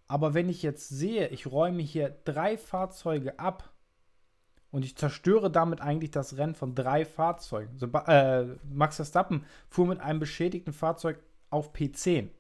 Aber 0.09 0.35
wenn 0.35 0.49
ich 0.49 0.65
jetzt 0.65 0.89
sehe, 0.89 1.29
ich 1.29 1.47
räume 1.47 1.83
hier 1.83 2.11
drei 2.25 2.59
Fahrzeuge 2.59 3.39
ab 3.39 3.71
und 4.73 4.85
ich 4.85 4.97
zerstöre 4.97 5.53
damit 5.53 5.81
eigentlich 5.81 6.11
das 6.11 6.37
Rennen 6.37 6.57
von 6.57 6.75
drei 6.75 7.05
Fahrzeugen. 7.05 7.79
So, 7.79 7.87
äh, 7.87 8.57
Max 8.69 8.97
Verstappen 8.97 9.45
fuhr 9.69 9.87
mit 9.87 10.01
einem 10.01 10.19
beschädigten 10.19 10.73
Fahrzeug 10.73 11.21
auf 11.49 11.73
P10. 11.73 12.31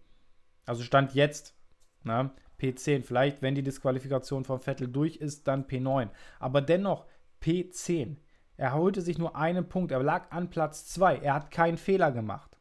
Also 0.67 0.83
stand 0.83 1.15
jetzt, 1.15 1.55
na, 2.03 2.33
P10. 2.61 3.03
Vielleicht, 3.03 3.43
wenn 3.43 3.55
die 3.55 3.63
Disqualifikation 3.63 4.45
von 4.45 4.61
Vettel 4.61 4.89
durch 4.89 5.17
ist, 5.17 5.49
dann 5.49 5.67
P9. 5.67 6.09
Aber 6.39 6.61
dennoch 6.61 7.07
P10. 7.43 8.17
Er 8.57 8.75
holte 8.75 9.01
sich 9.01 9.19
nur 9.19 9.37
einen 9.37 9.69
Punkt. 9.69 9.91
Er 9.91 10.03
lag 10.03 10.31
an 10.31 10.51
Platz 10.51 10.87
2. 10.89 11.17
Er 11.17 11.35
hat 11.35 11.51
keinen 11.51 11.79
Fehler 11.79 12.13
gemacht. 12.13 12.59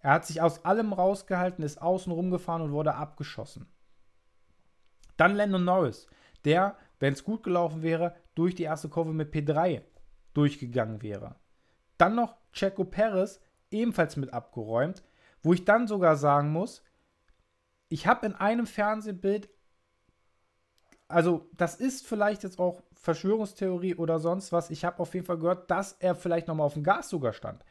Er 0.00 0.12
hat 0.12 0.26
sich 0.26 0.42
aus 0.42 0.66
allem 0.66 0.92
rausgehalten, 0.92 1.64
ist 1.64 1.80
außen 1.80 2.12
rumgefahren 2.12 2.60
und 2.60 2.72
wurde 2.72 2.94
abgeschossen. 2.94 3.66
Dann 5.16 5.34
Landon 5.34 5.64
Norris, 5.64 6.08
der, 6.44 6.76
wenn 6.98 7.14
es 7.14 7.24
gut 7.24 7.42
gelaufen 7.42 7.82
wäre, 7.82 8.14
durch 8.34 8.54
die 8.54 8.64
erste 8.64 8.90
Kurve 8.90 9.14
mit 9.14 9.32
P3 9.32 9.80
durchgegangen 10.34 11.00
wäre. 11.00 11.36
Dann 11.96 12.16
noch 12.16 12.36
Checo 12.52 12.84
Perez, 12.84 13.40
ebenfalls 13.70 14.16
mit 14.16 14.34
abgeräumt, 14.34 15.02
wo 15.42 15.54
ich 15.54 15.64
dann 15.64 15.86
sogar 15.86 16.16
sagen 16.16 16.52
muss, 16.52 16.82
ich 17.94 18.06
habe 18.06 18.26
in 18.26 18.34
einem 18.34 18.66
Fernsehbild, 18.66 19.48
also 21.08 21.48
das 21.52 21.76
ist 21.76 22.06
vielleicht 22.06 22.42
jetzt 22.42 22.58
auch 22.58 22.82
Verschwörungstheorie 22.92 23.94
oder 23.94 24.18
sonst 24.18 24.52
was, 24.52 24.70
ich 24.70 24.84
habe 24.84 25.00
auf 25.00 25.14
jeden 25.14 25.26
Fall 25.26 25.38
gehört, 25.38 25.70
dass 25.70 25.92
er 25.92 26.14
vielleicht 26.14 26.48
nochmal 26.48 26.66
auf 26.66 26.74
dem 26.74 26.84
Gas 26.84 27.08
sogar 27.08 27.32
stand. 27.32 27.64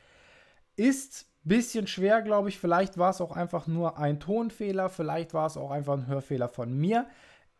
Ist 0.75 1.27
Bisschen 1.45 1.87
schwer, 1.87 2.21
glaube 2.21 2.47
ich. 2.47 2.57
Vielleicht 2.57 2.97
war 2.97 3.09
es 3.09 3.19
auch 3.19 3.35
einfach 3.35 3.67
nur 3.67 3.97
ein 3.97 4.21
Tonfehler. 4.21 4.87
Vielleicht 4.89 5.33
war 5.33 5.47
es 5.47 5.57
auch 5.57 5.71
einfach 5.71 5.93
ein 5.93 6.07
Hörfehler 6.07 6.47
von 6.47 6.73
mir. 6.73 7.05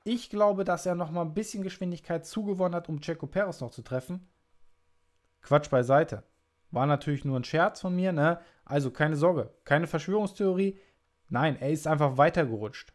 Ich 0.06 0.30
glaube, 0.30 0.64
dass 0.64 0.86
er 0.86 0.96
noch 0.96 1.12
mal 1.12 1.24
ein 1.24 1.34
bisschen 1.34 1.64
Geschwindigkeit 1.64 2.26
zugewonnen 2.26 2.76
hat, 2.76 2.88
um 2.88 3.02
Checo 3.02 3.28
Perez 3.28 3.60
noch 3.60 3.72
zu 3.72 3.82
treffen. 3.82 4.30
Quatsch 5.42 5.70
beiseite. 5.70 6.24
War 6.72 6.86
natürlich 6.86 7.26
nur 7.26 7.38
ein 7.38 7.44
Scherz 7.44 7.82
von 7.82 7.94
mir, 7.94 8.14
ne? 8.14 8.40
Also 8.64 8.90
keine 8.90 9.18
Sorge, 9.18 9.54
keine 9.66 9.88
Verschwörungstheorie. 9.88 10.80
Nein, 11.34 11.58
er 11.60 11.72
ist 11.72 11.88
einfach 11.88 12.18
weitergerutscht. 12.18 12.94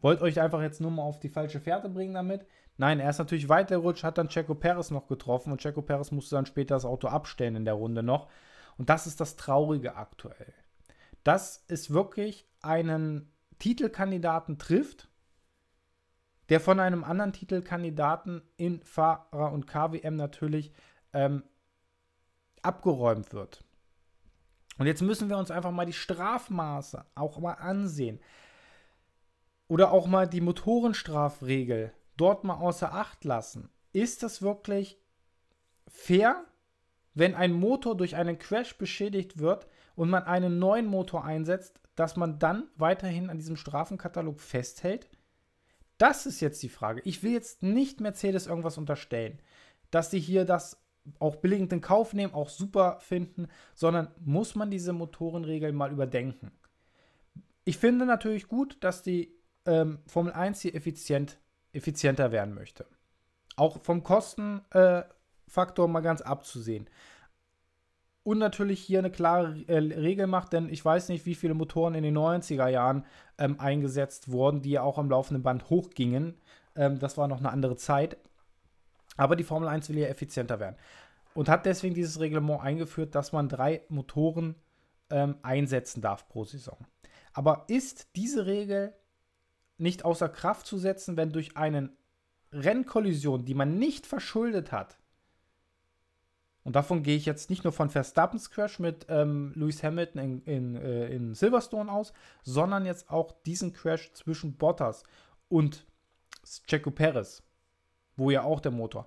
Wollt 0.00 0.22
euch 0.22 0.40
einfach 0.40 0.60
jetzt 0.60 0.80
nur 0.80 0.90
mal 0.90 1.04
auf 1.04 1.20
die 1.20 1.28
falsche 1.28 1.60
Fährte 1.60 1.88
bringen 1.88 2.14
damit? 2.14 2.44
Nein, 2.78 2.98
er 2.98 3.10
ist 3.10 3.18
natürlich 3.18 3.48
weitergerutscht, 3.48 4.02
hat 4.02 4.18
dann 4.18 4.28
Checo 4.28 4.56
Perez 4.56 4.90
noch 4.90 5.06
getroffen 5.06 5.52
und 5.52 5.60
Checo 5.60 5.82
Perez 5.82 6.10
musste 6.10 6.34
dann 6.34 6.46
später 6.46 6.74
das 6.74 6.84
Auto 6.84 7.06
abstellen 7.06 7.54
in 7.54 7.64
der 7.64 7.74
Runde 7.74 8.02
noch. 8.02 8.28
Und 8.76 8.90
das 8.90 9.06
ist 9.06 9.20
das 9.20 9.36
Traurige 9.36 9.94
aktuell. 9.94 10.52
Dass 11.22 11.64
es 11.68 11.92
wirklich 11.92 12.50
einen 12.60 13.32
Titelkandidaten 13.60 14.58
trifft, 14.58 15.08
der 16.48 16.58
von 16.58 16.80
einem 16.80 17.04
anderen 17.04 17.32
Titelkandidaten 17.32 18.42
in 18.56 18.82
Fahrer- 18.82 19.52
und 19.52 19.68
KWM 19.68 20.16
natürlich 20.16 20.72
ähm, 21.12 21.44
abgeräumt 22.62 23.32
wird. 23.32 23.65
Und 24.78 24.86
jetzt 24.86 25.02
müssen 25.02 25.28
wir 25.28 25.38
uns 25.38 25.50
einfach 25.50 25.70
mal 25.70 25.86
die 25.86 25.92
Strafmaße 25.92 27.04
auch 27.14 27.38
mal 27.38 27.54
ansehen. 27.54 28.20
Oder 29.68 29.90
auch 29.90 30.06
mal 30.06 30.28
die 30.28 30.40
Motorenstrafregel 30.40 31.92
dort 32.16 32.44
mal 32.44 32.54
außer 32.54 32.92
Acht 32.92 33.24
lassen. 33.24 33.68
Ist 33.92 34.22
das 34.22 34.42
wirklich 34.42 34.98
fair, 35.88 36.44
wenn 37.14 37.34
ein 37.34 37.52
Motor 37.52 37.96
durch 37.96 38.16
einen 38.16 38.38
Crash 38.38 38.76
beschädigt 38.76 39.38
wird 39.38 39.66
und 39.94 40.10
man 40.10 40.24
einen 40.24 40.58
neuen 40.58 40.86
Motor 40.86 41.24
einsetzt, 41.24 41.80
dass 41.94 42.16
man 42.16 42.38
dann 42.38 42.68
weiterhin 42.76 43.30
an 43.30 43.38
diesem 43.38 43.56
Strafenkatalog 43.56 44.40
festhält? 44.40 45.08
Das 45.98 46.26
ist 46.26 46.40
jetzt 46.40 46.62
die 46.62 46.68
Frage. 46.68 47.00
Ich 47.04 47.22
will 47.22 47.32
jetzt 47.32 47.62
nicht 47.62 48.00
Mercedes 48.00 48.46
irgendwas 48.46 48.76
unterstellen, 48.76 49.40
dass 49.90 50.10
sie 50.10 50.20
hier 50.20 50.44
das 50.44 50.85
auch 51.18 51.36
billigend 51.36 51.72
in 51.72 51.80
Kauf 51.80 52.12
nehmen, 52.12 52.34
auch 52.34 52.48
super 52.48 52.98
finden, 53.00 53.48
sondern 53.74 54.08
muss 54.24 54.54
man 54.54 54.70
diese 54.70 54.92
Motorenregeln 54.92 55.74
mal 55.74 55.92
überdenken. 55.92 56.50
Ich 57.64 57.78
finde 57.78 58.06
natürlich 58.06 58.48
gut, 58.48 58.76
dass 58.80 59.02
die 59.02 59.34
ähm, 59.66 59.98
Formel 60.06 60.32
1 60.32 60.60
hier 60.60 60.74
effizient, 60.74 61.38
effizienter 61.72 62.32
werden 62.32 62.54
möchte. 62.54 62.86
Auch 63.56 63.82
vom 63.82 64.02
Kostenfaktor 64.02 64.64
äh, 64.74 65.88
mal 65.88 66.00
ganz 66.00 66.20
abzusehen. 66.20 66.88
Und 68.22 68.38
natürlich 68.38 68.80
hier 68.80 68.98
eine 68.98 69.10
klare 69.10 69.56
äh, 69.68 69.78
Regel 69.78 70.26
macht, 70.26 70.52
denn 70.52 70.68
ich 70.68 70.84
weiß 70.84 71.08
nicht, 71.10 71.26
wie 71.26 71.36
viele 71.36 71.54
Motoren 71.54 71.94
in 71.94 72.02
den 72.02 72.18
90er 72.18 72.68
Jahren 72.68 73.04
ähm, 73.38 73.60
eingesetzt 73.60 74.30
wurden, 74.30 74.62
die 74.62 74.70
ja 74.70 74.82
auch 74.82 74.98
am 74.98 75.10
laufenden 75.10 75.42
Band 75.42 75.70
hochgingen. 75.70 76.34
Ähm, 76.74 76.98
das 76.98 77.16
war 77.16 77.28
noch 77.28 77.38
eine 77.38 77.50
andere 77.50 77.76
Zeit. 77.76 78.16
Aber 79.16 79.36
die 79.36 79.44
Formel 79.44 79.68
1 79.68 79.88
will 79.88 79.98
ja 79.98 80.08
effizienter 80.08 80.60
werden. 80.60 80.76
Und 81.34 81.48
hat 81.48 81.66
deswegen 81.66 81.94
dieses 81.94 82.20
Reglement 82.20 82.62
eingeführt, 82.62 83.14
dass 83.14 83.32
man 83.32 83.48
drei 83.48 83.82
Motoren 83.88 84.56
ähm, 85.10 85.36
einsetzen 85.42 86.00
darf 86.00 86.28
pro 86.28 86.44
Saison. 86.44 86.78
Aber 87.32 87.64
ist 87.68 88.08
diese 88.16 88.46
Regel 88.46 88.94
nicht 89.78 90.04
außer 90.04 90.28
Kraft 90.28 90.66
zu 90.66 90.78
setzen, 90.78 91.16
wenn 91.16 91.32
durch 91.32 91.56
eine 91.56 91.90
Rennkollision, 92.52 93.44
die 93.44 93.54
man 93.54 93.78
nicht 93.78 94.06
verschuldet 94.06 94.72
hat, 94.72 94.98
und 96.66 96.74
davon 96.74 97.04
gehe 97.04 97.16
ich 97.16 97.26
jetzt 97.26 97.48
nicht 97.48 97.62
nur 97.62 97.72
von 97.72 97.90
Verstappens 97.90 98.50
Crash 98.50 98.80
mit 98.80 99.06
ähm, 99.08 99.52
Lewis 99.54 99.84
Hamilton 99.84 100.20
in, 100.20 100.42
in, 100.42 100.74
äh, 100.74 101.06
in 101.10 101.32
Silverstone 101.32 101.92
aus, 101.92 102.12
sondern 102.42 102.84
jetzt 102.84 103.08
auch 103.08 103.30
diesen 103.42 103.72
Crash 103.72 104.12
zwischen 104.14 104.56
Bottas 104.56 105.04
und 105.48 105.86
Checo 106.66 106.90
Perez, 106.90 107.44
wo 108.16 108.30
ja 108.30 108.42
auch 108.42 108.60
der 108.60 108.72
Motor. 108.72 109.06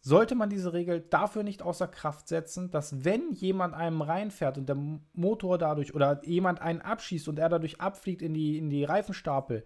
Sollte 0.00 0.34
man 0.34 0.48
diese 0.48 0.72
Regel 0.72 1.00
dafür 1.00 1.42
nicht 1.42 1.62
außer 1.62 1.88
Kraft 1.88 2.28
setzen, 2.28 2.70
dass 2.70 3.04
wenn 3.04 3.32
jemand 3.32 3.74
einem 3.74 4.00
reinfährt 4.00 4.56
und 4.56 4.68
der 4.68 4.78
Motor 5.12 5.58
dadurch 5.58 5.94
oder 5.94 6.24
jemand 6.24 6.60
einen 6.62 6.80
abschießt 6.80 7.28
und 7.28 7.38
er 7.38 7.48
dadurch 7.48 7.80
abfliegt 7.80 8.22
in 8.22 8.32
die, 8.32 8.58
in 8.58 8.70
die 8.70 8.84
Reifenstapel, 8.84 9.64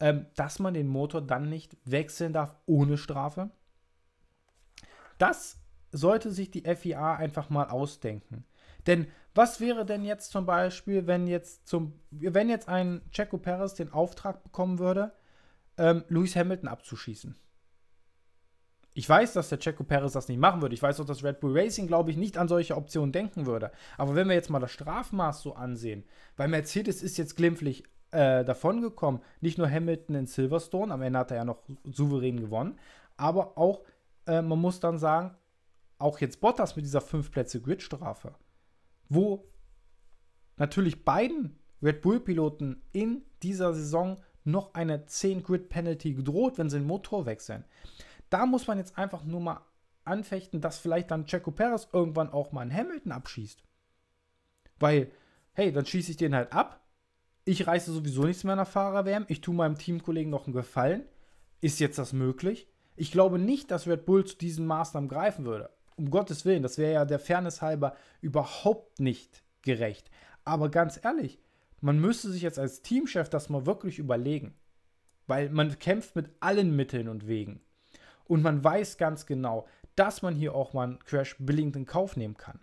ähm, 0.00 0.26
dass 0.36 0.60
man 0.60 0.74
den 0.74 0.86
Motor 0.86 1.20
dann 1.20 1.48
nicht 1.48 1.76
wechseln 1.84 2.32
darf 2.32 2.56
ohne 2.66 2.96
Strafe? 2.96 3.50
Das 5.18 5.60
sollte 5.90 6.30
sich 6.30 6.50
die 6.50 6.62
FIA 6.62 7.16
einfach 7.16 7.50
mal 7.50 7.68
ausdenken. 7.68 8.44
Denn 8.86 9.06
was 9.34 9.60
wäre 9.60 9.86
denn 9.86 10.04
jetzt 10.04 10.30
zum 10.30 10.46
Beispiel, 10.46 11.06
wenn 11.06 11.26
jetzt 11.26 11.68
zum, 11.68 11.92
wenn 12.10 12.48
jetzt 12.48 12.68
ein 12.68 13.02
Checo 13.10 13.38
Perez 13.38 13.74
den 13.74 13.92
Auftrag 13.92 14.42
bekommen 14.42 14.78
würde, 14.78 15.12
ähm, 15.78 16.04
Lewis 16.08 16.36
Hamilton 16.36 16.68
abzuschießen? 16.68 17.36
Ich 18.94 19.08
weiß, 19.08 19.32
dass 19.32 19.48
der 19.48 19.58
Checo 19.58 19.84
Perez 19.84 20.12
das 20.12 20.28
nicht 20.28 20.38
machen 20.38 20.60
würde. 20.60 20.74
Ich 20.74 20.82
weiß 20.82 21.00
auch, 21.00 21.06
dass 21.06 21.24
Red 21.24 21.40
Bull 21.40 21.58
Racing, 21.58 21.86
glaube 21.86 22.10
ich, 22.10 22.16
nicht 22.16 22.36
an 22.36 22.48
solche 22.48 22.76
Optionen 22.76 23.12
denken 23.12 23.46
würde. 23.46 23.72
Aber 23.96 24.14
wenn 24.14 24.28
wir 24.28 24.34
jetzt 24.34 24.50
mal 24.50 24.60
das 24.60 24.72
Strafmaß 24.72 25.42
so 25.42 25.54
ansehen, 25.54 26.04
weil 26.36 26.48
Mercedes 26.48 27.02
ist 27.02 27.16
jetzt 27.16 27.36
glimpflich 27.36 27.84
äh, 28.10 28.44
davongekommen, 28.44 29.22
nicht 29.40 29.56
nur 29.56 29.70
Hamilton 29.70 30.16
in 30.16 30.26
Silverstone, 30.26 30.92
am 30.92 31.02
Ende 31.02 31.18
hat 31.18 31.30
er 31.30 31.38
ja 31.38 31.44
noch 31.44 31.62
souverän 31.84 32.38
gewonnen, 32.38 32.78
aber 33.16 33.56
auch, 33.56 33.82
äh, 34.26 34.42
man 34.42 34.58
muss 34.58 34.80
dann 34.80 34.98
sagen, 34.98 35.34
auch 35.98 36.18
jetzt 36.20 36.40
Bottas 36.40 36.76
mit 36.76 36.84
dieser 36.84 37.00
5 37.00 37.30
Plätze 37.30 37.62
Gridstrafe, 37.62 38.34
wo 39.08 39.48
natürlich 40.56 41.04
beiden 41.04 41.58
Red 41.82 42.02
Bull-Piloten 42.02 42.82
in 42.92 43.22
dieser 43.42 43.72
Saison 43.72 44.20
noch 44.44 44.74
eine 44.74 45.06
10 45.06 45.42
Grid 45.42 45.68
Penalty 45.68 46.14
gedroht, 46.14 46.58
wenn 46.58 46.68
sie 46.68 46.78
den 46.78 46.86
Motor 46.86 47.26
wechseln. 47.26 47.64
Da 48.32 48.46
muss 48.46 48.66
man 48.66 48.78
jetzt 48.78 48.98
einfach 48.98 49.24
nur 49.24 49.40
mal 49.40 49.60
anfechten, 50.04 50.60
dass 50.60 50.78
vielleicht 50.78 51.10
dann 51.10 51.26
Checo 51.26 51.50
Perez 51.50 51.88
irgendwann 51.92 52.32
auch 52.32 52.52
mal 52.52 52.62
einen 52.62 52.74
Hamilton 52.74 53.12
abschießt. 53.12 53.62
Weil, 54.78 55.10
hey, 55.52 55.72
dann 55.72 55.86
schieße 55.86 56.12
ich 56.12 56.16
den 56.16 56.34
halt 56.34 56.52
ab. 56.52 56.80
Ich 57.44 57.66
reiße 57.66 57.92
sowieso 57.92 58.24
nichts 58.24 58.44
mehr 58.44 58.56
nach 58.56 58.68
Fahrerwärme. 58.68 59.26
Ich 59.28 59.40
tue 59.40 59.54
meinem 59.54 59.78
Teamkollegen 59.78 60.30
noch 60.30 60.46
einen 60.46 60.54
Gefallen. 60.54 61.04
Ist 61.60 61.80
jetzt 61.80 61.98
das 61.98 62.12
möglich? 62.12 62.68
Ich 62.96 63.12
glaube 63.12 63.38
nicht, 63.38 63.70
dass 63.70 63.86
Red 63.86 64.06
Bull 64.06 64.24
zu 64.24 64.36
diesen 64.36 64.66
Maßnahmen 64.66 65.08
greifen 65.08 65.44
würde 65.44 65.70
um 65.96 66.10
Gottes 66.10 66.44
Willen, 66.44 66.62
das 66.62 66.78
wäre 66.78 66.92
ja 66.92 67.04
der 67.04 67.18
Fairness 67.18 67.62
halber 67.62 67.96
überhaupt 68.20 69.00
nicht 69.00 69.42
gerecht. 69.62 70.10
Aber 70.44 70.70
ganz 70.70 70.98
ehrlich, 71.02 71.38
man 71.80 72.00
müsste 72.00 72.30
sich 72.30 72.42
jetzt 72.42 72.58
als 72.58 72.82
Teamchef 72.82 73.28
das 73.28 73.48
mal 73.48 73.66
wirklich 73.66 73.98
überlegen. 73.98 74.54
Weil 75.26 75.50
man 75.50 75.78
kämpft 75.78 76.16
mit 76.16 76.30
allen 76.40 76.74
Mitteln 76.74 77.08
und 77.08 77.28
Wegen. 77.28 77.60
Und 78.32 78.40
man 78.40 78.64
weiß 78.64 78.96
ganz 78.96 79.26
genau, 79.26 79.66
dass 79.94 80.22
man 80.22 80.34
hier 80.34 80.54
auch 80.54 80.72
mal 80.72 80.84
einen 80.84 80.98
Crash 81.00 81.36
billigend 81.38 81.76
in 81.76 81.84
Kauf 81.84 82.16
nehmen 82.16 82.38
kann. 82.38 82.60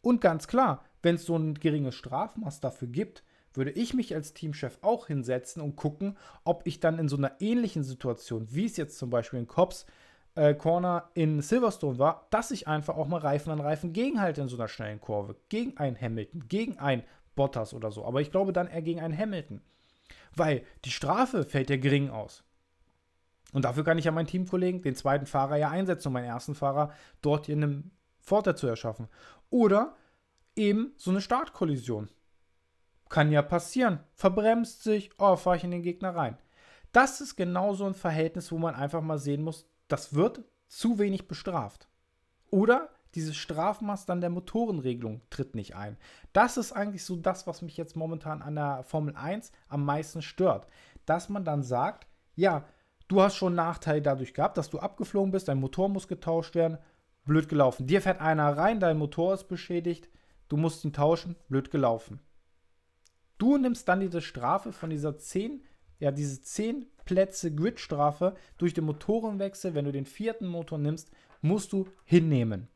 Und 0.00 0.20
ganz 0.20 0.46
klar, 0.46 0.84
wenn 1.02 1.16
es 1.16 1.26
so 1.26 1.36
ein 1.36 1.54
geringes 1.54 1.96
Strafmaß 1.96 2.60
dafür 2.60 2.86
gibt, 2.86 3.24
würde 3.52 3.72
ich 3.72 3.94
mich 3.94 4.14
als 4.14 4.32
Teamchef 4.32 4.78
auch 4.82 5.08
hinsetzen 5.08 5.60
und 5.60 5.74
gucken, 5.74 6.16
ob 6.44 6.64
ich 6.68 6.78
dann 6.78 7.00
in 7.00 7.08
so 7.08 7.16
einer 7.16 7.32
ähnlichen 7.40 7.82
Situation, 7.82 8.46
wie 8.52 8.66
es 8.66 8.76
jetzt 8.76 8.96
zum 8.96 9.10
Beispiel 9.10 9.40
in 9.40 9.48
Cops 9.48 9.86
äh, 10.36 10.54
Corner 10.54 11.10
in 11.14 11.42
Silverstone 11.42 11.98
war, 11.98 12.28
dass 12.30 12.52
ich 12.52 12.68
einfach 12.68 12.96
auch 12.96 13.08
mal 13.08 13.18
Reifen 13.18 13.50
an 13.50 13.58
Reifen 13.58 13.92
gegenhalte 13.92 14.42
in 14.42 14.48
so 14.48 14.56
einer 14.56 14.68
schnellen 14.68 15.00
Kurve. 15.00 15.34
Gegen 15.48 15.76
einen 15.78 16.00
Hamilton, 16.00 16.46
gegen 16.46 16.78
einen 16.78 17.02
Bottas 17.34 17.74
oder 17.74 17.90
so. 17.90 18.04
Aber 18.04 18.20
ich 18.20 18.30
glaube 18.30 18.52
dann 18.52 18.68
eher 18.68 18.82
gegen 18.82 19.00
einen 19.00 19.18
Hamilton. 19.18 19.62
Weil 20.36 20.62
die 20.84 20.92
Strafe 20.92 21.42
fällt 21.42 21.70
ja 21.70 21.76
gering 21.76 22.08
aus. 22.08 22.44
Und 23.56 23.62
dafür 23.62 23.84
kann 23.84 23.96
ich 23.96 24.04
ja 24.04 24.12
meinen 24.12 24.26
Teamkollegen, 24.26 24.82
den 24.82 24.94
zweiten 24.94 25.24
Fahrer, 25.24 25.56
ja 25.56 25.70
einsetzen, 25.70 26.08
um 26.08 26.12
meinen 26.12 26.26
ersten 26.26 26.54
Fahrer 26.54 26.92
dort 27.22 27.48
in 27.48 27.62
einem 27.62 27.90
Vorteil 28.20 28.54
zu 28.54 28.66
erschaffen. 28.66 29.08
Oder 29.48 29.96
eben 30.56 30.92
so 30.98 31.10
eine 31.10 31.22
Startkollision. 31.22 32.10
Kann 33.08 33.32
ja 33.32 33.40
passieren. 33.40 34.00
Verbremst 34.12 34.82
sich, 34.82 35.08
oh, 35.16 35.36
fahre 35.36 35.56
ich 35.56 35.64
in 35.64 35.70
den 35.70 35.80
Gegner 35.80 36.14
rein. 36.14 36.36
Das 36.92 37.22
ist 37.22 37.34
genau 37.34 37.72
so 37.72 37.86
ein 37.86 37.94
Verhältnis, 37.94 38.52
wo 38.52 38.58
man 38.58 38.74
einfach 38.74 39.00
mal 39.00 39.18
sehen 39.18 39.42
muss, 39.42 39.66
das 39.88 40.12
wird 40.12 40.44
zu 40.68 40.98
wenig 40.98 41.26
bestraft. 41.26 41.88
Oder 42.50 42.90
dieses 43.14 43.36
Strafmaß 43.36 44.04
dann 44.04 44.20
der 44.20 44.28
Motorenregelung 44.28 45.22
tritt 45.30 45.54
nicht 45.54 45.76
ein. 45.76 45.96
Das 46.34 46.58
ist 46.58 46.72
eigentlich 46.72 47.06
so 47.06 47.16
das, 47.16 47.46
was 47.46 47.62
mich 47.62 47.78
jetzt 47.78 47.96
momentan 47.96 48.42
an 48.42 48.56
der 48.56 48.82
Formel 48.82 49.16
1 49.16 49.50
am 49.68 49.82
meisten 49.82 50.20
stört. 50.20 50.66
Dass 51.06 51.30
man 51.30 51.46
dann 51.46 51.62
sagt, 51.62 52.06
ja, 52.34 52.66
du 53.08 53.22
hast 53.22 53.36
schon 53.36 53.48
einen 53.48 53.68
Nachteil 53.68 54.00
dadurch 54.00 54.34
gehabt, 54.34 54.58
dass 54.58 54.70
du 54.70 54.78
abgeflogen 54.78 55.32
bist, 55.32 55.48
dein 55.48 55.60
Motor 55.60 55.88
muss 55.88 56.08
getauscht 56.08 56.54
werden, 56.54 56.78
blöd 57.24 57.48
gelaufen. 57.48 57.86
Dir 57.86 58.00
fährt 58.00 58.20
einer 58.20 58.56
rein, 58.56 58.80
dein 58.80 58.98
Motor 58.98 59.34
ist 59.34 59.48
beschädigt, 59.48 60.08
du 60.48 60.56
musst 60.56 60.84
ihn 60.84 60.92
tauschen, 60.92 61.36
blöd 61.48 61.70
gelaufen. 61.70 62.20
Du 63.38 63.58
nimmst 63.58 63.88
dann 63.88 64.00
diese 64.00 64.22
Strafe 64.22 64.72
von 64.72 64.90
dieser 64.90 65.18
10, 65.18 65.62
ja, 65.98 66.10
diese 66.10 66.40
10 66.40 66.86
Plätze 67.04 67.54
Gridstrafe 67.54 68.34
durch 68.58 68.74
den 68.74 68.84
Motorenwechsel, 68.84 69.74
wenn 69.74 69.84
du 69.84 69.92
den 69.92 70.06
vierten 70.06 70.46
Motor 70.46 70.78
nimmst, 70.78 71.10
musst 71.40 71.72
du 71.72 71.86
hinnehmen. 72.04 72.68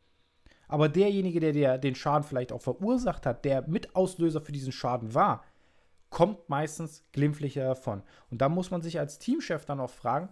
Aber 0.69 0.89
derjenige, 0.89 1.41
der, 1.41 1.53
der 1.53 1.79
den 1.79 1.97
Schaden 1.97 2.23
vielleicht 2.23 2.53
auch 2.53 2.63
verursacht 2.63 3.27
hat, 3.27 3.45
der 3.45 3.67
Mitauslöser 3.67 4.41
für 4.41 4.53
diesen 4.53 4.71
Schaden 4.71 5.15
war, 5.15 5.45
kommt 6.11 6.49
meistens 6.49 7.05
glimpflicher 7.13 7.65
davon. 7.65 8.03
Und 8.31 8.41
da 8.41 8.49
muss 8.49 8.71
man 8.71 8.83
sich 8.83 8.99
als 8.99 9.19
Teamchef 9.19 9.65
dann 9.65 9.81
auch 9.81 9.91
fragen, 9.91 10.29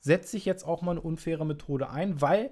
setze 0.00 0.36
ich 0.36 0.44
jetzt 0.44 0.64
auch 0.64 0.82
mal 0.82 0.92
eine 0.92 1.00
unfaire 1.00 1.44
Methode 1.44 1.90
ein, 1.90 2.20
weil, 2.20 2.50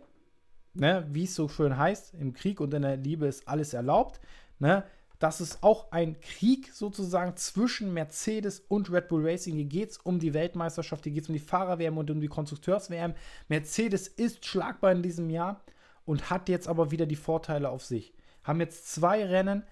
ne, 0.74 1.06
wie 1.10 1.24
es 1.24 1.34
so 1.34 1.48
schön 1.48 1.76
heißt, 1.76 2.14
im 2.14 2.32
Krieg 2.32 2.60
und 2.60 2.74
in 2.74 2.82
der 2.82 2.96
Liebe 2.96 3.26
ist 3.26 3.46
alles 3.46 3.74
erlaubt. 3.74 4.20
Ne? 4.58 4.84
Das 5.18 5.40
ist 5.40 5.62
auch 5.62 5.92
ein 5.92 6.20
Krieg 6.20 6.72
sozusagen 6.74 7.36
zwischen 7.36 7.94
Mercedes 7.94 8.60
und 8.60 8.90
Red 8.90 9.08
Bull 9.08 9.26
Racing. 9.26 9.54
Hier 9.54 9.64
geht 9.64 9.90
es 9.90 9.98
um 9.98 10.18
die 10.18 10.34
Weltmeisterschaft, 10.34 11.04
hier 11.04 11.12
geht 11.12 11.24
es 11.24 11.28
um 11.28 11.34
die 11.34 11.38
Fahrer-WM 11.38 11.96
und 11.96 12.10
um 12.10 12.20
die 12.20 12.28
Konstrukteurs-WM. 12.28 13.14
Mercedes 13.48 14.08
ist 14.08 14.44
schlagbar 14.44 14.92
in 14.92 15.02
diesem 15.02 15.30
Jahr 15.30 15.62
und 16.04 16.30
hat 16.30 16.48
jetzt 16.48 16.68
aber 16.68 16.90
wieder 16.90 17.06
die 17.06 17.16
Vorteile 17.16 17.70
auf 17.70 17.84
sich. 17.84 18.12
Haben 18.44 18.60
jetzt 18.60 18.92
zwei 18.92 19.24
Rennen 19.24 19.62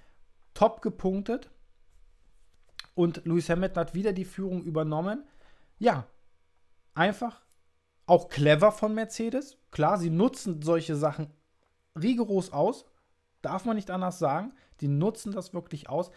top 0.55 0.81
gepunktet 0.81 1.51
und 2.95 3.25
Lewis 3.25 3.49
Hamilton 3.49 3.81
hat 3.81 3.95
wieder 3.95 4.13
die 4.13 4.25
Führung 4.25 4.63
übernommen. 4.63 5.25
Ja, 5.79 6.07
einfach 6.95 7.43
auch 8.07 8.29
clever 8.29 8.73
von 8.73 8.95
Mercedes. 8.95 9.59
Klar, 9.71 9.99
sie 9.99 10.11
nutzen 10.11 10.63
solche 10.63 10.97
Sachen 10.97 11.29
rigoros 12.01 12.53
aus. 12.53 12.85
Darf 13.43 13.65
man 13.65 13.77
nicht 13.77 13.91
anders 13.91 14.19
sagen. 14.19 14.53
Die 14.81 14.89
nutzen 14.89 15.33
das 15.33 15.55
wirklich 15.55 15.89
aus 15.89 16.11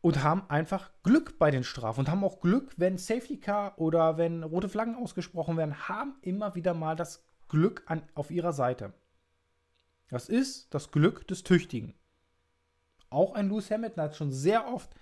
und 0.00 0.22
haben 0.22 0.48
einfach 0.48 0.90
Glück 1.02 1.38
bei 1.38 1.50
den 1.50 1.64
Strafen 1.64 2.00
und 2.00 2.08
haben 2.10 2.24
auch 2.24 2.40
Glück, 2.40 2.72
wenn 2.76 2.96
Safety 2.96 3.38
Car 3.38 3.78
oder 3.78 4.16
wenn 4.16 4.42
rote 4.42 4.68
Flaggen 4.68 4.94
ausgesprochen 4.94 5.56
werden, 5.56 5.88
haben 5.88 6.16
immer 6.22 6.54
wieder 6.54 6.74
mal 6.74 6.96
das 6.96 7.24
Glück 7.48 7.82
an, 7.86 8.02
auf 8.14 8.30
ihrer 8.30 8.52
Seite. 8.52 8.94
Das 10.08 10.28
ist 10.28 10.72
das 10.74 10.90
Glück 10.90 11.26
des 11.28 11.42
Tüchtigen. 11.42 11.94
Auch 13.10 13.34
ein 13.34 13.48
Lewis 13.48 13.70
Hamilton 13.70 14.02
hat 14.02 14.16
schon 14.16 14.32
sehr 14.32 14.72
oft 14.72 14.94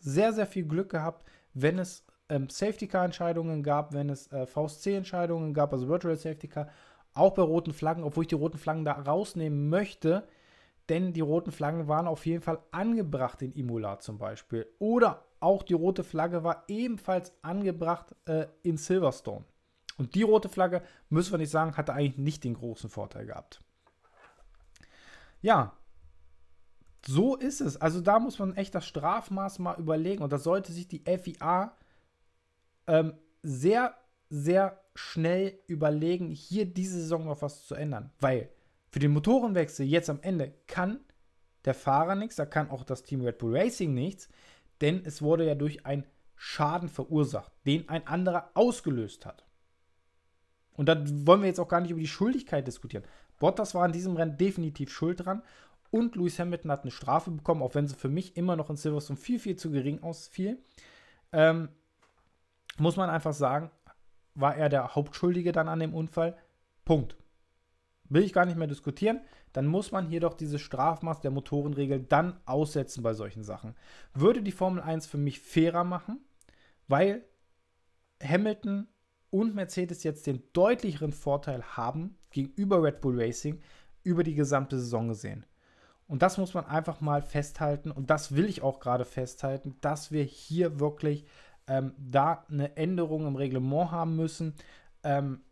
sehr, 0.00 0.32
sehr 0.32 0.46
viel 0.46 0.64
Glück 0.64 0.90
gehabt, 0.90 1.24
wenn 1.54 1.78
es 1.78 2.04
ähm, 2.28 2.48
Safety 2.48 2.86
Car 2.86 3.04
Entscheidungen 3.04 3.62
gab, 3.62 3.92
wenn 3.92 4.10
es 4.10 4.30
äh, 4.32 4.46
VSC 4.46 4.96
Entscheidungen 4.96 5.54
gab, 5.54 5.72
also 5.72 5.88
Virtual 5.88 6.16
Safety 6.16 6.48
Car, 6.48 6.68
auch 7.14 7.34
bei 7.34 7.42
roten 7.42 7.72
Flaggen, 7.72 8.04
obwohl 8.04 8.24
ich 8.24 8.28
die 8.28 8.34
roten 8.34 8.58
Flaggen 8.58 8.84
da 8.84 8.92
rausnehmen 8.92 9.68
möchte, 9.68 10.28
denn 10.88 11.12
die 11.12 11.20
roten 11.20 11.52
Flaggen 11.52 11.88
waren 11.88 12.06
auf 12.06 12.26
jeden 12.26 12.42
Fall 12.42 12.60
angebracht 12.70 13.42
in 13.42 13.52
Imola 13.52 13.98
zum 13.98 14.18
Beispiel. 14.18 14.66
Oder 14.78 15.24
auch 15.40 15.62
die 15.62 15.74
rote 15.74 16.04
Flagge 16.04 16.44
war 16.44 16.64
ebenfalls 16.68 17.32
angebracht 17.42 18.14
äh, 18.26 18.46
in 18.62 18.76
Silverstone. 18.76 19.44
Und 19.98 20.14
die 20.14 20.22
rote 20.22 20.48
Flagge, 20.48 20.82
müssen 21.08 21.32
wir 21.32 21.38
nicht 21.38 21.50
sagen, 21.50 21.76
hatte 21.76 21.92
eigentlich 21.92 22.18
nicht 22.18 22.44
den 22.44 22.54
großen 22.54 22.88
Vorteil 22.88 23.26
gehabt. 23.26 23.60
Ja, 25.40 25.72
so 27.06 27.36
ist 27.36 27.60
es. 27.60 27.76
Also 27.76 28.00
da 28.00 28.18
muss 28.18 28.38
man 28.38 28.56
echt 28.56 28.74
das 28.74 28.86
Strafmaß 28.86 29.58
mal 29.58 29.78
überlegen. 29.78 30.22
Und 30.22 30.32
da 30.32 30.38
sollte 30.38 30.72
sich 30.72 30.88
die 30.88 31.02
FIA 31.06 31.76
ähm, 32.86 33.14
sehr, 33.42 33.94
sehr 34.30 34.80
schnell 34.94 35.58
überlegen, 35.66 36.30
hier 36.30 36.66
diese 36.66 37.00
Saison 37.00 37.24
noch 37.24 37.42
was 37.42 37.66
zu 37.66 37.74
ändern. 37.74 38.10
Weil 38.18 38.50
für 38.90 38.98
den 38.98 39.12
Motorenwechsel 39.12 39.86
jetzt 39.86 40.10
am 40.10 40.20
Ende 40.22 40.54
kann 40.66 41.00
der 41.64 41.74
Fahrer 41.74 42.14
nichts, 42.14 42.36
da 42.36 42.46
kann 42.46 42.70
auch 42.70 42.84
das 42.84 43.02
Team 43.02 43.20
Red 43.20 43.38
Bull 43.38 43.56
Racing 43.56 43.92
nichts, 43.92 44.28
denn 44.80 45.02
es 45.04 45.22
wurde 45.22 45.46
ja 45.46 45.54
durch 45.54 45.84
einen 45.84 46.04
Schaden 46.34 46.88
verursacht, 46.88 47.52
den 47.66 47.88
ein 47.88 48.06
anderer 48.06 48.50
ausgelöst 48.54 49.26
hat. 49.26 49.44
Und 50.72 50.86
da 50.86 51.02
wollen 51.26 51.40
wir 51.40 51.48
jetzt 51.48 51.58
auch 51.58 51.68
gar 51.68 51.80
nicht 51.80 51.90
über 51.90 52.00
die 52.00 52.06
Schuldigkeit 52.06 52.66
diskutieren. 52.66 53.04
Bottas 53.38 53.74
war 53.74 53.84
in 53.84 53.92
diesem 53.92 54.16
Rennen 54.16 54.36
definitiv 54.36 54.90
schuld 54.90 55.24
dran 55.24 55.42
und 55.90 56.16
Lewis 56.16 56.38
Hamilton 56.38 56.70
hat 56.70 56.82
eine 56.82 56.90
Strafe 56.90 57.30
bekommen, 57.30 57.62
auch 57.62 57.74
wenn 57.74 57.86
sie 57.86 57.94
für 57.94 58.08
mich 58.08 58.36
immer 58.36 58.56
noch 58.56 58.70
in 58.70 58.76
Silverstone 58.76 59.18
viel, 59.18 59.38
viel 59.38 59.56
zu 59.56 59.70
gering 59.70 60.02
ausfiel. 60.02 60.58
Ähm, 61.32 61.68
muss 62.78 62.96
man 62.96 63.10
einfach 63.10 63.32
sagen, 63.32 63.70
war 64.34 64.56
er 64.56 64.68
der 64.68 64.94
Hauptschuldige 64.94 65.52
dann 65.52 65.68
an 65.68 65.80
dem 65.80 65.94
Unfall. 65.94 66.36
Punkt. 66.84 67.16
Will 68.08 68.22
ich 68.22 68.32
gar 68.32 68.46
nicht 68.46 68.56
mehr 68.56 68.66
diskutieren. 68.66 69.20
Dann 69.52 69.66
muss 69.66 69.92
man 69.92 70.06
hier 70.06 70.20
doch 70.20 70.34
diese 70.34 70.58
Strafmaß 70.58 71.20
der 71.20 71.30
Motorenregel 71.30 72.00
dann 72.00 72.38
aussetzen 72.46 73.02
bei 73.02 73.14
solchen 73.14 73.42
Sachen. 73.42 73.74
Würde 74.14 74.42
die 74.42 74.52
Formel 74.52 74.82
1 74.82 75.06
für 75.06 75.18
mich 75.18 75.40
fairer 75.40 75.84
machen, 75.84 76.20
weil 76.86 77.24
Hamilton 78.22 78.88
und 79.30 79.54
Mercedes 79.54 80.04
jetzt 80.04 80.26
den 80.26 80.42
deutlicheren 80.52 81.12
Vorteil 81.12 81.62
haben 81.62 82.16
gegenüber 82.30 82.82
Red 82.82 83.00
Bull 83.00 83.20
Racing 83.20 83.60
über 84.02 84.22
die 84.22 84.34
gesamte 84.34 84.78
Saison 84.78 85.08
gesehen. 85.08 85.44
Und 86.08 86.22
das 86.22 86.38
muss 86.38 86.54
man 86.54 86.64
einfach 86.64 87.00
mal 87.00 87.22
festhalten 87.22 87.90
und 87.90 88.08
das 88.08 88.34
will 88.34 88.46
ich 88.46 88.62
auch 88.62 88.80
gerade 88.80 89.04
festhalten, 89.04 89.76
dass 89.82 90.10
wir 90.10 90.24
hier 90.24 90.80
wirklich 90.80 91.26
ähm, 91.66 91.92
da 91.98 92.44
eine 92.50 92.76
Änderung 92.78 93.26
im 93.26 93.36
Reglement 93.36 93.90
haben 93.90 94.16
müssen, 94.16 94.54
ähm, 95.04 95.42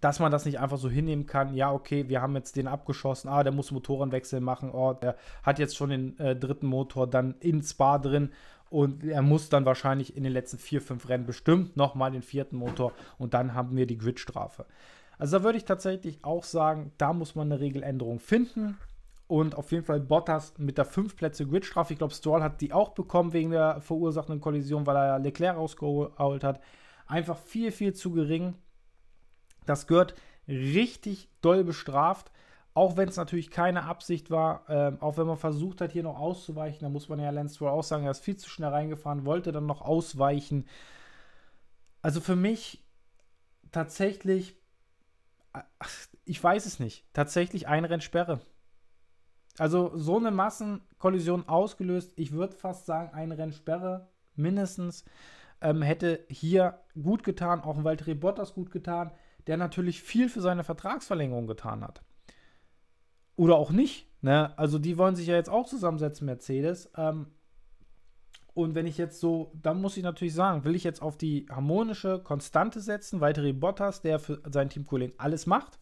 dass 0.00 0.18
man 0.18 0.32
das 0.32 0.44
nicht 0.44 0.58
einfach 0.58 0.78
so 0.78 0.90
hinnehmen 0.90 1.26
kann. 1.26 1.54
Ja, 1.54 1.72
okay, 1.72 2.08
wir 2.08 2.20
haben 2.20 2.34
jetzt 2.34 2.56
den 2.56 2.66
abgeschossen, 2.66 3.28
ah, 3.28 3.44
der 3.44 3.52
muss 3.52 3.70
Motorenwechsel 3.70 4.40
machen, 4.40 4.72
oh, 4.72 4.94
der 4.94 5.16
hat 5.44 5.60
jetzt 5.60 5.76
schon 5.76 5.90
den 5.90 6.18
äh, 6.18 6.34
dritten 6.34 6.66
Motor 6.66 7.08
dann 7.08 7.36
in 7.38 7.62
Spa 7.62 7.98
drin 7.98 8.32
und 8.68 9.04
er 9.04 9.22
muss 9.22 9.48
dann 9.48 9.64
wahrscheinlich 9.64 10.16
in 10.16 10.24
den 10.24 10.32
letzten 10.32 10.58
vier, 10.58 10.82
fünf 10.82 11.08
Rennen 11.08 11.24
bestimmt 11.24 11.76
nochmal 11.76 12.10
den 12.10 12.22
vierten 12.22 12.56
Motor 12.56 12.92
und 13.16 13.32
dann 13.32 13.54
haben 13.54 13.76
wir 13.76 13.86
die 13.86 13.98
Gridstrafe. 13.98 14.66
Also 15.18 15.38
da 15.38 15.44
würde 15.44 15.58
ich 15.58 15.66
tatsächlich 15.66 16.24
auch 16.24 16.42
sagen, 16.42 16.90
da 16.98 17.12
muss 17.12 17.36
man 17.36 17.52
eine 17.52 17.60
Regeländerung 17.60 18.18
finden. 18.18 18.76
Und 19.26 19.54
auf 19.54 19.72
jeden 19.72 19.84
Fall 19.84 20.00
Bottas 20.00 20.54
mit 20.58 20.76
der 20.78 20.84
5 20.84 21.16
Plätze 21.16 21.46
Gridstrafe. 21.46 21.94
Ich 21.94 21.98
glaube, 21.98 22.14
Stroll 22.14 22.42
hat 22.42 22.60
die 22.60 22.72
auch 22.72 22.90
bekommen 22.90 23.32
wegen 23.32 23.50
der 23.50 23.80
verursachenden 23.80 24.40
Kollision, 24.40 24.86
weil 24.86 24.96
er 24.96 25.18
Leclerc 25.18 25.56
rausgeholt 25.56 26.44
hat. 26.44 26.60
Einfach 27.06 27.38
viel, 27.38 27.72
viel 27.72 27.94
zu 27.94 28.12
gering. 28.12 28.54
Das 29.64 29.86
gehört 29.86 30.14
richtig 30.48 31.30
doll 31.40 31.64
bestraft. 31.64 32.30
Auch 32.74 32.96
wenn 32.96 33.08
es 33.08 33.16
natürlich 33.16 33.50
keine 33.50 33.84
Absicht 33.84 34.30
war, 34.30 34.68
äh, 34.68 34.92
auch 35.00 35.18
wenn 35.18 35.26
man 35.26 35.36
versucht 35.36 35.82
hat, 35.82 35.92
hier 35.92 36.02
noch 36.02 36.18
auszuweichen, 36.18 36.80
da 36.80 36.88
muss 36.88 37.08
man 37.08 37.20
ja 37.20 37.28
Lance 37.28 37.56
Stroll 37.56 37.70
auch 37.70 37.82
sagen, 37.82 38.04
er 38.04 38.12
ist 38.12 38.24
viel 38.24 38.36
zu 38.36 38.48
schnell 38.48 38.70
reingefahren, 38.70 39.26
wollte 39.26 39.52
dann 39.52 39.66
noch 39.66 39.82
ausweichen. 39.82 40.66
Also 42.00 42.20
für 42.20 42.34
mich 42.34 42.82
tatsächlich, 43.72 44.56
ich 46.24 46.42
weiß 46.42 46.64
es 46.64 46.80
nicht, 46.80 47.04
tatsächlich 47.12 47.68
eine 47.68 47.90
Rennsperre. 47.90 48.40
Also 49.58 49.96
so 49.96 50.16
eine 50.16 50.30
Massenkollision 50.30 51.48
ausgelöst, 51.48 52.12
ich 52.16 52.32
würde 52.32 52.56
fast 52.56 52.86
sagen, 52.86 53.12
eine 53.12 53.36
Rennsperre 53.36 54.08
mindestens 54.34 55.04
ähm, 55.60 55.82
hätte 55.82 56.24
hier 56.28 56.80
gut 57.00 57.22
getan, 57.22 57.60
auch 57.60 57.76
ein 57.76 57.84
Valtteri 57.84 58.14
Bottas 58.14 58.54
gut 58.54 58.70
getan, 58.70 59.12
der 59.46 59.56
natürlich 59.56 60.02
viel 60.02 60.28
für 60.28 60.40
seine 60.40 60.64
Vertragsverlängerung 60.64 61.46
getan 61.46 61.82
hat. 61.82 62.02
Oder 63.36 63.56
auch 63.56 63.70
nicht. 63.70 64.08
Ne? 64.22 64.56
Also 64.58 64.78
die 64.78 64.98
wollen 64.98 65.16
sich 65.16 65.26
ja 65.26 65.34
jetzt 65.34 65.50
auch 65.50 65.66
zusammensetzen, 65.66 66.26
Mercedes. 66.26 66.90
Ähm, 66.96 67.26
und 68.54 68.74
wenn 68.74 68.86
ich 68.86 68.98
jetzt 68.98 69.20
so, 69.20 69.52
dann 69.62 69.80
muss 69.80 69.96
ich 69.96 70.02
natürlich 70.02 70.34
sagen, 70.34 70.64
will 70.64 70.74
ich 70.74 70.84
jetzt 70.84 71.00
auf 71.00 71.16
die 71.16 71.46
harmonische 71.50 72.18
Konstante 72.18 72.80
setzen, 72.80 73.20
Valtteri 73.20 73.52
Bottas, 73.52 74.02
der 74.02 74.18
für 74.18 74.42
seinen 74.50 74.68
Teamkollegen 74.68 75.18
alles 75.18 75.46
macht, 75.46 75.78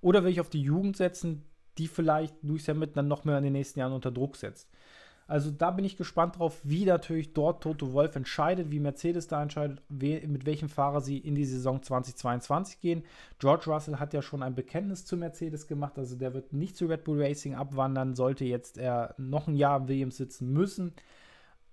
oder 0.00 0.24
will 0.24 0.30
ich 0.30 0.40
auf 0.40 0.50
die 0.50 0.62
Jugend 0.62 0.96
setzen, 0.96 1.44
die 1.78 1.88
vielleicht 1.88 2.42
Lewis 2.42 2.68
Hamilton 2.68 2.94
dann 2.94 3.08
noch 3.08 3.24
mehr 3.24 3.38
in 3.38 3.44
den 3.44 3.52
nächsten 3.52 3.80
Jahren 3.80 3.92
unter 3.92 4.10
Druck 4.10 4.36
setzt. 4.36 4.68
Also 5.28 5.50
da 5.50 5.70
bin 5.70 5.84
ich 5.84 5.98
gespannt 5.98 6.38
drauf, 6.38 6.58
wie 6.64 6.86
natürlich 6.86 7.34
dort 7.34 7.62
Toto 7.62 7.92
Wolf 7.92 8.16
entscheidet, 8.16 8.70
wie 8.70 8.80
Mercedes 8.80 9.28
da 9.28 9.42
entscheidet, 9.42 9.82
mit 9.90 10.46
welchem 10.46 10.70
Fahrer 10.70 11.02
sie 11.02 11.18
in 11.18 11.34
die 11.34 11.44
Saison 11.44 11.82
2022 11.82 12.80
gehen. 12.80 13.04
George 13.38 13.64
Russell 13.66 13.98
hat 13.98 14.14
ja 14.14 14.22
schon 14.22 14.42
ein 14.42 14.54
Bekenntnis 14.54 15.04
zu 15.04 15.18
Mercedes 15.18 15.66
gemacht, 15.66 15.98
also 15.98 16.16
der 16.16 16.32
wird 16.32 16.54
nicht 16.54 16.78
zu 16.78 16.86
Red 16.86 17.04
Bull 17.04 17.22
Racing 17.22 17.54
abwandern, 17.54 18.14
sollte 18.14 18.46
jetzt 18.46 18.78
er 18.78 19.14
noch 19.18 19.48
ein 19.48 19.54
Jahr 19.54 19.76
im 19.76 19.88
Williams 19.88 20.16
sitzen 20.16 20.50
müssen. 20.50 20.94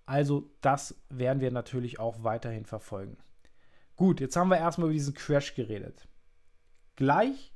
Also 0.05 0.51
das 0.59 1.01
werden 1.09 1.39
wir 1.39 1.51
natürlich 1.51 1.97
auch 1.97 2.23
weiterhin 2.23 2.65
verfolgen. 2.65 3.15
Gut, 3.95 4.19
jetzt 4.19 4.35
haben 4.35 4.49
wir 4.49 4.57
erstmal 4.57 4.87
über 4.87 4.93
diesen 4.93 5.13
Crash 5.13 5.55
geredet. 5.55 6.09
Gleich 6.97 7.53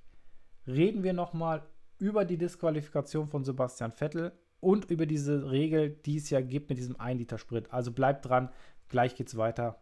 reden 0.66 1.04
wir 1.04 1.12
nochmal 1.12 1.62
über 2.00 2.26
die 2.26 2.38
Disqualifikation 2.38 3.28
von 3.28 3.44
Sebastian 3.44 3.92
Vettel 3.92 4.32
und 4.60 4.90
über 4.90 5.06
diese 5.06 5.52
Regel, 5.52 5.90
die 5.90 6.18
es 6.18 6.30
ja 6.30 6.42
gibt 6.42 6.70
mit 6.70 6.78
diesem 6.78 7.00
1 7.00 7.20
Liter 7.20 7.38
Sprit. 7.38 7.72
Also 7.72 7.92
bleibt 7.92 8.26
dran, 8.26 8.50
gleich 8.88 9.16
geht's 9.16 9.38
weiter 9.38 9.80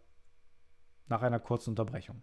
nach 1.08 1.22
einer 1.22 1.40
kurzen 1.40 1.72
Unterbrechung. 1.72 2.22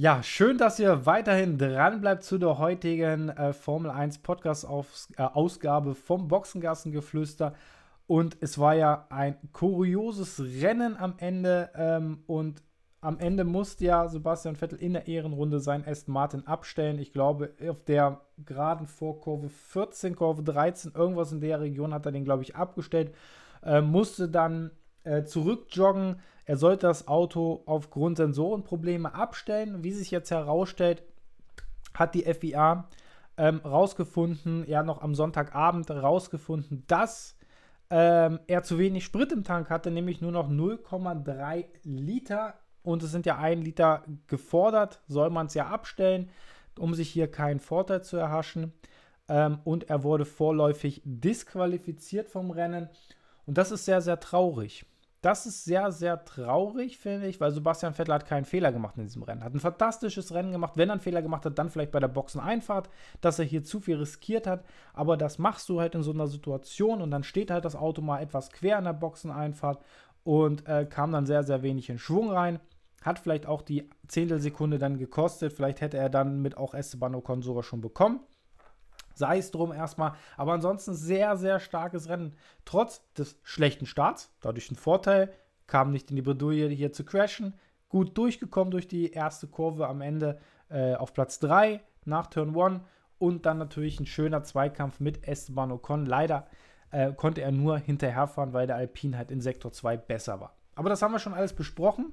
Ja, 0.00 0.22
schön, 0.22 0.58
dass 0.58 0.78
ihr 0.78 1.06
weiterhin 1.06 1.58
dran 1.58 2.00
bleibt 2.00 2.22
zu 2.22 2.38
der 2.38 2.58
heutigen 2.58 3.30
äh, 3.30 3.52
Formel 3.52 3.90
1 3.90 4.18
Podcast-Ausgabe 4.18 5.90
äh, 5.90 5.94
vom 5.94 6.28
Boxengassengeflüster. 6.28 7.54
Und 8.08 8.38
es 8.40 8.58
war 8.58 8.74
ja 8.74 9.06
ein 9.10 9.36
kurioses 9.52 10.40
Rennen 10.40 10.96
am 10.96 11.14
Ende. 11.18 11.70
Ähm, 11.76 12.24
und 12.26 12.62
am 13.02 13.18
Ende 13.18 13.44
musste 13.44 13.84
ja 13.84 14.08
Sebastian 14.08 14.56
Vettel 14.56 14.78
in 14.78 14.94
der 14.94 15.06
Ehrenrunde 15.06 15.60
sein 15.60 15.86
Aston 15.86 16.14
Martin 16.14 16.46
abstellen. 16.46 16.98
Ich 16.98 17.12
glaube, 17.12 17.52
auf 17.68 17.84
der 17.84 18.22
geraden 18.38 18.86
Vorkurve 18.86 19.50
14, 19.50 20.16
Kurve 20.16 20.42
13, 20.42 20.92
irgendwas 20.94 21.32
in 21.32 21.42
der 21.42 21.60
Region 21.60 21.92
hat 21.92 22.06
er 22.06 22.12
den, 22.12 22.24
glaube 22.24 22.42
ich, 22.42 22.56
abgestellt. 22.56 23.14
Äh, 23.62 23.82
musste 23.82 24.30
dann 24.30 24.70
äh, 25.04 25.24
zurückjoggen. 25.24 26.16
Er 26.46 26.56
sollte 26.56 26.86
das 26.86 27.08
Auto 27.08 27.62
aufgrund 27.66 28.16
Sensorenprobleme 28.16 29.14
abstellen. 29.14 29.84
Wie 29.84 29.92
sich 29.92 30.10
jetzt 30.10 30.30
herausstellt, 30.30 31.02
hat 31.92 32.14
die 32.14 32.22
FIA 32.22 32.88
ähm, 33.36 33.60
rausgefunden, 33.62 34.64
ja 34.66 34.82
noch 34.82 35.02
am 35.02 35.14
Sonntagabend 35.14 35.90
rausgefunden, 35.90 36.84
dass 36.86 37.37
ähm, 37.90 38.40
er 38.46 38.62
zu 38.62 38.78
wenig 38.78 39.04
Sprit 39.04 39.32
im 39.32 39.44
Tank 39.44 39.70
hatte, 39.70 39.90
nämlich 39.90 40.20
nur 40.20 40.32
noch 40.32 40.48
0,3 40.48 41.64
Liter. 41.84 42.54
Und 42.82 43.02
es 43.02 43.10
sind 43.10 43.26
ja 43.26 43.38
1 43.38 43.64
Liter 43.64 44.04
gefordert, 44.26 45.02
soll 45.08 45.30
man 45.30 45.46
es 45.46 45.54
ja 45.54 45.66
abstellen, 45.66 46.30
um 46.78 46.94
sich 46.94 47.10
hier 47.10 47.30
keinen 47.30 47.60
Vorteil 47.60 48.02
zu 48.02 48.16
erhaschen. 48.16 48.72
Ähm, 49.28 49.58
und 49.64 49.90
er 49.90 50.04
wurde 50.04 50.24
vorläufig 50.24 51.02
disqualifiziert 51.04 52.28
vom 52.28 52.50
Rennen. 52.50 52.88
Und 53.46 53.58
das 53.58 53.70
ist 53.70 53.84
sehr, 53.84 54.00
sehr 54.00 54.20
traurig. 54.20 54.84
Das 55.20 55.46
ist 55.46 55.64
sehr, 55.64 55.90
sehr 55.90 56.24
traurig, 56.24 56.98
finde 56.98 57.26
ich, 57.26 57.40
weil 57.40 57.50
Sebastian 57.50 57.92
Vettel 57.92 58.14
hat 58.14 58.26
keinen 58.26 58.44
Fehler 58.44 58.70
gemacht 58.70 58.96
in 58.96 59.02
diesem 59.02 59.24
Rennen. 59.24 59.42
Hat 59.42 59.52
ein 59.52 59.58
fantastisches 59.58 60.32
Rennen 60.32 60.52
gemacht. 60.52 60.74
Wenn 60.76 60.90
er 60.90 60.92
einen 60.92 61.00
Fehler 61.00 61.22
gemacht 61.22 61.44
hat, 61.44 61.58
dann 61.58 61.70
vielleicht 61.70 61.90
bei 61.90 61.98
der 61.98 62.06
Boxeneinfahrt, 62.06 62.88
dass 63.20 63.40
er 63.40 63.44
hier 63.44 63.64
zu 63.64 63.80
viel 63.80 63.96
riskiert 63.96 64.46
hat. 64.46 64.64
Aber 64.92 65.16
das 65.16 65.38
machst 65.38 65.68
du 65.68 65.80
halt 65.80 65.96
in 65.96 66.04
so 66.04 66.12
einer 66.12 66.28
Situation 66.28 67.02
und 67.02 67.10
dann 67.10 67.24
steht 67.24 67.50
halt 67.50 67.64
das 67.64 67.74
Auto 67.74 68.00
mal 68.00 68.22
etwas 68.22 68.50
quer 68.50 68.78
in 68.78 68.84
der 68.84 68.92
Boxeneinfahrt 68.92 69.82
und 70.22 70.68
äh, 70.68 70.86
kam 70.86 71.10
dann 71.10 71.26
sehr, 71.26 71.42
sehr 71.42 71.62
wenig 71.62 71.90
in 71.90 71.98
Schwung 71.98 72.30
rein. 72.30 72.60
Hat 73.02 73.18
vielleicht 73.18 73.46
auch 73.46 73.62
die 73.62 73.90
Zehntelsekunde 74.06 74.78
dann 74.78 74.98
gekostet. 74.98 75.52
Vielleicht 75.52 75.80
hätte 75.80 75.96
er 75.96 76.10
dann 76.10 76.42
mit 76.42 76.56
auch 76.56 76.74
Esteban 76.74 77.16
Ocon 77.16 77.42
sogar 77.42 77.64
schon 77.64 77.80
bekommen 77.80 78.20
sei 79.18 79.38
es 79.38 79.50
drum 79.50 79.72
erstmal. 79.72 80.14
Aber 80.36 80.52
ansonsten 80.52 80.94
sehr, 80.94 81.36
sehr 81.36 81.60
starkes 81.60 82.08
Rennen. 82.08 82.34
Trotz 82.64 83.12
des 83.14 83.38
schlechten 83.42 83.86
Starts, 83.86 84.32
dadurch 84.40 84.70
ein 84.70 84.76
Vorteil, 84.76 85.32
kam 85.66 85.90
nicht 85.90 86.10
in 86.10 86.16
die 86.16 86.22
Bredouille 86.22 86.68
hier 86.68 86.92
zu 86.92 87.04
crashen. 87.04 87.54
Gut 87.88 88.16
durchgekommen 88.16 88.70
durch 88.70 88.88
die 88.88 89.12
erste 89.12 89.46
Kurve 89.46 89.86
am 89.88 90.00
Ende 90.00 90.38
äh, 90.68 90.94
auf 90.94 91.12
Platz 91.12 91.38
3 91.40 91.80
nach 92.04 92.26
Turn 92.26 92.58
1 92.58 92.80
und 93.18 93.46
dann 93.46 93.58
natürlich 93.58 94.00
ein 94.00 94.06
schöner 94.06 94.42
Zweikampf 94.42 95.00
mit 95.00 95.26
Esteban 95.26 95.72
Ocon. 95.72 96.06
Leider 96.06 96.46
äh, 96.90 97.12
konnte 97.12 97.42
er 97.42 97.52
nur 97.52 97.78
hinterherfahren, 97.78 98.52
weil 98.52 98.66
der 98.66 98.76
Alpine 98.76 99.16
halt 99.16 99.30
in 99.30 99.40
Sektor 99.40 99.72
2 99.72 99.96
besser 99.96 100.40
war. 100.40 100.56
Aber 100.74 100.88
das 100.88 101.02
haben 101.02 101.12
wir 101.12 101.18
schon 101.18 101.34
alles 101.34 101.54
besprochen. 101.54 102.12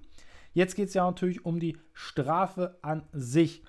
Jetzt 0.53 0.75
geht 0.75 0.87
es 0.87 0.93
ja 0.93 1.05
natürlich 1.05 1.45
um 1.45 1.59
die 1.59 1.77
Strafe 1.93 2.77
an 2.81 3.03
sich. 3.11 3.63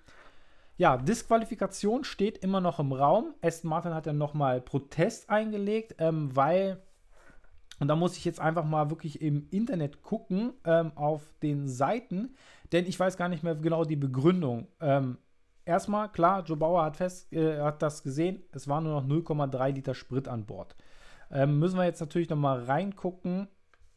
Ja, 0.78 0.98
Disqualifikation 0.98 2.04
steht 2.04 2.38
immer 2.38 2.60
noch 2.60 2.78
im 2.78 2.92
Raum. 2.92 3.34
Aston 3.40 3.70
Martin 3.70 3.94
hat 3.94 4.06
ja 4.06 4.12
nochmal 4.12 4.60
Protest 4.60 5.30
eingelegt, 5.30 5.94
ähm, 5.98 6.36
weil, 6.36 6.82
und 7.80 7.88
da 7.88 7.96
muss 7.96 8.16
ich 8.18 8.26
jetzt 8.26 8.40
einfach 8.40 8.64
mal 8.64 8.90
wirklich 8.90 9.22
im 9.22 9.48
Internet 9.50 10.02
gucken, 10.02 10.52
ähm, 10.64 10.92
auf 10.94 11.22
den 11.42 11.66
Seiten, 11.66 12.34
denn 12.72 12.84
ich 12.84 13.00
weiß 13.00 13.16
gar 13.16 13.28
nicht 13.30 13.42
mehr 13.42 13.54
genau 13.54 13.84
die 13.84 13.96
Begründung. 13.96 14.68
Ähm, 14.80 15.16
erstmal, 15.64 16.12
klar, 16.12 16.44
Joe 16.44 16.58
Bauer 16.58 16.84
hat, 16.84 16.98
fest, 16.98 17.32
äh, 17.32 17.58
hat 17.60 17.80
das 17.80 18.02
gesehen, 18.02 18.42
es 18.52 18.68
waren 18.68 18.84
nur 18.84 19.00
noch 19.00 19.06
0,3 19.08 19.72
Liter 19.72 19.94
Sprit 19.94 20.28
an 20.28 20.44
Bord. 20.44 20.76
Ähm, 21.30 21.58
müssen 21.58 21.78
wir 21.78 21.84
jetzt 21.84 22.00
natürlich 22.00 22.28
nochmal 22.28 22.64
reingucken, 22.64 23.48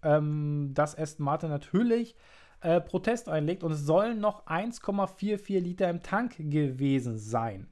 ähm, 0.01 0.71
dass 0.73 0.97
Aston 0.97 1.25
Martin 1.25 1.49
natürlich 1.49 2.15
äh, 2.61 2.81
Protest 2.81 3.29
einlegt 3.29 3.63
und 3.63 3.71
es 3.71 3.85
sollen 3.85 4.19
noch 4.19 4.45
1,44 4.47 5.59
Liter 5.59 5.89
im 5.89 6.03
Tank 6.03 6.35
gewesen 6.37 7.17
sein. 7.17 7.67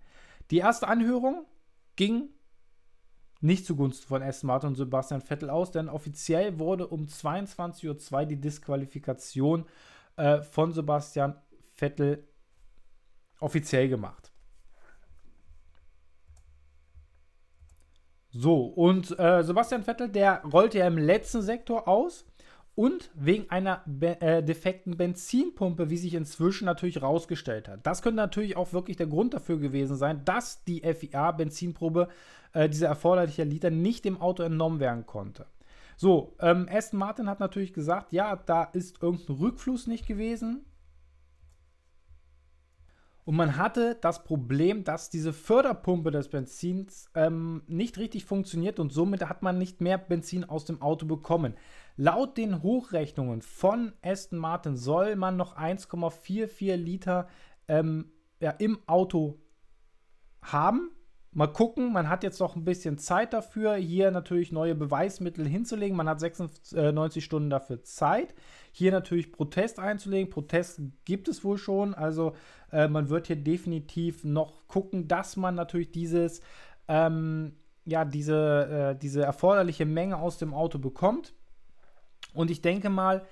Die 0.52 0.58
erste 0.58 0.88
Anhörung 0.88 1.46
ging 1.96 2.30
nicht 3.42 3.66
zugunsten 3.66 4.08
von 4.08 4.24
Aston 4.24 4.48
Martin 4.48 4.70
und 4.70 4.76
Sebastian 4.76 5.22
Vettel 5.22 5.50
aus, 5.50 5.72
denn 5.72 5.90
offiziell 5.90 6.58
wurde 6.58 6.88
um 6.88 7.06
22.02 7.06 8.14
Uhr 8.14 8.26
die 8.26 8.42
Disqualifikation 8.42 9.66
äh, 10.16 10.42
von 10.42 10.74
Sebastian 10.74 11.36
Vettel 11.76 12.28
offiziell 13.40 13.90
gemacht. 13.90 14.32
So, 18.30 18.66
und 18.66 19.18
äh, 19.20 19.44
Sebastian 19.44 19.84
Vettel, 19.84 20.10
der 20.10 20.44
rollte 20.44 20.80
ja 20.80 20.88
im 20.88 20.98
letzten 20.98 21.42
Sektor 21.42 21.88
aus 21.88 22.26
und 22.78 23.10
wegen 23.16 23.50
einer 23.50 23.82
be 23.88 24.22
äh, 24.22 24.44
defekten 24.44 24.98
Benzinpumpe, 24.98 25.90
wie 25.90 25.98
sich 25.98 26.14
inzwischen 26.14 26.66
natürlich 26.66 27.02
rausgestellt 27.02 27.68
hat. 27.68 27.80
Das 27.88 28.04
könnte 28.04 28.18
natürlich 28.18 28.56
auch 28.56 28.72
wirklich 28.72 28.98
der 28.98 29.08
Grund 29.08 29.34
dafür 29.34 29.58
gewesen 29.58 29.96
sein, 29.96 30.24
dass 30.26 30.64
die 30.64 30.82
FIA-Benzinprobe, 30.82 32.08
äh, 32.54 32.70
diese 32.70 32.86
erforderliche 32.86 33.46
Liter, 33.46 33.72
nicht 33.72 34.06
dem 34.06 34.22
Auto 34.22 34.44
entnommen 34.44 34.80
werden 34.80 35.08
konnte. 35.08 35.48
So, 35.96 36.36
ähm, 36.40 36.70
Aston 36.72 37.00
Martin 37.00 37.28
hat 37.28 37.40
natürlich 37.40 37.74
gesagt, 37.74 38.14
ja, 38.14 38.36
da 38.36 38.66
ist 38.66 39.02
irgendein 39.02 39.38
Rückfluss 39.38 39.88
nicht 39.88 40.06
gewesen. 40.06 40.64
Und 43.26 43.36
man 43.36 43.58
hatte 43.58 43.98
das 44.00 44.24
Problem, 44.24 44.84
dass 44.84 45.10
diese 45.10 45.34
Förderpumpe 45.34 46.12
des 46.12 46.30
Benzins 46.30 47.10
ähm, 47.16 47.64
nicht 47.68 47.98
richtig 47.98 48.24
funktioniert 48.24 48.80
und 48.80 48.94
somit 48.94 49.28
hat 49.28 49.42
man 49.42 49.58
nicht 49.58 49.82
mehr 49.82 49.98
Benzin 49.98 50.46
aus 50.46 50.64
dem 50.64 50.82
Auto 50.82 51.08
bekommen. 51.08 51.56
Laut 52.00 52.38
den 52.38 52.62
Hochrechnungen 52.62 53.42
von 53.42 53.92
Aston 54.04 54.38
Martin 54.38 54.78
soll 54.78 55.16
man 55.16 55.36
noch 55.36 55.58
1,44 55.58 56.76
Liter 56.76 57.28
ähm, 57.68 58.12
ja, 58.40 58.52
im 58.52 58.78
Auto 58.86 59.40
haben. 60.44 60.92
Mal 61.32 61.48
gucken, 61.48 61.92
man 61.92 62.08
hat 62.08 62.24
jetzt 62.24 62.40
noch 62.40 62.56
ein 62.56 62.66
bisschen 62.66 63.00
Zeit 63.00 63.34
dafür, 63.34 63.76
hier 63.76 64.12
natürlich 64.12 64.52
neue 64.52 64.76
Beweismittel 64.76 65.48
hinzulegen. 65.48 65.98
Man 65.98 66.08
hat 66.08 66.20
96 66.20 67.24
Stunden 67.24 67.50
dafür 67.50 67.84
Zeit. 67.84 68.34
Hier 68.72 68.92
natürlich 68.92 69.32
Protest 69.32 69.80
einzulegen. 69.80 70.30
Protest 70.30 70.82
gibt 71.04 71.28
es 71.28 71.44
wohl 71.44 71.58
schon. 71.58 71.96
Also 71.96 72.34
äh, 72.72 72.88
man 72.88 73.10
wird 73.10 73.28
hier 73.28 73.36
definitiv 73.36 74.24
noch 74.24 74.68
gucken, 74.68 75.08
dass 75.08 75.36
man 75.36 75.56
natürlich 75.56 75.92
dieses, 75.92 76.42
ähm, 76.88 77.54
ja, 77.86 78.06
diese, 78.06 78.94
äh, 78.96 79.00
diese 79.00 79.24
erforderliche 79.24 79.86
Menge 79.86 80.18
aus 80.18 80.38
dem 80.38 80.54
Auto 80.54 80.78
bekommt. 80.80 81.34
Und 82.38 82.52
ich 82.52 82.62
denke 82.62 82.90
mal, 82.90 83.26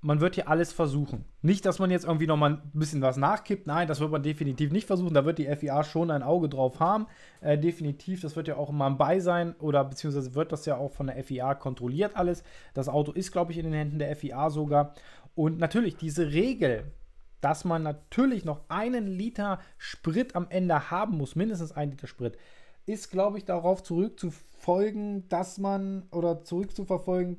man 0.00 0.20
wird 0.20 0.34
hier 0.34 0.48
alles 0.48 0.70
versuchen. 0.70 1.24
Nicht, 1.40 1.64
dass 1.64 1.78
man 1.78 1.90
jetzt 1.90 2.04
irgendwie 2.04 2.26
noch 2.26 2.36
mal 2.36 2.50
ein 2.50 2.70
bisschen 2.74 3.00
was 3.00 3.16
nachkippt. 3.16 3.66
Nein, 3.66 3.88
das 3.88 4.00
wird 4.00 4.10
man 4.10 4.22
definitiv 4.22 4.70
nicht 4.70 4.86
versuchen. 4.86 5.14
Da 5.14 5.24
wird 5.24 5.38
die 5.38 5.46
FIA 5.56 5.82
schon 5.82 6.10
ein 6.10 6.22
Auge 6.22 6.50
drauf 6.50 6.78
haben. 6.78 7.06
Äh, 7.40 7.56
definitiv, 7.58 8.20
das 8.20 8.36
wird 8.36 8.46
ja 8.46 8.56
auch 8.56 8.68
immer 8.68 8.90
bei 8.90 9.18
sein 9.18 9.54
oder 9.60 9.82
beziehungsweise 9.82 10.34
wird 10.34 10.52
das 10.52 10.66
ja 10.66 10.76
auch 10.76 10.92
von 10.92 11.06
der 11.06 11.24
FIA 11.24 11.54
kontrolliert 11.54 12.16
alles. 12.16 12.44
Das 12.74 12.90
Auto 12.90 13.12
ist, 13.12 13.32
glaube 13.32 13.52
ich, 13.52 13.58
in 13.58 13.64
den 13.64 13.72
Händen 13.72 13.98
der 13.98 14.14
FIA 14.14 14.50
sogar. 14.50 14.94
Und 15.34 15.58
natürlich 15.58 15.96
diese 15.96 16.32
Regel, 16.32 16.92
dass 17.40 17.64
man 17.64 17.82
natürlich 17.82 18.44
noch 18.44 18.60
einen 18.68 19.06
Liter 19.06 19.58
Sprit 19.78 20.36
am 20.36 20.46
Ende 20.50 20.90
haben 20.90 21.16
muss, 21.16 21.34
mindestens 21.34 21.72
ein 21.72 21.90
Liter 21.90 22.08
Sprit, 22.08 22.36
ist, 22.84 23.10
glaube 23.10 23.38
ich, 23.38 23.46
darauf 23.46 23.82
zurückzufolgen, 23.82 25.28
dass 25.30 25.56
man 25.56 26.06
oder 26.10 26.44
zurückzuverfolgen, 26.44 27.38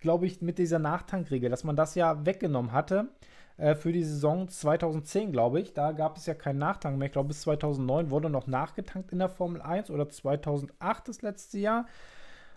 glaube 0.00 0.26
ich, 0.26 0.40
mit 0.40 0.58
dieser 0.58 0.78
Nachtankregel, 0.78 1.50
dass 1.50 1.64
man 1.64 1.76
das 1.76 1.94
ja 1.94 2.24
weggenommen 2.24 2.72
hatte 2.72 3.08
äh, 3.56 3.74
für 3.74 3.92
die 3.92 4.04
Saison 4.04 4.48
2010, 4.48 5.32
glaube 5.32 5.60
ich. 5.60 5.74
Da 5.74 5.92
gab 5.92 6.16
es 6.16 6.26
ja 6.26 6.34
keinen 6.34 6.58
Nachtank 6.58 6.98
mehr. 6.98 7.06
Ich 7.06 7.12
glaube, 7.12 7.28
bis 7.28 7.42
2009 7.42 8.10
wurde 8.10 8.30
noch 8.30 8.46
nachgetankt 8.46 9.12
in 9.12 9.18
der 9.18 9.28
Formel 9.28 9.60
1 9.60 9.90
oder 9.90 10.08
2008 10.08 11.08
das 11.08 11.22
letzte 11.22 11.58
Jahr. 11.58 11.86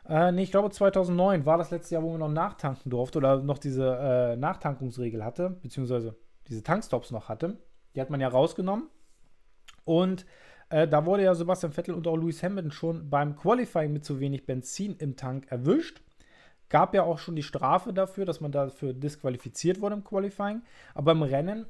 Äh, 0.08 0.32
nee, 0.32 0.44
ich 0.44 0.52
glaube 0.52 0.70
2009 0.70 1.46
war 1.46 1.58
das 1.58 1.72
letzte 1.72 1.96
Jahr, 1.96 2.04
wo 2.04 2.12
man 2.12 2.20
noch 2.20 2.30
nachtanken 2.30 2.90
durfte 2.90 3.18
oder 3.20 3.42
noch 3.42 3.58
diese 3.58 3.98
äh, 3.98 4.36
Nachtankungsregel 4.36 5.24
hatte, 5.24 5.52
beziehungsweise 5.62 6.16
diese 6.48 6.64
Tankstops 6.64 7.12
noch 7.12 7.30
hatte. 7.30 7.58
Die 7.96 8.02
hat 8.02 8.10
man 8.10 8.22
ja 8.22 8.28
rausgenommen. 8.28 8.90
Und 9.84 10.26
äh, 10.70 10.88
da 10.88 11.06
wurde 11.06 11.24
ja 11.24 11.36
Sebastian 11.36 11.72
Vettel 11.72 11.96
und 11.96 12.08
auch 12.08 12.16
Lewis 12.16 12.42
Hamilton 12.44 12.72
schon 12.72 13.10
beim 13.10 13.36
Qualifying 13.36 13.94
mit 13.94 14.06
zu 14.06 14.20
wenig 14.20 14.46
Benzin 14.46 14.96
im 14.98 15.16
Tank 15.16 15.52
erwischt. 15.52 16.02
Gab 16.72 16.96
ja 16.96 17.04
auch 17.04 17.20
schon 17.20 17.36
die 17.36 17.44
Strafe 17.44 17.92
dafür, 17.92 18.26
dass 18.26 18.40
man 18.40 18.54
dafür 18.54 18.94
disqualifiziert 18.94 19.82
wurde 19.82 19.96
im 19.96 20.06
Qualifying. 20.06 20.62
Aber 20.96 21.12
im 21.12 21.22
Rennen, 21.22 21.66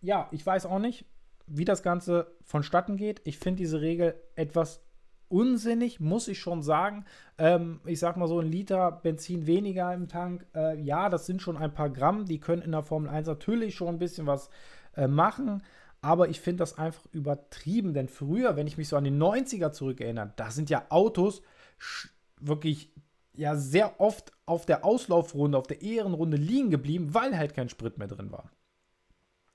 ja, 0.00 0.28
ich 0.32 0.44
weiß 0.44 0.64
auch 0.64 0.78
nicht, 0.78 1.04
wie 1.46 1.66
das 1.66 1.82
Ganze 1.82 2.34
vonstatten 2.42 2.96
geht. 2.96 3.20
Ich 3.24 3.38
finde 3.38 3.58
diese 3.58 3.82
Regel 3.82 4.14
etwas 4.34 4.80
unsinnig, 5.28 6.00
muss 6.00 6.26
ich 6.26 6.40
schon 6.40 6.62
sagen. 6.62 7.04
Ähm, 7.36 7.80
ich 7.84 7.98
sag 7.98 8.16
mal 8.16 8.28
so 8.28 8.40
ein 8.40 8.50
Liter 8.50 8.92
Benzin 8.92 9.46
weniger 9.46 9.92
im 9.92 10.08
Tank. 10.08 10.46
Äh, 10.54 10.80
ja, 10.80 11.10
das 11.10 11.26
sind 11.26 11.42
schon 11.42 11.58
ein 11.58 11.74
paar 11.74 11.90
Gramm. 11.90 12.24
Die 12.24 12.40
können 12.40 12.62
in 12.62 12.72
der 12.72 12.82
Formel 12.82 13.10
1 13.10 13.26
natürlich 13.26 13.74
schon 13.74 13.88
ein 13.88 13.98
bisschen 13.98 14.26
was 14.26 14.48
äh, 14.96 15.06
machen. 15.06 15.62
Aber 16.00 16.30
ich 16.30 16.40
finde 16.40 16.60
das 16.60 16.78
einfach 16.78 17.04
übertrieben. 17.12 17.92
Denn 17.92 18.08
früher, 18.08 18.56
wenn 18.56 18.66
ich 18.66 18.78
mich 18.78 18.88
so 18.88 18.96
an 18.96 19.04
die 19.04 19.10
90er 19.10 19.72
zurückerinnere, 19.72 20.32
da 20.36 20.50
sind 20.50 20.70
ja 20.70 20.86
Autos 20.88 21.42
wirklich 22.40 22.90
ja 23.36 23.56
sehr 23.56 24.00
oft 24.00 24.32
auf 24.46 24.66
der 24.66 24.84
Auslaufrunde, 24.84 25.58
auf 25.58 25.66
der 25.66 25.82
Ehrenrunde 25.82 26.36
liegen 26.36 26.70
geblieben, 26.70 27.14
weil 27.14 27.36
halt 27.36 27.54
kein 27.54 27.68
Sprit 27.68 27.98
mehr 27.98 28.08
drin 28.08 28.32
war. 28.32 28.50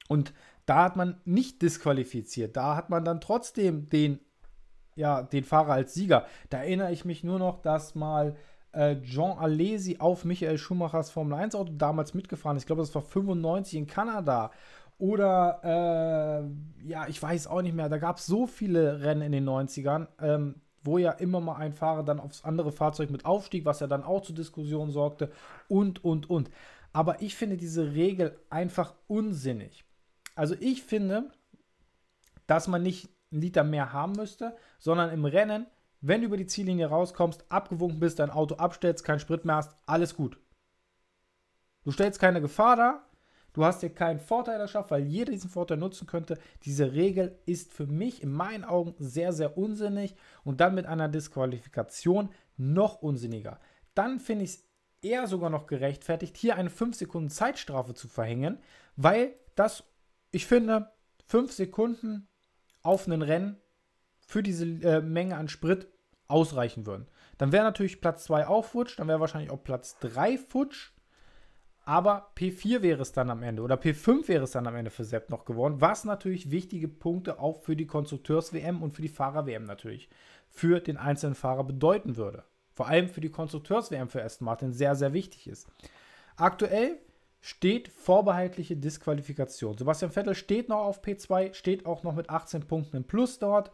Und 0.08 0.34
da 0.66 0.84
hat 0.84 0.96
man 0.96 1.20
nicht 1.26 1.62
disqualifiziert. 1.62 2.56
Da 2.58 2.76
hat 2.76 2.90
man 2.90 3.06
dann 3.06 3.22
trotzdem 3.22 3.90
den, 3.90 4.20
ja, 4.96 5.24
den 5.24 5.44
Fahrer 5.44 5.74
als 5.74 5.94
Sieger. 5.94 6.26
Da 6.50 6.60
erinnere 6.60 6.92
ich 6.92 7.06
mich 7.06 7.24
nur 7.24 7.40
noch, 7.40 7.62
dass 7.62 7.96
mal 7.96 8.36
äh, 8.74 9.02
Jean 9.02 9.38
Alesi 9.38 9.98
auf 10.00 10.26
Michael 10.26 10.58
Schumachers 10.58 11.12
Formel 11.12 11.38
1 11.38 11.56
Auto 11.56 11.74
damals 11.74 12.14
mitgefahren 12.14 12.58
ist. 12.58 12.64
Ich 12.64 12.68
glaube, 12.68 12.82
das 12.82 12.94
war 12.96 13.02
95 13.02 13.80
in 13.80 13.88
Kanada. 13.88 14.52
Oder, 14.98 15.60
äh, 15.64 16.88
ja, 16.88 17.08
ich 17.08 17.22
weiß 17.22 17.48
auch 17.48 17.62
nicht 17.62 17.76
mehr. 17.76 17.90
Da 17.90 17.98
gab 17.98 18.18
es 18.18 18.26
so 18.26 18.46
viele 18.46 19.02
Rennen 19.02 19.24
in 19.24 19.32
den 19.32 19.50
90ern, 19.50 20.08
ähm, 20.22 20.61
wo 20.84 20.98
ja 20.98 21.12
immer 21.12 21.40
mal 21.40 21.56
ein 21.56 21.74
Fahrer 21.74 22.04
dann 22.04 22.20
aufs 22.20 22.44
andere 22.44 22.72
Fahrzeug 22.72 23.10
mit 23.10 23.26
aufstieg, 23.26 23.66
was 23.66 23.80
ja 23.80 23.88
dann 23.88 24.04
auch 24.04 24.22
zu 24.22 24.34
Diskussionen 24.34 24.92
sorgte 24.92 25.32
und, 25.68 26.04
und, 26.04 26.30
und. 26.30 26.50
Aber 26.94 27.22
ich 27.22 27.36
finde 27.36 27.58
diese 27.58 27.94
Regel 27.94 28.38
einfach 28.50 28.94
unsinnig. 29.08 29.86
Also 30.36 30.56
ich 30.60 30.84
finde, 30.84 31.32
dass 32.48 32.68
man 32.68 32.84
nicht 32.84 33.10
einen 33.32 33.42
Liter 33.42 33.64
mehr 33.64 33.94
haben 33.94 34.14
müsste, 34.14 34.56
sondern 34.80 35.12
im 35.12 35.26
Rennen 35.26 35.68
wenn 36.02 36.22
du 36.22 36.28
über 36.28 36.38
die 36.38 36.48
Ziellinie 36.48 36.88
rauskommst, 36.88 37.46
abgewunken 37.50 38.00
bist, 38.00 38.20
dein 38.20 38.32
Auto 38.32 38.56
abstellst, 38.56 39.06
keinen 39.06 39.20
Sprit 39.20 39.46
mehr 39.46 39.56
hast, 39.56 39.76
alles 39.86 40.16
gut. 40.16 40.38
Du 41.84 41.92
stellst 41.92 42.20
keine 42.20 42.42
Gefahr 42.42 42.76
dar, 42.76 43.08
du 43.54 43.66
hast 43.66 43.82
dir 43.82 43.90
keinen 43.90 44.20
Vorteil 44.20 44.60
erschafft, 44.60 44.92
weil 44.92 45.04
jeder 45.04 45.32
diesen 45.32 45.50
Vorteil 45.50 45.78
nutzen 45.78 46.08
könnte. 46.08 46.38
Diese 46.64 46.94
Regel 46.94 47.40
ist 47.46 47.74
für 47.74 47.88
mich 47.88 48.22
in 48.22 48.32
meinen 48.32 48.64
Augen 48.64 48.96
sehr, 49.00 49.34
sehr 49.34 49.58
unsinnig 49.58 50.16
und 50.44 50.62
dann 50.62 50.76
mit 50.76 50.86
einer 50.86 51.10
Disqualifikation 51.10 52.30
noch 52.58 53.02
unsinniger. 53.02 53.60
Dann 53.94 54.20
finde 54.20 54.46
ich 54.46 54.52
es 54.52 54.64
eher 55.02 55.28
sogar 55.28 55.50
noch 55.50 55.68
gerechtfertigt, 55.68 56.38
hier 56.38 56.56
eine 56.56 56.70
5 56.70 56.96
Sekunden 56.96 57.30
Zeitstrafe 57.30 57.94
zu 57.94 58.08
verhängen, 58.08 58.60
weil 58.96 59.34
das, 59.56 59.84
ich 60.32 60.46
finde, 60.46 60.92
5 61.26 61.52
Sekunden 61.52 62.28
auf 62.84 63.08
einen 63.08 63.22
Rennen 63.22 63.58
für 64.20 64.44
diese 64.44 64.66
äh, 64.66 65.02
Menge 65.02 65.38
an 65.38 65.50
Sprit 65.50 65.88
ausreichen 66.28 66.86
würden. 66.86 67.08
Dann 67.38 67.52
wäre 67.52 67.64
natürlich 67.64 68.02
Platz 68.02 68.24
2 68.26 68.48
auch 68.48 68.66
futsch, 68.66 68.98
dann 68.98 69.08
wäre 69.08 69.20
wahrscheinlich 69.20 69.52
auch 69.52 69.64
Platz 69.64 69.98
3 70.00 70.38
futsch. 70.38 70.92
Aber 71.92 72.32
P4 72.38 72.84
wäre 72.84 73.02
es 73.02 73.12
dann 73.12 73.30
am 73.30 73.44
Ende 73.44 73.62
oder 73.62 73.76
P5 73.76 74.30
wäre 74.30 74.46
es 74.46 74.52
dann 74.52 74.66
am 74.66 74.78
Ende 74.78 74.92
für 74.92 75.04
Sepp 75.04 75.30
noch 75.30 75.44
geworden, 75.44 75.82
was 75.82 76.06
natürlich 76.06 76.50
wichtige 76.50 76.88
Punkte 76.88 77.38
auch 77.38 77.60
für 77.60 77.76
die 77.76 77.86
Konstrukteurs-WM 77.86 78.82
und 78.82 78.92
für 78.92 79.02
die 79.02 79.10
Fahrer-WM 79.10 79.66
natürlich 79.66 80.08
für 80.48 80.80
den 80.80 80.96
einzelnen 80.96 81.36
Fahrer 81.36 81.66
bedeuten 81.66 82.16
würde. 82.16 82.46
Vor 82.72 82.88
allem 82.88 83.10
für 83.10 83.20
die 83.20 83.30
Konstrukteurs-WM 83.30 84.08
für 84.08 84.24
Aston 84.24 84.46
Martin 84.46 84.72
sehr, 84.72 84.96
sehr 84.96 85.12
wichtig 85.12 85.48
ist. 85.48 85.68
Aktuell 86.38 86.98
steht 87.42 87.90
vorbehaltliche 87.90 88.78
Disqualifikation. 88.78 89.78
Sebastian 89.78 90.12
Vettel 90.12 90.36
steht 90.36 90.70
noch 90.70 90.86
auf 90.86 91.04
P2, 91.04 91.54
steht 91.54 91.86
auch 91.86 92.04
noch 92.04 92.16
mit 92.16 92.30
18 92.30 92.68
Punkten 92.68 92.96
im 92.96 93.04
Plus 93.04 93.38
dort. 93.38 93.70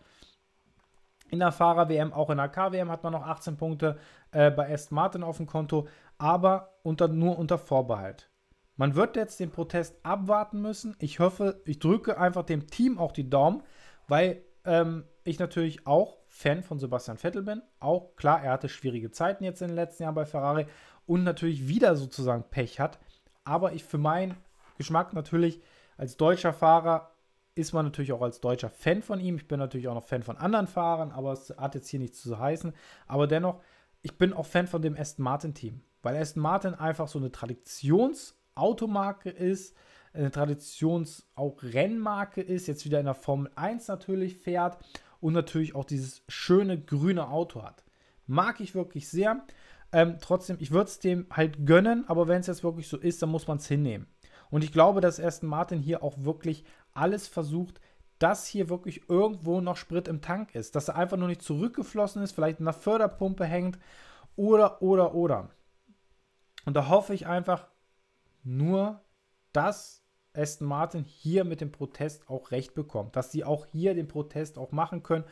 In 1.29 1.39
der 1.39 1.51
Fahrer-WM, 1.51 2.13
auch 2.13 2.29
in 2.29 2.37
der 2.37 2.47
K-WM 2.47 2.89
hat 2.89 3.03
man 3.03 3.11
noch 3.11 3.27
18 3.27 3.57
Punkte 3.57 3.99
äh, 4.31 4.49
bei 4.49 4.73
Aston 4.73 4.95
Martin 4.95 5.23
auf 5.23 5.37
dem 5.37 5.45
Konto, 5.45 5.87
aber 6.17 6.79
unter, 6.83 7.07
nur 7.07 7.37
unter 7.37 7.57
Vorbehalt. 7.57 8.29
Man 8.75 8.95
wird 8.95 9.15
jetzt 9.15 9.39
den 9.39 9.51
Protest 9.51 9.95
abwarten 10.03 10.61
müssen. 10.61 10.95
Ich 10.99 11.19
hoffe, 11.19 11.61
ich 11.65 11.79
drücke 11.79 12.19
einfach 12.19 12.43
dem 12.43 12.67
Team 12.67 12.99
auch 12.99 13.11
die 13.11 13.29
Daumen, 13.29 13.63
weil 14.07 14.43
ähm, 14.65 15.03
ich 15.23 15.39
natürlich 15.39 15.87
auch 15.87 16.17
Fan 16.27 16.61
von 16.61 16.79
Sebastian 16.79 17.17
Vettel 17.17 17.41
bin. 17.41 17.61
Auch 17.79 18.15
klar, 18.15 18.43
er 18.43 18.51
hatte 18.51 18.69
schwierige 18.69 19.11
Zeiten 19.11 19.43
jetzt 19.43 19.61
in 19.61 19.69
den 19.69 19.75
letzten 19.75 20.03
Jahren 20.03 20.15
bei 20.15 20.25
Ferrari 20.25 20.67
und 21.05 21.23
natürlich 21.23 21.67
wieder 21.67 21.95
sozusagen 21.95 22.43
Pech 22.43 22.79
hat. 22.79 22.99
Aber 23.43 23.73
ich 23.73 23.83
für 23.83 23.97
meinen 23.97 24.35
Geschmack 24.77 25.13
natürlich 25.13 25.61
als 25.97 26.17
deutscher 26.17 26.53
Fahrer 26.53 27.11
ist 27.55 27.73
man 27.73 27.85
natürlich 27.85 28.13
auch 28.13 28.21
als 28.21 28.39
Deutscher 28.39 28.69
Fan 28.69 29.01
von 29.01 29.19
ihm. 29.19 29.37
Ich 29.37 29.47
bin 29.47 29.59
natürlich 29.59 29.87
auch 29.87 29.95
noch 29.95 30.05
Fan 30.05 30.21
von 30.21 30.37
anderen 30.37 30.67
Fahrern, 30.67 31.11
aber 31.11 31.31
es 31.31 31.53
hat 31.57 31.73
jetzt 31.73 31.89
hier 31.89 31.99
nichts 31.99 32.21
zu 32.21 32.37
heißen. 32.37 32.73
Aber 33.07 33.25
dennoch, 33.25 33.61
ich 34.03 34.17
bin 34.17 34.33
auch 34.33 34.45
Fan 34.45 34.67
von 34.67 34.81
dem 34.81 34.95
Aston 34.95 35.23
Martin 35.23 35.55
Team, 35.55 35.81
weil 36.01 36.15
Aston 36.17 36.41
Martin 36.41 36.73
einfach 36.73 37.07
so 37.07 37.19
eine 37.19 37.31
Traditionsautomarke 37.31 39.29
ist, 39.29 39.75
eine 40.13 40.31
Traditions 40.31 41.27
auch 41.35 41.61
Rennmarke 41.61 42.41
ist, 42.41 42.67
jetzt 42.67 42.85
wieder 42.85 42.99
in 42.99 43.05
der 43.05 43.13
Formel 43.13 43.51
1 43.55 43.87
natürlich 43.87 44.37
fährt 44.37 44.77
und 45.19 45.33
natürlich 45.33 45.75
auch 45.75 45.85
dieses 45.85 46.23
schöne 46.27 46.79
grüne 46.79 47.29
Auto 47.29 47.63
hat. 47.63 47.83
Mag 48.25 48.59
ich 48.59 48.75
wirklich 48.75 49.07
sehr. 49.09 49.45
Ähm, 49.91 50.17
trotzdem, 50.19 50.57
ich 50.59 50.71
würde 50.71 50.89
es 50.89 50.99
dem 50.99 51.27
halt 51.31 51.65
gönnen, 51.65 52.05
aber 52.07 52.27
wenn 52.27 52.41
es 52.41 52.47
jetzt 52.47 52.63
wirklich 52.63 52.87
so 52.87 52.97
ist, 52.97 53.21
dann 53.21 53.29
muss 53.29 53.47
man 53.47 53.57
es 53.57 53.67
hinnehmen. 53.67 54.07
Und 54.49 54.63
ich 54.63 54.71
glaube, 54.71 55.01
dass 55.01 55.19
Aston 55.19 55.49
Martin 55.49 55.79
hier 55.79 56.03
auch 56.03 56.15
wirklich 56.23 56.65
alles 56.93 57.27
versucht, 57.27 57.79
dass 58.19 58.47
hier 58.47 58.69
wirklich 58.69 59.09
irgendwo 59.09 59.61
noch 59.61 59.77
Sprit 59.77 60.07
im 60.07 60.21
Tank 60.21 60.55
ist. 60.55 60.75
Dass 60.75 60.87
er 60.87 60.95
einfach 60.95 61.17
nur 61.17 61.27
nicht 61.27 61.41
zurückgeflossen 61.41 62.23
ist, 62.23 62.31
vielleicht 62.31 62.59
in 62.59 62.65
der 62.65 62.73
Förderpumpe 62.73 63.45
hängt 63.45 63.77
oder, 64.35 64.81
oder, 64.81 65.13
oder. 65.13 65.49
Und 66.67 66.73
da 66.73 66.89
hoffe 66.89 67.13
ich 67.13 67.27
einfach 67.27 67.65
nur, 68.43 69.01
dass 69.53 70.03
Aston 70.33 70.67
Martin 70.67 71.05
hier 71.05 71.45
mit 71.45 71.61
dem 71.61 71.71
Protest 71.71 72.29
auch 72.29 72.51
recht 72.51 72.75
bekommt. 72.75 73.15
Dass 73.15 73.31
sie 73.31 73.45
auch 73.45 73.65
hier 73.67 73.93
den 73.93 74.09
Protest 74.09 74.57
auch 74.57 74.73
machen 74.73 75.01
können 75.01 75.23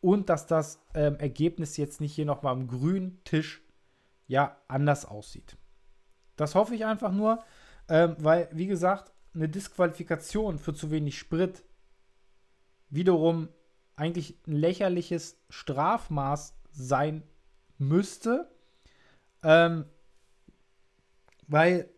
und 0.00 0.28
dass 0.28 0.46
das 0.46 0.80
ähm, 0.94 1.16
Ergebnis 1.16 1.76
jetzt 1.76 2.00
nicht 2.00 2.14
hier 2.14 2.24
nochmal 2.24 2.52
am 2.52 2.68
grünen 2.68 3.20
Tisch 3.24 3.64
ja 4.28 4.56
anders 4.68 5.06
aussieht. 5.06 5.56
Das 6.36 6.54
hoffe 6.54 6.76
ich 6.76 6.84
einfach 6.84 7.10
nur, 7.10 7.42
ähm, 7.88 8.14
weil, 8.20 8.48
wie 8.52 8.68
gesagt, 8.68 9.12
eine 9.34 9.48
Disqualifikation 9.48 10.60
für 10.60 10.72
zu 10.72 10.92
wenig 10.92 11.18
Sprit 11.18 11.64
wiederum 12.90 13.48
eigentlich 13.96 14.38
ein 14.46 14.52
lächerliches 14.52 15.42
Strafmaß 15.50 16.56
sein 16.70 17.24
müsste. 17.76 18.48
Ähm, 19.42 19.86
weil, 21.48 21.88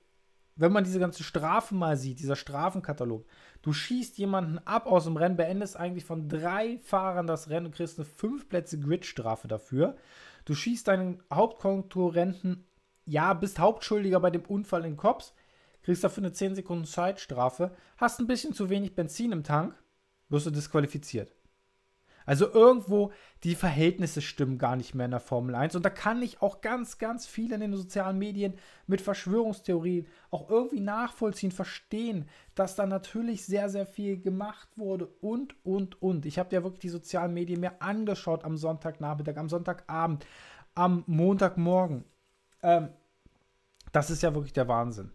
wenn 0.56 0.72
man 0.72 0.84
diese 0.84 1.00
ganzen 1.00 1.22
Strafen 1.22 1.78
mal 1.78 1.96
sieht, 1.96 2.20
dieser 2.20 2.36
Strafenkatalog, 2.36 3.26
du 3.62 3.72
schießt 3.72 4.18
jemanden 4.18 4.58
ab 4.58 4.86
aus 4.86 5.04
dem 5.04 5.16
Rennen, 5.16 5.36
beendest 5.36 5.76
eigentlich 5.76 6.04
von 6.04 6.28
drei 6.28 6.78
Fahrern 6.82 7.26
das 7.26 7.48
Rennen 7.48 7.66
und 7.66 7.74
kriegst 7.74 7.98
eine 7.98 8.06
fünf 8.06 8.48
Plätze 8.48 8.78
Gridstrafe 8.78 9.48
dafür. 9.48 9.96
Du 10.44 10.54
schießt 10.54 10.88
deinen 10.88 11.22
Hauptkonkurrenten, 11.32 12.64
ja, 13.04 13.34
bist 13.34 13.58
Hauptschuldiger 13.58 14.20
bei 14.20 14.30
dem 14.30 14.42
Unfall 14.42 14.84
in 14.84 14.96
Cops, 14.96 15.34
kriegst 15.82 16.04
dafür 16.04 16.24
eine 16.24 16.32
10 16.32 16.54
Sekunden 16.54 16.84
Zeitstrafe, 16.84 17.74
hast 17.96 18.20
ein 18.20 18.26
bisschen 18.26 18.52
zu 18.52 18.68
wenig 18.68 18.94
Benzin 18.94 19.32
im 19.32 19.44
Tank, 19.44 19.74
wirst 20.28 20.46
du 20.46 20.50
disqualifiziert. 20.50 21.37
Also 22.28 22.52
irgendwo, 22.52 23.10
die 23.42 23.54
Verhältnisse 23.54 24.20
stimmen 24.20 24.58
gar 24.58 24.76
nicht 24.76 24.94
mehr 24.94 25.06
in 25.06 25.12
der 25.12 25.18
Formel 25.18 25.54
1. 25.54 25.74
Und 25.76 25.82
da 25.86 25.88
kann 25.88 26.20
ich 26.20 26.42
auch 26.42 26.60
ganz, 26.60 26.98
ganz 26.98 27.26
viel 27.26 27.52
in 27.52 27.60
den 27.62 27.74
sozialen 27.74 28.18
Medien 28.18 28.52
mit 28.86 29.00
Verschwörungstheorien 29.00 30.06
auch 30.30 30.50
irgendwie 30.50 30.80
nachvollziehen, 30.80 31.52
verstehen, 31.52 32.28
dass 32.54 32.76
da 32.76 32.84
natürlich 32.84 33.46
sehr, 33.46 33.70
sehr 33.70 33.86
viel 33.86 34.20
gemacht 34.20 34.68
wurde 34.76 35.06
und, 35.22 35.54
und, 35.64 36.02
und. 36.02 36.26
Ich 36.26 36.38
habe 36.38 36.54
ja 36.54 36.62
wirklich 36.62 36.80
die 36.80 36.90
sozialen 36.90 37.32
Medien 37.32 37.60
mir 37.60 37.80
angeschaut 37.80 38.44
am 38.44 38.58
Sonntagnachmittag, 38.58 39.38
am 39.38 39.48
Sonntagabend, 39.48 40.26
am 40.74 41.04
Montagmorgen. 41.06 42.04
Ähm, 42.62 42.90
das 43.92 44.10
ist 44.10 44.22
ja 44.22 44.34
wirklich 44.34 44.52
der 44.52 44.68
Wahnsinn 44.68 45.12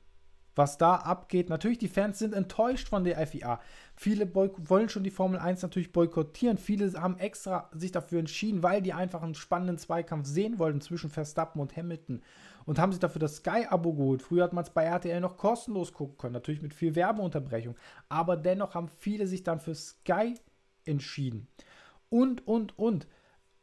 was 0.55 0.77
da 0.77 0.95
abgeht. 0.95 1.49
Natürlich, 1.49 1.77
die 1.77 1.87
Fans 1.87 2.19
sind 2.19 2.33
enttäuscht 2.33 2.89
von 2.89 3.03
der 3.03 3.25
FIA. 3.25 3.59
Viele 3.95 4.33
wollen 4.33 4.89
schon 4.89 5.03
die 5.03 5.11
Formel 5.11 5.39
1 5.39 5.61
natürlich 5.61 5.91
boykottieren. 5.91 6.57
Viele 6.57 6.93
haben 6.93 7.17
extra 7.17 7.69
sich 7.73 7.91
dafür 7.91 8.19
entschieden, 8.19 8.63
weil 8.63 8.81
die 8.81 8.93
einfach 8.93 9.23
einen 9.23 9.35
spannenden 9.35 9.77
Zweikampf 9.77 10.27
sehen 10.27 10.59
wollten 10.59 10.81
zwischen 10.81 11.09
Verstappen 11.09 11.61
und 11.61 11.75
Hamilton. 11.75 12.21
Und 12.65 12.79
haben 12.79 12.91
sich 12.91 13.01
dafür 13.01 13.19
das 13.19 13.37
Sky-Abo 13.37 13.93
geholt. 13.93 14.21
Früher 14.21 14.45
hat 14.45 14.53
man 14.53 14.63
es 14.63 14.69
bei 14.69 14.85
RTL 14.85 15.19
noch 15.19 15.37
kostenlos 15.37 15.91
gucken 15.91 16.17
können, 16.17 16.33
natürlich 16.33 16.61
mit 16.61 16.73
viel 16.73 16.95
Werbeunterbrechung. 16.95 17.75
Aber 18.07 18.37
dennoch 18.37 18.73
haben 18.73 18.87
viele 18.87 19.27
sich 19.27 19.43
dann 19.43 19.59
für 19.59 19.75
Sky 19.75 20.35
entschieden. 20.85 21.47
Und, 22.09 22.47
und, 22.47 22.77
und. 22.77 23.07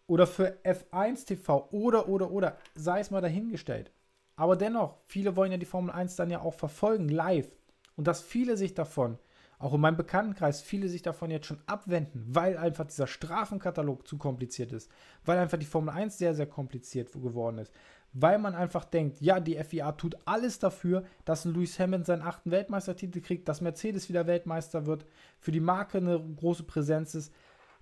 Oder 0.07 0.27
für 0.27 0.59
F1 0.65 1.25
TV 1.25 1.69
oder, 1.71 2.09
oder, 2.09 2.31
oder. 2.31 2.59
Sei 2.75 3.01
es 3.01 3.11
mal 3.11 3.21
dahingestellt. 3.23 3.93
Aber 4.37 4.57
dennoch, 4.57 4.97
viele 5.07 5.37
wollen 5.37 5.53
ja 5.53 5.59
die 5.59 5.67
Formel 5.67 5.91
1 5.91 6.17
dann 6.17 6.31
ja 6.31 6.41
auch 6.41 6.55
verfolgen, 6.55 7.09
live. 7.09 7.51
Und 7.97 8.07
dass 8.07 8.23
viele 8.23 8.57
sich 8.57 8.75
davon, 8.75 9.19
auch 9.59 9.75
in 9.75 9.81
meinem 9.81 9.99
Bekanntenkreis, 9.99 10.63
viele 10.63 10.89
sich 10.89 11.03
davon 11.03 11.31
jetzt 11.31 11.47
schon 11.47 11.63
abwenden, 11.67 12.25
weil 12.27 12.57
einfach 12.57 12.87
dieser 12.87 13.07
Strafenkatalog 13.07 14.09
zu 14.09 14.17
kompliziert 14.17 14.73
ist, 14.73 14.91
weil 15.25 15.39
einfach 15.39 15.59
die 15.59 15.67
Formel 15.67 15.95
1 15.95 16.17
sehr, 16.17 16.35
sehr 16.35 16.47
kompliziert 16.47 17.13
geworden 17.13 17.59
ist, 17.59 17.75
weil 18.13 18.39
man 18.39 18.55
einfach 18.55 18.87
denkt, 18.87 19.21
ja, 19.21 19.39
die 19.39 19.63
FIA 19.63 19.93
tut 19.93 20.17
alles 20.25 20.59
dafür, 20.59 21.05
dass 21.27 21.45
ein 21.45 21.53
Lewis 21.53 21.79
Hamilton 21.79 22.07
seinen 22.07 22.23
achten 22.23 22.51
Weltmeistertitel 22.51 23.21
kriegt, 23.21 23.49
dass 23.49 23.61
Mercedes 23.61 24.09
wieder 24.09 24.27
Weltmeister 24.27 24.87
wird, 24.87 25.05
für 25.39 25.53
die 25.53 25.61
Marke 25.61 25.99
eine 25.99 26.19
große 26.19 26.63
Präsenz 26.63 27.15
ist. 27.15 27.33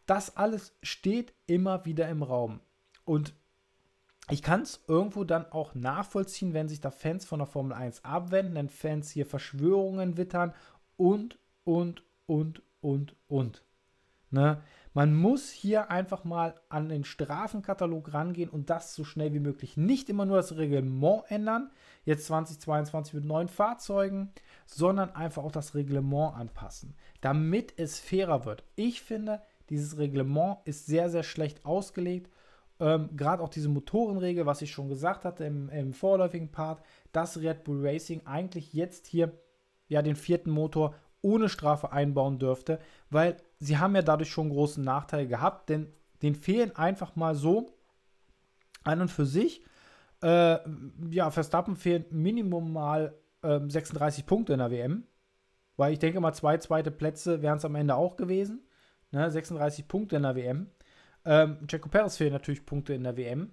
Das 0.07 0.37
alles 0.37 0.77
steht 0.83 1.33
immer 1.47 1.85
wieder 1.85 2.09
im 2.09 2.25
Raum. 2.25 2.61
Und 3.05 3.35
ich 4.31 4.43
kann 4.43 4.63
es 4.63 4.85
irgendwo 4.87 5.25
dann 5.25 5.51
auch 5.53 5.75
nachvollziehen, 5.75 6.55
wenn 6.55 6.69
sich 6.69 6.81
da 6.81 6.91
Fans 6.91 7.25
von 7.25 7.39
der 7.39 7.47
Formel 7.47 7.73
1 7.73 8.05
abwenden, 8.05 8.55
wenn 8.55 8.69
Fans 8.69 9.11
hier 9.11 9.27
Verschwörungen 9.27 10.17
wittern 10.17 10.55
und, 10.97 11.39
und, 11.65 12.03
und, 12.27 12.63
und, 12.81 13.17
und. 13.27 13.65
Ne? 14.31 14.61
Man 14.93 15.15
muss 15.15 15.51
hier 15.51 15.91
einfach 15.91 16.25
mal 16.25 16.55
an 16.69 16.89
den 16.89 17.05
Strafenkatalog 17.05 18.13
rangehen 18.13 18.51
und 18.51 18.69
das 18.69 18.95
so 18.95 19.05
schnell 19.05 19.33
wie 19.33 19.41
möglich. 19.41 19.77
Nicht 19.77 20.11
immer 20.11 20.27
nur 20.27 20.37
das 20.37 20.57
Reglement 20.57 21.23
ändern, 21.29 21.71
jetzt 22.05 22.27
2022 22.27 23.15
mit 23.15 23.25
neuen 23.25 23.49
Fahrzeugen, 23.49 24.33
sondern 24.67 25.15
einfach 25.15 25.45
auch 25.45 25.53
das 25.53 25.75
Reglement 25.75 26.35
anpassen, 26.35 26.97
damit 27.21 27.75
es 27.77 28.01
fairer 28.01 28.45
wird. 28.45 28.65
Ich 28.75 29.03
finde, 29.03 29.41
dieses 29.71 29.99
Reglement 29.99 30.59
ist 30.65 30.87
sehr, 30.87 31.11
sehr 31.11 31.23
schlecht 31.23 31.65
ausgelegt. 31.65 32.31
Ähm, 32.81 33.11
Gerade 33.17 33.43
auch 33.43 33.49
diese 33.49 33.69
Motorenregel, 33.69 34.47
was 34.47 34.63
ich 34.63 34.71
schon 34.71 34.89
gesagt 34.89 35.25
hatte 35.25 35.45
im, 35.45 35.69
im 35.71 35.93
vorläufigen 35.93 36.51
Part, 36.51 36.83
dass 37.13 37.41
Red 37.41 37.65
Bull 37.65 37.87
Racing 37.87 38.27
eigentlich 38.27 38.73
jetzt 38.73 39.07
hier 39.07 39.33
ja 39.89 40.03
den 40.03 40.17
vierten 40.17 40.51
Motor 40.51 40.95
ohne 41.23 41.49
Strafe 41.49 41.93
einbauen 41.93 42.39
dürfte, 42.39 42.79
weil 43.11 43.37
sie 43.59 43.79
haben 43.79 43.97
ja 43.97 44.03
dadurch 44.03 44.31
schon 44.31 44.47
einen 44.47 44.55
großen 44.55 44.85
Nachteil 44.85 45.27
gehabt, 45.27 45.69
denn 45.69 45.93
den 46.23 46.35
fehlen 46.35 46.75
einfach 46.77 47.17
mal 47.17 47.35
so 47.35 47.73
an 48.85 49.01
und 49.01 49.11
für 49.11 49.27
sich. 49.27 49.65
Äh, 50.23 50.59
ja, 51.11 51.31
Verstappen 51.31 51.77
fehlen 51.77 52.05
Minimum 52.11 52.73
mal 52.73 53.15
äh, 53.43 53.61
36 53.67 54.27
Punkte 54.27 54.53
in 54.53 54.59
der 54.59 54.71
WM, 54.71 55.05
weil 55.77 55.93
ich 55.93 55.99
denke 55.99 56.21
mal, 56.21 56.33
zwei 56.33 56.59
zweite 56.59 56.91
Plätze 56.91 57.43
wären 57.43 57.59
es 57.59 57.65
am 57.65 57.75
Ende 57.75 57.95
auch 57.95 58.17
gewesen. 58.17 58.65
Ne, 59.11 59.31
36 59.31 59.89
Punkte 59.89 60.17
in 60.17 60.23
der 60.23 60.37
WM. 60.37 60.71
Ähm, 61.29 61.59
Jaco 61.69 61.89
Perez 61.89 62.17
fehlen 62.17 62.33
natürlich 62.33 62.67
Punkte 62.67 62.95
in 62.95 63.05
der 63.05 63.17
WM. 63.17 63.53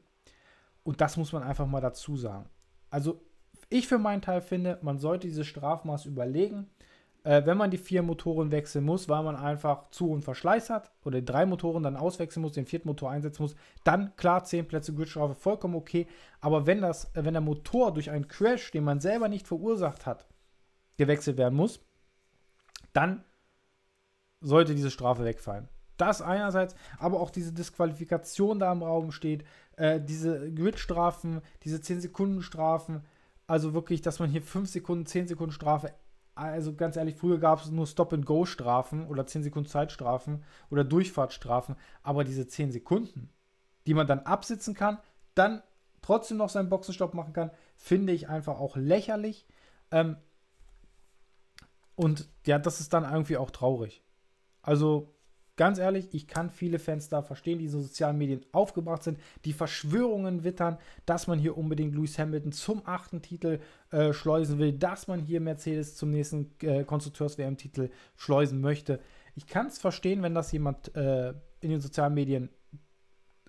Und 0.83 1.01
das 1.01 1.17
muss 1.17 1.31
man 1.31 1.43
einfach 1.43 1.67
mal 1.67 1.81
dazu 1.81 2.17
sagen. 2.17 2.49
Also, 2.89 3.21
ich 3.69 3.87
für 3.87 3.99
meinen 3.99 4.21
Teil 4.21 4.41
finde, 4.41 4.79
man 4.81 4.97
sollte 4.97 5.27
dieses 5.27 5.45
Strafmaß 5.45 6.05
überlegen 6.05 6.69
äh, 7.25 7.43
wenn 7.45 7.57
man 7.57 7.71
die 7.71 7.79
vier 7.79 8.03
Motoren 8.03 8.51
wechseln 8.51 8.85
muss, 8.85 9.09
weil 9.09 9.23
man 9.23 9.35
einfach 9.35 9.89
zu 9.89 10.05
hohen 10.05 10.21
Verschleiß 10.21 10.69
hat 10.69 10.91
oder 11.03 11.19
die 11.19 11.25
drei 11.25 11.45
Motoren 11.45 11.81
dann 11.81 11.97
auswechseln 11.97 12.43
muss, 12.43 12.53
den 12.53 12.67
vierten 12.67 12.87
Motor 12.87 13.09
einsetzen 13.09 13.41
muss, 13.41 13.55
dann 13.83 14.15
klar 14.15 14.43
10 14.43 14.67
Plätze 14.67 14.93
Gridstrafe 14.93 15.33
vollkommen 15.33 15.75
okay. 15.75 16.07
Aber 16.39 16.67
wenn, 16.67 16.81
das, 16.81 17.05
äh, 17.15 17.25
wenn 17.25 17.33
der 17.33 17.41
Motor 17.41 17.93
durch 17.93 18.11
einen 18.11 18.27
Crash, 18.27 18.71
den 18.71 18.83
man 18.83 19.01
selber 19.01 19.27
nicht 19.27 19.47
verursacht 19.47 20.05
hat, 20.05 20.27
gewechselt 20.97 21.37
werden 21.37 21.55
muss, 21.55 21.79
dann 22.93 23.23
sollte 24.39 24.75
diese 24.75 24.91
Strafe 24.91 25.25
wegfallen. 25.25 25.67
Das 25.97 26.21
einerseits, 26.21 26.75
aber 26.99 27.19
auch 27.19 27.29
diese 27.29 27.53
Disqualifikation 27.53 28.59
da 28.59 28.71
im 28.71 28.83
Raum 28.83 29.11
steht, 29.11 29.45
äh, 29.77 30.01
diese 30.01 30.51
Gridstrafen, 30.53 31.41
diese 31.63 31.77
10-Sekunden-Strafen, 31.77 33.05
also 33.47 33.73
wirklich, 33.73 34.01
dass 34.01 34.19
man 34.19 34.29
hier 34.29 34.41
5 34.41 34.69
Sekunden, 34.69 35.05
10 35.05 35.27
Sekunden 35.27 35.51
Strafe 35.51 35.93
also 36.35 36.75
ganz 36.75 36.97
ehrlich, 36.97 37.15
früher 37.15 37.39
gab 37.39 37.61
es 37.61 37.71
nur 37.71 37.87
Stop-and-Go-Strafen 37.87 39.07
oder 39.07 39.25
10 39.25 39.43
Sekunden 39.43 39.69
Zeitstrafen 39.69 40.43
oder 40.69 40.83
Durchfahrtsstrafen, 40.83 41.77
aber 42.03 42.25
diese 42.25 42.45
10 42.45 42.73
Sekunden, 42.73 43.29
die 43.87 43.93
man 43.93 44.05
dann 44.05 44.19
absitzen 44.19 44.73
kann, 44.73 44.99
dann 45.33 45.63
trotzdem 46.01 46.37
noch 46.37 46.49
seinen 46.49 46.69
Boxenstopp 46.69 47.13
machen 47.13 47.33
kann, 47.33 47.51
finde 47.77 48.11
ich 48.11 48.27
einfach 48.27 48.59
auch 48.59 48.75
lächerlich. 48.75 49.47
Ähm, 49.91 50.17
und 51.95 52.27
ja, 52.45 52.59
das 52.59 52.81
ist 52.81 52.93
dann 52.93 53.05
irgendwie 53.05 53.37
auch 53.37 53.49
traurig. 53.49 54.03
Also 54.61 55.14
ganz 55.57 55.79
ehrlich, 55.79 56.09
ich 56.13 56.27
kann 56.27 56.49
viele 56.49 56.79
Fans 56.79 57.09
da 57.09 57.21
verstehen, 57.21 57.59
die 57.59 57.65
in 57.65 57.71
sozialen 57.71 58.17
Medien 58.17 58.45
aufgebracht 58.51 59.03
sind, 59.03 59.19
die 59.45 59.53
Verschwörungen 59.53 60.43
wittern, 60.43 60.77
dass 61.05 61.27
man 61.27 61.39
hier 61.39 61.57
unbedingt 61.57 61.95
Lewis 61.95 62.19
Hamilton 62.19 62.51
zum 62.51 62.81
achten 62.85 63.21
Titel 63.21 63.59
äh, 63.91 64.13
schleusen 64.13 64.59
will, 64.59 64.73
dass 64.73 65.07
man 65.07 65.19
hier 65.19 65.39
Mercedes 65.39 65.95
zum 65.95 66.11
nächsten 66.11 66.51
äh, 66.61 66.83
Konstrukteurs-WM-Titel 66.83 67.89
schleusen 68.17 68.59
möchte. 68.61 68.99
Ich 69.35 69.47
kann 69.47 69.67
es 69.67 69.77
verstehen, 69.77 70.21
wenn 70.23 70.35
das 70.35 70.51
jemand 70.51 70.93
äh, 70.95 71.29
in 71.61 71.69
den 71.69 71.79
sozialen 71.79 72.13
Medien 72.13 72.49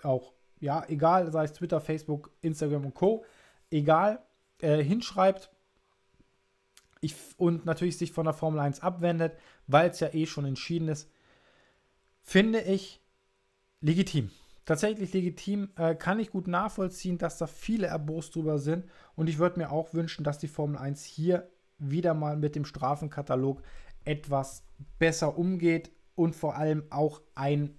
auch, 0.02 0.32
ja, 0.60 0.84
egal, 0.88 1.30
sei 1.32 1.44
es 1.44 1.52
Twitter, 1.52 1.80
Facebook, 1.80 2.30
Instagram 2.40 2.86
und 2.86 2.94
Co., 2.94 3.24
egal, 3.70 4.20
äh, 4.60 4.82
hinschreibt, 4.82 5.50
ich, 7.00 7.14
und 7.36 7.66
natürlich 7.66 7.98
sich 7.98 8.10
von 8.10 8.24
der 8.24 8.32
Formel 8.32 8.60
1 8.60 8.80
abwendet, 8.80 9.36
weil 9.66 9.90
es 9.90 10.00
ja 10.00 10.12
eh 10.14 10.26
schon 10.26 10.44
entschieden 10.44 10.88
ist 10.88 11.10
finde 12.26 12.60
ich 12.60 13.00
legitim. 13.80 14.30
Tatsächlich 14.64 15.14
legitim, 15.14 15.70
äh, 15.76 15.94
kann 15.94 16.18
ich 16.18 16.30
gut 16.30 16.48
nachvollziehen, 16.48 17.18
dass 17.18 17.38
da 17.38 17.46
viele 17.46 17.86
erbost 17.86 18.34
drüber 18.34 18.58
sind. 18.58 18.84
Und 19.14 19.28
ich 19.28 19.38
würde 19.38 19.60
mir 19.60 19.70
auch 19.70 19.94
wünschen, 19.94 20.24
dass 20.24 20.38
die 20.38 20.48
Formel 20.48 20.76
1 20.76 21.04
hier 21.04 21.48
wieder 21.78 22.14
mal 22.14 22.36
mit 22.36 22.56
dem 22.56 22.64
Strafenkatalog 22.64 23.62
etwas 24.04 24.64
besser 24.98 25.38
umgeht 25.38 25.92
und 26.16 26.34
vor 26.34 26.56
allem 26.56 26.84
auch 26.90 27.20
ein, 27.36 27.78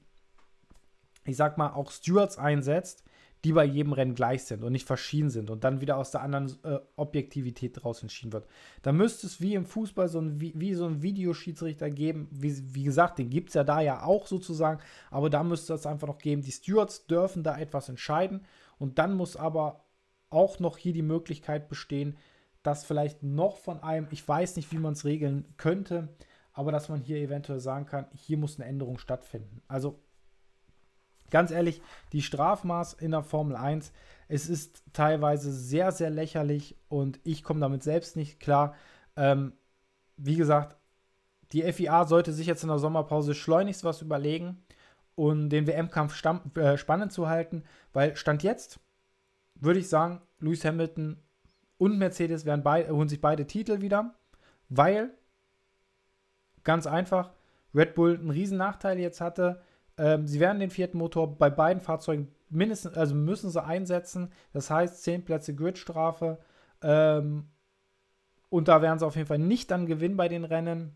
ich 1.25 1.35
sag 1.35 1.57
mal, 1.57 1.73
auch 1.73 1.91
Stewards 1.91 2.37
einsetzt, 2.37 3.03
die 3.43 3.53
bei 3.53 3.65
jedem 3.65 3.93
Rennen 3.93 4.15
gleich 4.15 4.43
sind 4.43 4.63
und 4.63 4.71
nicht 4.71 4.87
verschieden 4.87 5.29
sind 5.29 5.49
und 5.49 5.63
dann 5.63 5.79
wieder 5.79 5.97
aus 5.97 6.11
der 6.11 6.21
anderen 6.21 6.51
äh, 6.63 6.79
Objektivität 6.95 7.77
daraus 7.77 8.01
entschieden 8.01 8.33
wird. 8.33 8.47
Da 8.81 8.91
müsste 8.91 9.27
es 9.27 9.41
wie 9.41 9.53
im 9.53 9.65
Fußball 9.65 10.07
so 10.07 10.19
ein, 10.19 10.41
wie, 10.41 10.53
wie 10.55 10.73
so 10.73 10.85
ein 10.85 11.01
Videoschiedsrichter 11.01 11.89
geben. 11.91 12.27
Wie, 12.31 12.73
wie 12.73 12.83
gesagt, 12.83 13.19
den 13.19 13.29
gibt 13.29 13.49
es 13.49 13.55
ja 13.55 13.63
da 13.63 13.79
ja 13.81 14.03
auch 14.03 14.27
sozusagen, 14.27 14.81
aber 15.11 15.29
da 15.29 15.43
müsste 15.43 15.73
es 15.73 15.85
einfach 15.85 16.07
noch 16.07 16.17
geben. 16.17 16.41
Die 16.41 16.51
Stewards 16.51 17.05
dürfen 17.05 17.43
da 17.43 17.57
etwas 17.57 17.89
entscheiden 17.89 18.41
und 18.79 18.97
dann 18.97 19.13
muss 19.13 19.35
aber 19.35 19.85
auch 20.29 20.59
noch 20.59 20.77
hier 20.77 20.93
die 20.93 21.03
Möglichkeit 21.03 21.69
bestehen, 21.69 22.17
dass 22.63 22.83
vielleicht 22.83 23.23
noch 23.23 23.57
von 23.57 23.81
einem, 23.81 24.07
ich 24.11 24.27
weiß 24.27 24.55
nicht, 24.55 24.71
wie 24.71 24.77
man 24.77 24.93
es 24.93 25.05
regeln 25.05 25.45
könnte, 25.57 26.09
aber 26.51 26.71
dass 26.71 26.89
man 26.89 26.99
hier 26.99 27.17
eventuell 27.17 27.59
sagen 27.59 27.85
kann, 27.85 28.07
hier 28.13 28.37
muss 28.37 28.59
eine 28.59 28.67
Änderung 28.67 28.97
stattfinden. 28.97 29.61
Also 29.67 29.99
Ganz 31.29 31.51
ehrlich, 31.51 31.81
die 32.13 32.21
Strafmaß 32.21 32.93
in 32.93 33.11
der 33.11 33.23
Formel 33.23 33.55
1, 33.55 33.91
es 34.27 34.49
ist 34.49 34.83
teilweise 34.93 35.51
sehr, 35.51 35.91
sehr 35.91 36.09
lächerlich 36.09 36.75
und 36.89 37.19
ich 37.23 37.43
komme 37.43 37.59
damit 37.59 37.83
selbst 37.83 38.15
nicht 38.15 38.39
klar. 38.39 38.75
Ähm, 39.15 39.53
wie 40.17 40.35
gesagt, 40.35 40.77
die 41.51 41.61
FIA 41.71 42.05
sollte 42.05 42.33
sich 42.33 42.47
jetzt 42.47 42.63
in 42.63 42.69
der 42.69 42.79
Sommerpause 42.79 43.33
schleunigst 43.33 43.83
was 43.83 44.01
überlegen 44.01 44.63
um 45.17 45.49
den 45.49 45.65
WM-Kampf 45.65 46.23
äh, 46.55 46.77
spannend 46.77 47.11
zu 47.11 47.27
halten, 47.27 47.63
weil 47.91 48.15
Stand 48.15 48.43
jetzt 48.43 48.79
würde 49.55 49.79
ich 49.79 49.89
sagen, 49.89 50.21
Lewis 50.39 50.63
Hamilton 50.63 51.17
und 51.79 51.97
Mercedes 51.97 52.45
werden 52.45 52.63
holen 52.63 53.09
sich 53.09 53.19
beide 53.19 53.47
Titel 53.47 53.81
wieder, 53.81 54.13
weil 54.69 55.09
ganz 56.63 56.85
einfach 56.85 57.31
Red 57.73 57.95
Bull 57.95 58.15
einen 58.15 58.29
riesen 58.29 58.59
Nachteil 58.59 58.99
jetzt 58.99 59.19
hatte 59.19 59.63
ähm, 59.97 60.27
sie 60.27 60.39
werden 60.39 60.59
den 60.59 60.69
vierten 60.69 60.97
Motor 60.97 61.37
bei 61.37 61.49
beiden 61.49 61.81
Fahrzeugen 61.81 62.29
mindestens, 62.49 62.95
also 62.95 63.15
müssen 63.15 63.49
sie 63.49 63.63
einsetzen. 63.63 64.31
Das 64.53 64.69
heißt, 64.69 65.03
10 65.03 65.25
Plätze 65.25 65.55
Gridstrafe. 65.55 66.39
Ähm, 66.81 67.49
und 68.49 68.67
da 68.67 68.81
werden 68.81 68.99
sie 68.99 69.05
auf 69.05 69.15
jeden 69.15 69.27
Fall 69.27 69.39
nicht 69.39 69.71
dann 69.71 69.87
gewinnen 69.87 70.17
bei 70.17 70.27
den 70.27 70.45
Rennen. 70.45 70.95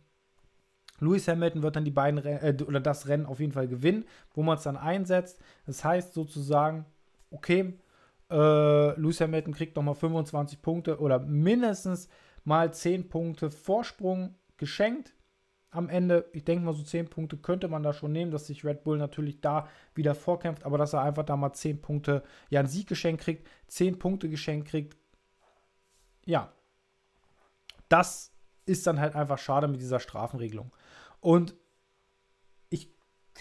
Lewis 1.00 1.28
Hamilton 1.28 1.64
wird 1.64 1.76
dann 1.76 1.86
die 1.86 1.92
beiden 1.92 2.24
äh, 2.24 2.56
oder 2.66 2.80
das 2.80 3.08
Rennen 3.08 3.26
auf 3.26 3.40
jeden 3.40 3.52
Fall 3.52 3.68
gewinnen, 3.68 4.06
wo 4.34 4.44
man 4.44 4.58
es 4.58 4.64
dann 4.64 4.78
einsetzt. 4.78 5.42
Das 5.66 5.84
heißt 5.84 6.14
sozusagen, 6.14 6.86
okay, 7.32 7.74
äh, 8.30 9.00
Lewis 9.00 9.20
Hamilton 9.20 9.54
kriegt 9.54 9.76
nochmal 9.76 9.96
25 9.96 10.62
Punkte 10.62 11.00
oder 11.00 11.20
mindestens 11.20 12.08
mal 12.44 12.72
10 12.72 13.10
Punkte 13.10 13.50
Vorsprung 13.50 14.36
geschenkt 14.58 15.14
am 15.72 15.90
Ende, 15.90 16.30
ich 16.34 16.44
denke 16.44 16.66
mal, 16.66 16.74
so 16.74 16.84
10 16.84 17.10
Punkte 17.10 17.38
könnte 17.38 17.70
man 17.70 17.82
da 17.82 17.94
schon 17.94 18.12
nehmen, 18.12 18.32
dass 18.32 18.48
sich 18.48 18.66
Red 18.66 18.84
Bull 18.84 18.98
natürlich 18.98 19.40
da 19.40 19.70
wieder 19.96 20.14
vorkämpft, 20.14 20.66
aber 20.66 20.78
dass 20.78 20.94
er 20.94 21.02
einfach 21.02 21.24
da 21.24 21.38
mal 21.38 21.54
10 21.54 21.82
Punkte, 21.82 22.24
ja, 22.50 22.60
ein 22.60 22.68
Sieg 22.68 22.88
geschenkt 22.88 23.24
kriegt, 23.24 23.48
10 23.68 23.98
Punkte 23.98 24.30
geschenkt 24.30 24.68
kriegt. 24.68 24.98
Ja, 26.26 26.52
das 27.88 28.34
ist 28.66 28.86
dann 28.86 29.00
halt 29.00 29.16
einfach 29.16 29.38
schade 29.38 29.68
mit 29.68 29.80
dieser 29.82 30.00
Strafenregelung. 30.00 30.72
Und 31.22 31.56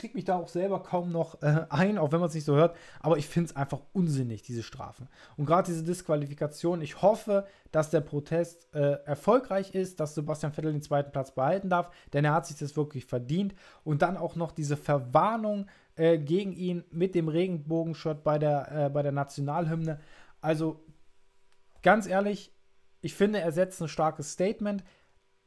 kriege 0.01 0.15
mich 0.15 0.25
da 0.25 0.37
auch 0.37 0.49
selber 0.49 0.83
kaum 0.83 1.13
noch 1.13 1.41
äh, 1.43 1.67
ein, 1.69 1.99
auch 1.99 2.11
wenn 2.11 2.21
man 2.21 2.29
es 2.29 2.35
nicht 2.35 2.45
so 2.45 2.57
hört. 2.57 2.77
Aber 3.01 3.19
ich 3.19 3.29
finde 3.29 3.51
es 3.51 3.57
einfach 3.57 3.81
unsinnig, 3.93 4.43
diese 4.43 4.63
Strafen. 4.63 5.09
Und 5.37 5.47
gerade 5.47 5.71
diese 5.71 5.85
Disqualifikation, 5.85 6.83
ich 6.83 7.03
hoffe, 7.03 7.47
dass 7.71 7.91
der 7.91 8.01
Protest 8.01 8.75
äh, 8.75 9.03
erfolgreich 9.05 9.75
ist, 9.75 10.01
dass 10.01 10.15
Sebastian 10.15 10.53
Vettel 10.53 10.73
den 10.73 10.83
zweiten 10.83 11.13
Platz 11.13 11.33
behalten 11.33 11.71
darf, 11.71 11.91
denn 12.13 12.25
er 12.25 12.35
hat 12.35 12.47
sich 12.47 12.59
das 12.59 12.77
wirklich 12.77 13.05
verdient. 13.05 13.55
Und 13.85 14.03
dann 14.03 14.17
auch 14.17 14.35
noch 14.35 14.53
diese 14.53 14.77
Verwarnung 14.77 15.67
äh, 15.97 16.19
gegen 16.19 16.53
ihn 16.53 16.85
mit 16.91 17.15
dem 17.15 17.29
Regenbogenshot 17.29 18.25
bei 18.25 18.39
der, 18.39 18.87
äh, 18.87 18.91
bei 18.91 19.03
der 19.03 19.13
Nationalhymne. 19.13 20.01
Also 20.41 20.83
ganz 21.83 22.07
ehrlich, 22.07 22.53
ich 23.03 23.15
finde, 23.15 23.41
er 23.41 23.53
setzt 23.53 23.81
ein 23.81 23.89
starkes 23.89 24.33
Statement 24.33 24.83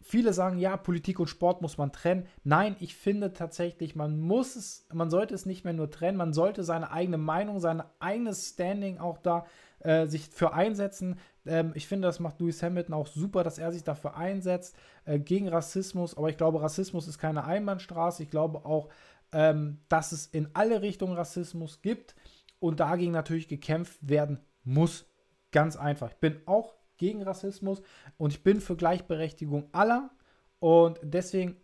viele 0.03 0.33
sagen, 0.33 0.59
ja, 0.59 0.77
Politik 0.77 1.19
und 1.19 1.27
Sport 1.27 1.61
muss 1.61 1.77
man 1.77 1.91
trennen. 1.91 2.27
Nein, 2.43 2.75
ich 2.79 2.95
finde 2.95 3.33
tatsächlich, 3.33 3.95
man 3.95 4.19
muss 4.19 4.55
es, 4.55 4.85
man 4.93 5.09
sollte 5.09 5.33
es 5.33 5.45
nicht 5.45 5.63
mehr 5.63 5.73
nur 5.73 5.89
trennen, 5.89 6.17
man 6.17 6.33
sollte 6.33 6.63
seine 6.63 6.91
eigene 6.91 7.17
Meinung, 7.17 7.59
sein 7.59 7.83
eigenes 7.99 8.49
Standing 8.49 8.99
auch 8.99 9.17
da 9.17 9.45
äh, 9.79 10.05
sich 10.05 10.29
für 10.29 10.53
einsetzen. 10.53 11.17
Ähm, 11.45 11.71
ich 11.75 11.87
finde, 11.87 12.07
das 12.07 12.19
macht 12.19 12.39
Lewis 12.39 12.61
Hamilton 12.61 12.93
auch 12.93 13.07
super, 13.07 13.43
dass 13.43 13.57
er 13.57 13.71
sich 13.71 13.83
dafür 13.83 14.15
einsetzt, 14.15 14.75
äh, 15.05 15.19
gegen 15.19 15.47
Rassismus. 15.47 16.17
Aber 16.17 16.29
ich 16.29 16.37
glaube, 16.37 16.61
Rassismus 16.61 17.07
ist 17.07 17.17
keine 17.17 17.45
Einbahnstraße. 17.45 18.23
Ich 18.23 18.29
glaube 18.29 18.65
auch, 18.65 18.89
ähm, 19.31 19.79
dass 19.89 20.11
es 20.11 20.27
in 20.27 20.49
alle 20.53 20.81
Richtungen 20.81 21.13
Rassismus 21.13 21.81
gibt 21.81 22.15
und 22.59 22.79
dagegen 22.79 23.11
natürlich 23.11 23.47
gekämpft 23.47 23.97
werden 24.01 24.39
muss. 24.63 25.05
Ganz 25.51 25.75
einfach. 25.75 26.11
Ich 26.11 26.17
bin 26.17 26.41
auch 26.45 26.75
gegen 26.97 27.23
Rassismus 27.23 27.81
und 28.17 28.33
ich 28.33 28.43
bin 28.43 28.61
für 28.61 28.75
Gleichberechtigung 28.75 29.69
aller. 29.71 30.11
Und 30.59 30.99
deswegen 31.03 31.57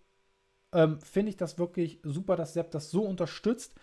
ähm, 0.74 1.00
finde 1.02 1.30
ich 1.30 1.38
das 1.38 1.58
wirklich 1.58 2.00
super, 2.04 2.36
dass 2.36 2.54
Sepp 2.54 2.72
das 2.72 2.92
so 2.92 3.04
unterstützt 3.04 3.74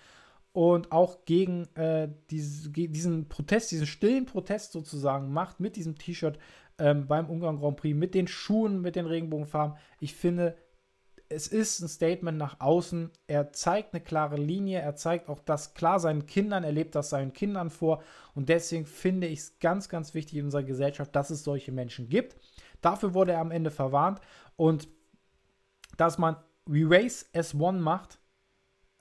und 0.53 0.93
auch 0.93 1.25
gegen 1.25 1.67
äh, 1.75 2.09
diese, 2.31 2.71
diesen 2.71 3.29
Protest, 3.29 3.71
diesen 3.71 3.87
stillen 3.87 4.27
Protest 4.27 4.73
sozusagen 4.73 5.33
macht 5.33 5.61
mit 5.61 5.77
diesem 5.77 5.99
T-Shirt 5.99 6.39
ähm, 6.79 7.07
beim 7.07 7.29
Ungarn 7.29 7.59
Grand 7.59 7.77
Prix, 7.77 7.97
mit 7.97 8.15
den 8.15 8.29
Schuhen, 8.29 8.81
mit 8.81 8.97
den 8.97 9.07
Regenbogenfarben. 9.07 9.77
Ich 10.01 10.15
finde, 10.15 10.57
es 11.29 11.49
ist 11.49 11.81
ein 11.81 11.89
Statement 11.89 12.39
nach 12.39 12.61
außen. 12.61 13.11
Er 13.27 13.53
zeigt 13.53 13.95
eine 13.95 14.03
klare 14.03 14.37
Linie. 14.37 14.81
Er 14.81 14.95
zeigt 14.95 15.29
auch 15.29 15.41
das 15.41 15.75
klar 15.75 15.99
seinen 15.99 16.27
Kindern. 16.27 16.65
Er 16.65 16.73
lebt 16.73 16.95
das 16.95 17.11
seinen 17.11 17.33
Kindern 17.33 17.71
vor. 17.71 18.03
Und 18.35 18.49
deswegen 18.49 18.87
finde 18.87 19.27
ich 19.27 19.41
es 19.41 19.59
ganz, 19.59 19.89
ganz 19.89 20.15
wichtig 20.15 20.39
in 20.39 20.47
unserer 20.47 20.63
Gesellschaft, 20.63 21.15
dass 21.17 21.31
es 21.31 21.43
solche 21.43 21.73
Menschen 21.73 22.09
gibt. 22.09 22.37
Dafür 22.81 23.15
wurde 23.15 23.33
er 23.33 23.41
am 23.41 23.51
Ende 23.51 23.71
verwarnt. 23.71 24.21
Und 24.57 24.89
dass 25.97 26.19
man 26.19 26.37
Re-Race 26.69 27.29
S1 27.35 27.79
macht, 27.79 28.19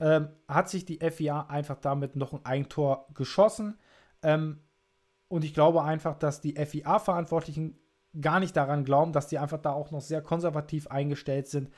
ähm, 0.00 0.28
hat 0.48 0.68
sich 0.68 0.84
die 0.84 0.98
FIA 0.98 1.46
einfach 1.46 1.78
damit 1.78 2.16
noch 2.16 2.32
ein 2.32 2.44
Eigentor 2.44 3.06
geschossen. 3.14 3.78
Ähm, 4.22 4.60
und 5.28 5.44
ich 5.44 5.54
glaube 5.54 5.82
einfach, 5.82 6.18
dass 6.18 6.40
die 6.40 6.54
FIA-Verantwortlichen 6.54 7.78
gar 8.20 8.40
nicht 8.40 8.56
daran 8.56 8.84
glauben, 8.84 9.12
dass 9.12 9.28
die 9.28 9.38
einfach 9.38 9.60
da 9.60 9.72
auch 9.72 9.90
noch 9.90 10.00
sehr 10.00 10.22
konservativ 10.22 10.86
eingestellt 10.88 11.48
sind 11.48 11.70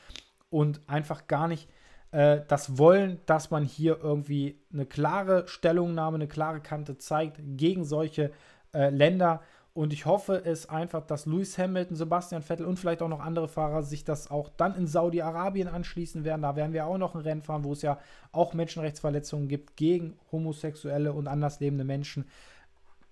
und 0.50 0.80
einfach 0.88 1.26
gar 1.26 1.48
nicht 1.48 1.68
äh, 2.10 2.40
das 2.48 2.78
wollen, 2.78 3.20
dass 3.26 3.50
man 3.50 3.64
hier 3.64 3.98
irgendwie 4.02 4.60
eine 4.72 4.86
klare 4.86 5.46
Stellungnahme, 5.46 6.16
eine 6.16 6.28
klare 6.28 6.60
Kante 6.60 6.98
zeigt 6.98 7.38
gegen 7.56 7.84
solche 7.84 8.32
äh, 8.72 8.90
Länder. 8.90 9.42
Und 9.74 9.92
ich 9.92 10.06
hoffe 10.06 10.42
es 10.44 10.68
einfach, 10.68 11.06
dass 11.06 11.26
Lewis 11.26 11.56
Hamilton, 11.56 11.96
Sebastian 11.96 12.42
Vettel 12.42 12.66
und 12.66 12.80
vielleicht 12.80 13.00
auch 13.00 13.08
noch 13.08 13.20
andere 13.20 13.46
Fahrer 13.46 13.84
sich 13.84 14.04
das 14.04 14.28
auch 14.28 14.48
dann 14.56 14.74
in 14.74 14.88
Saudi-Arabien 14.88 15.68
anschließen 15.68 16.24
werden. 16.24 16.42
Da 16.42 16.56
werden 16.56 16.72
wir 16.72 16.86
auch 16.86 16.98
noch 16.98 17.14
ein 17.14 17.20
Rennen 17.20 17.42
fahren, 17.42 17.62
wo 17.62 17.72
es 17.72 17.82
ja 17.82 17.98
auch 18.32 18.54
Menschenrechtsverletzungen 18.54 19.46
gibt 19.46 19.76
gegen 19.76 20.18
homosexuelle 20.32 21.12
und 21.12 21.28
anderslebende 21.28 21.84
Menschen. 21.84 22.24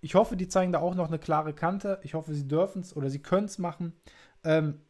Ich 0.00 0.16
hoffe, 0.16 0.36
die 0.36 0.48
zeigen 0.48 0.72
da 0.72 0.80
auch 0.80 0.96
noch 0.96 1.06
eine 1.06 1.20
klare 1.20 1.52
Kante. 1.52 2.00
Ich 2.02 2.14
hoffe, 2.14 2.34
sie 2.34 2.48
dürfen 2.48 2.80
es 2.80 2.96
oder 2.96 3.10
sie 3.10 3.20
können 3.20 3.46
es 3.46 3.58
machen. 3.58 3.92
Ähm, 4.42 4.80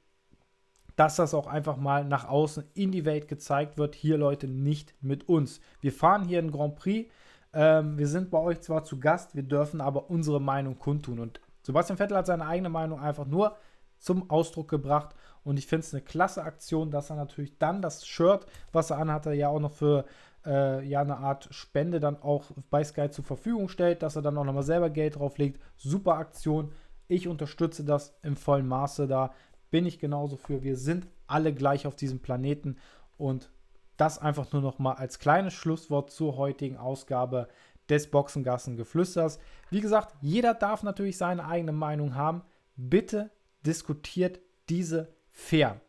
dass 0.96 1.16
das 1.16 1.34
auch 1.34 1.46
einfach 1.46 1.76
mal 1.76 2.04
nach 2.04 2.26
außen 2.26 2.64
in 2.74 2.90
die 2.90 3.04
Welt 3.04 3.28
gezeigt 3.28 3.78
wird. 3.78 3.94
Hier, 3.94 4.16
Leute, 4.18 4.48
nicht 4.48 4.94
mit 5.00 5.28
uns. 5.28 5.60
Wir 5.80 5.92
fahren 5.92 6.24
hier 6.24 6.38
einen 6.38 6.50
Grand 6.50 6.76
Prix. 6.76 7.10
Ähm, 7.52 7.98
wir 7.98 8.08
sind 8.08 8.30
bei 8.30 8.38
euch 8.38 8.60
zwar 8.60 8.84
zu 8.84 8.98
Gast, 8.98 9.34
wir 9.34 9.42
dürfen 9.42 9.80
aber 9.80 10.10
unsere 10.10 10.40
Meinung 10.40 10.78
kundtun. 10.78 11.20
Und 11.20 11.40
Sebastian 11.62 11.98
Vettel 11.98 12.16
hat 12.16 12.26
seine 12.26 12.46
eigene 12.46 12.68
Meinung 12.68 13.00
einfach 13.00 13.26
nur 13.26 13.56
zum 13.98 14.30
Ausdruck 14.30 14.68
gebracht. 14.68 15.14
Und 15.44 15.58
ich 15.58 15.66
finde 15.66 15.86
es 15.86 15.94
eine 15.94 16.02
klasse 16.02 16.42
Aktion, 16.42 16.90
dass 16.90 17.10
er 17.10 17.16
natürlich 17.16 17.58
dann 17.58 17.82
das 17.82 18.06
Shirt, 18.06 18.46
was 18.72 18.90
er 18.90 18.98
anhatte, 18.98 19.32
ja 19.32 19.48
auch 19.48 19.60
noch 19.60 19.72
für 19.72 20.04
äh, 20.44 20.84
ja 20.86 21.00
eine 21.00 21.18
Art 21.18 21.48
Spende 21.50 22.00
dann 22.00 22.20
auch 22.22 22.44
bei 22.70 22.82
Sky 22.84 23.10
zur 23.10 23.24
Verfügung 23.24 23.68
stellt, 23.68 24.02
dass 24.02 24.16
er 24.16 24.22
dann 24.22 24.38
auch 24.38 24.44
nochmal 24.44 24.62
selber 24.62 24.90
Geld 24.90 25.16
drauflegt. 25.16 25.60
Super 25.76 26.14
Aktion. 26.14 26.72
Ich 27.08 27.28
unterstütze 27.28 27.84
das 27.84 28.16
im 28.22 28.36
vollen 28.36 28.66
Maße 28.66 29.06
da 29.06 29.32
bin 29.70 29.86
ich 29.86 29.98
genauso 29.98 30.36
für. 30.36 30.62
Wir 30.62 30.76
sind 30.76 31.06
alle 31.26 31.52
gleich 31.52 31.86
auf 31.86 31.96
diesem 31.96 32.20
Planeten 32.20 32.76
und 33.16 33.50
das 33.96 34.18
einfach 34.18 34.52
nur 34.52 34.62
noch 34.62 34.78
mal 34.78 34.94
als 34.94 35.18
kleines 35.18 35.54
Schlusswort 35.54 36.10
zur 36.10 36.36
heutigen 36.36 36.76
Ausgabe 36.76 37.48
des 37.88 38.10
Boxengassen-Geflüsters. 38.10 39.38
Wie 39.70 39.80
gesagt, 39.80 40.14
jeder 40.20 40.54
darf 40.54 40.82
natürlich 40.82 41.16
seine 41.16 41.46
eigene 41.46 41.72
Meinung 41.72 42.14
haben. 42.14 42.42
Bitte 42.76 43.30
diskutiert 43.64 44.40
diese 44.68 45.14
fair. 45.30 45.80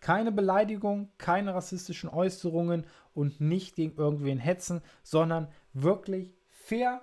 Keine 0.00 0.32
Beleidigung, 0.32 1.10
keine 1.18 1.54
rassistischen 1.54 2.08
Äußerungen 2.08 2.86
und 3.12 3.40
nicht 3.40 3.76
gegen 3.76 3.96
irgendwen 3.96 4.38
hetzen, 4.38 4.82
sondern 5.02 5.48
wirklich 5.72 6.34
fair. 6.48 7.02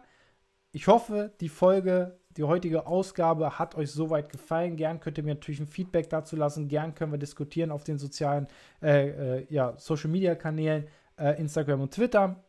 Ich 0.71 0.87
hoffe, 0.87 1.33
die 1.39 1.49
Folge 1.49 2.19
die 2.37 2.43
heutige 2.43 2.85
Ausgabe 2.85 3.57
hat 3.57 3.75
euch 3.75 3.91
soweit 3.91 4.29
gefallen. 4.29 4.75
Gern 4.75 4.99
könnt 4.99 5.17
ihr 5.17 5.23
mir 5.23 5.33
natürlich 5.33 5.59
ein 5.59 5.67
Feedback 5.67 6.09
dazu 6.09 6.35
lassen. 6.35 6.67
Gern 6.67 6.93
können 6.93 7.11
wir 7.11 7.19
diskutieren 7.19 7.71
auf 7.71 7.83
den 7.83 7.97
sozialen 7.97 8.47
äh, 8.81 9.39
äh, 9.39 9.47
ja, 9.49 9.73
Social 9.77 10.09
Media 10.09 10.35
Kanälen, 10.35 10.87
äh, 11.17 11.39
Instagram 11.39 11.81
und 11.81 11.93
Twitter. 11.93 12.43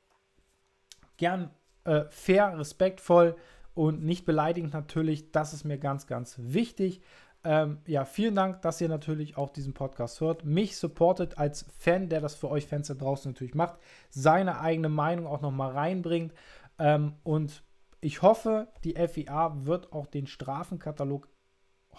Gern 1.16 1.51
äh, 1.84 2.05
fair, 2.11 2.59
respektvoll 2.59 3.36
und 3.74 4.05
nicht 4.05 4.26
beleidigend 4.26 4.74
natürlich. 4.74 5.32
Das 5.32 5.55
ist 5.55 5.64
mir 5.64 5.78
ganz, 5.78 6.07
ganz 6.07 6.36
wichtig. 6.39 7.01
Ähm, 7.45 7.78
ja, 7.86 8.05
vielen 8.05 8.34
Dank, 8.34 8.62
dass 8.62 8.80
ihr 8.80 8.89
natürlich 8.89 9.36
auch 9.36 9.51
diesen 9.51 9.72
Podcast 9.72 10.20
hört. 10.20 10.45
Mich 10.45 10.76
supportet 10.76 11.39
als 11.39 11.64
Fan, 11.78 12.09
der 12.09 12.20
das 12.20 12.34
für 12.34 12.51
euch 12.51 12.66
Fans 12.66 12.89
da 12.89 12.95
draußen 12.95 13.32
natürlich 13.32 13.55
macht, 13.55 13.78
seine 14.11 14.61
eigene 14.61 14.89
Meinung 14.89 15.26
auch 15.26 15.41
nochmal 15.41 15.70
reinbringt. 15.70 16.34
Ähm, 16.78 17.14
und 17.22 17.62
ich 18.01 18.22
hoffe, 18.22 18.68
die 18.84 18.94
FIA 18.94 19.66
wird 19.66 19.92
auch 19.92 20.07
den 20.07 20.26
Strafenkatalog 20.26 21.28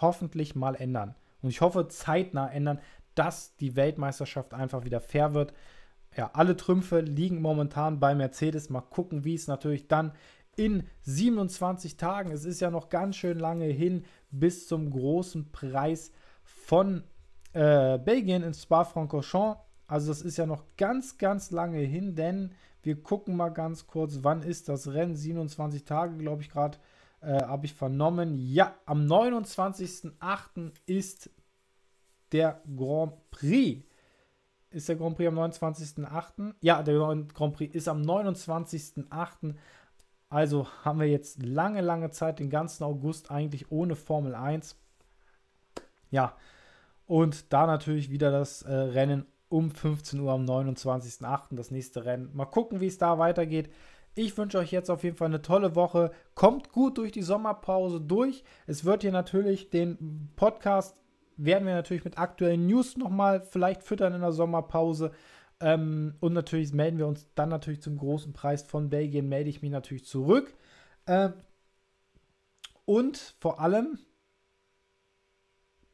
hoffentlich 0.00 0.54
mal 0.54 0.74
ändern. 0.74 1.14
Und 1.42 1.50
ich 1.50 1.60
hoffe, 1.60 1.88
zeitnah 1.88 2.50
ändern, 2.50 2.80
dass 3.14 3.56
die 3.56 3.76
Weltmeisterschaft 3.76 4.54
einfach 4.54 4.84
wieder 4.84 5.00
fair 5.00 5.34
wird. 5.34 5.52
Ja, 6.16 6.30
alle 6.32 6.56
Trümpfe 6.56 7.00
liegen 7.00 7.40
momentan 7.40 8.00
bei 8.00 8.14
Mercedes. 8.14 8.70
Mal 8.70 8.80
gucken, 8.80 9.24
wie 9.24 9.34
es 9.34 9.46
natürlich 9.46 9.88
dann 9.88 10.12
in 10.56 10.84
27 11.02 11.96
Tagen, 11.96 12.32
es 12.32 12.44
ist 12.44 12.60
ja 12.60 12.70
noch 12.70 12.88
ganz 12.88 13.16
schön 13.16 13.38
lange 13.38 13.66
hin, 13.66 14.04
bis 14.30 14.66
zum 14.66 14.90
großen 14.90 15.52
Preis 15.52 16.12
von 16.42 17.04
äh, 17.52 17.98
Belgien 17.98 18.42
in 18.42 18.54
Spa-Francorchamps. 18.54 19.60
Also 19.90 20.12
das 20.12 20.22
ist 20.22 20.36
ja 20.36 20.46
noch 20.46 20.62
ganz, 20.76 21.18
ganz 21.18 21.50
lange 21.50 21.80
hin, 21.80 22.14
denn 22.14 22.52
wir 22.84 23.02
gucken 23.02 23.36
mal 23.36 23.48
ganz 23.48 23.88
kurz, 23.88 24.20
wann 24.22 24.42
ist 24.42 24.68
das 24.68 24.86
Rennen? 24.92 25.16
27 25.16 25.84
Tage, 25.84 26.16
glaube 26.16 26.42
ich, 26.42 26.48
gerade 26.48 26.78
äh, 27.20 27.42
habe 27.42 27.66
ich 27.66 27.74
vernommen. 27.74 28.38
Ja, 28.38 28.76
am 28.86 29.04
29.08. 29.06 30.70
ist 30.86 31.30
der 32.30 32.62
Grand 32.76 33.14
Prix. 33.32 33.84
Ist 34.70 34.88
der 34.88 34.94
Grand 34.94 35.16
Prix 35.16 35.26
am 35.26 35.38
29.08.? 35.40 36.54
Ja, 36.60 36.84
der 36.84 36.94
Grand 37.34 37.56
Prix 37.56 37.74
ist 37.74 37.88
am 37.88 38.02
29.08. 38.02 39.56
Also 40.28 40.68
haben 40.84 41.00
wir 41.00 41.08
jetzt 41.08 41.42
lange, 41.42 41.80
lange 41.80 42.12
Zeit, 42.12 42.38
den 42.38 42.48
ganzen 42.48 42.84
August 42.84 43.32
eigentlich 43.32 43.72
ohne 43.72 43.96
Formel 43.96 44.36
1. 44.36 44.76
Ja, 46.10 46.36
und 47.06 47.52
da 47.52 47.66
natürlich 47.66 48.08
wieder 48.08 48.30
das 48.30 48.62
äh, 48.62 48.72
Rennen 48.72 49.26
um 49.50 49.70
15 49.70 50.20
Uhr 50.20 50.32
am 50.32 50.44
29.08. 50.46 51.56
das 51.56 51.70
nächste 51.70 52.04
Rennen. 52.06 52.30
Mal 52.32 52.46
gucken, 52.46 52.80
wie 52.80 52.86
es 52.86 52.98
da 52.98 53.18
weitergeht. 53.18 53.68
Ich 54.14 54.36
wünsche 54.38 54.58
euch 54.58 54.70
jetzt 54.70 54.90
auf 54.90 55.04
jeden 55.04 55.16
Fall 55.16 55.28
eine 55.28 55.42
tolle 55.42 55.74
Woche. 55.74 56.12
Kommt 56.34 56.72
gut 56.72 56.98
durch 56.98 57.12
die 57.12 57.22
Sommerpause 57.22 58.00
durch. 58.00 58.44
Es 58.66 58.84
wird 58.84 59.02
hier 59.02 59.12
natürlich 59.12 59.70
den 59.70 60.30
Podcast, 60.36 60.96
werden 61.36 61.66
wir 61.66 61.74
natürlich 61.74 62.04
mit 62.04 62.18
aktuellen 62.18 62.66
News 62.66 62.96
nochmal 62.96 63.40
vielleicht 63.40 63.82
füttern 63.82 64.14
in 64.14 64.20
der 64.20 64.32
Sommerpause. 64.32 65.10
Ähm, 65.60 66.14
und 66.20 66.32
natürlich 66.32 66.72
melden 66.72 66.98
wir 66.98 67.06
uns 67.06 67.28
dann 67.34 67.48
natürlich 67.48 67.82
zum 67.82 67.98
großen 67.98 68.32
Preis 68.32 68.62
von 68.62 68.88
Belgien, 68.88 69.28
melde 69.28 69.50
ich 69.50 69.62
mich 69.62 69.70
natürlich 69.70 70.04
zurück. 70.04 70.54
Ähm, 71.06 71.34
und 72.84 73.34
vor 73.40 73.60
allem 73.60 73.98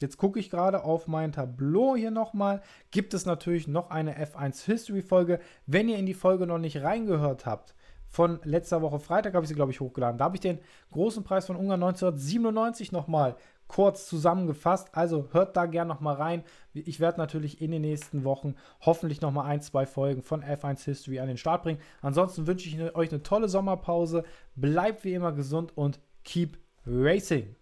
Jetzt 0.00 0.18
gucke 0.18 0.38
ich 0.38 0.50
gerade 0.50 0.84
auf 0.84 1.06
mein 1.06 1.32
Tableau 1.32 1.96
hier 1.96 2.10
nochmal. 2.10 2.60
Gibt 2.90 3.14
es 3.14 3.24
natürlich 3.24 3.66
noch 3.66 3.90
eine 3.90 4.22
F1 4.22 4.64
History 4.64 5.02
Folge. 5.02 5.40
Wenn 5.66 5.88
ihr 5.88 5.98
in 5.98 6.06
die 6.06 6.14
Folge 6.14 6.46
noch 6.46 6.58
nicht 6.58 6.82
reingehört 6.82 7.46
habt, 7.46 7.74
von 8.06 8.40
letzter 8.44 8.82
Woche 8.82 8.98
Freitag 8.98 9.34
habe 9.34 9.44
ich 9.44 9.48
sie, 9.48 9.54
glaube 9.54 9.72
ich, 9.72 9.80
hochgeladen. 9.80 10.18
Da 10.18 10.24
habe 10.24 10.36
ich 10.36 10.40
den 10.40 10.58
großen 10.92 11.24
Preis 11.24 11.46
von 11.46 11.56
Ungarn 11.56 11.82
1997 11.82 12.92
nochmal 12.92 13.36
kurz 13.68 14.06
zusammengefasst. 14.06 14.90
Also 14.92 15.28
hört 15.32 15.56
da 15.56 15.66
gerne 15.66 15.92
nochmal 15.92 16.16
rein. 16.16 16.44
Ich 16.72 17.00
werde 17.00 17.18
natürlich 17.18 17.60
in 17.60 17.70
den 17.70 17.82
nächsten 17.82 18.24
Wochen 18.24 18.54
hoffentlich 18.80 19.20
nochmal 19.20 19.46
ein, 19.46 19.60
zwei 19.60 19.86
Folgen 19.86 20.22
von 20.22 20.42
F1 20.42 20.84
History 20.84 21.20
an 21.20 21.28
den 21.28 21.36
Start 21.36 21.62
bringen. 21.62 21.80
Ansonsten 22.00 22.46
wünsche 22.46 22.68
ich 22.68 22.94
euch 22.94 23.10
eine 23.10 23.22
tolle 23.22 23.48
Sommerpause. 23.48 24.24
Bleibt 24.54 25.04
wie 25.04 25.14
immer 25.14 25.32
gesund 25.32 25.76
und 25.76 26.00
keep 26.24 26.58
racing. 26.86 27.56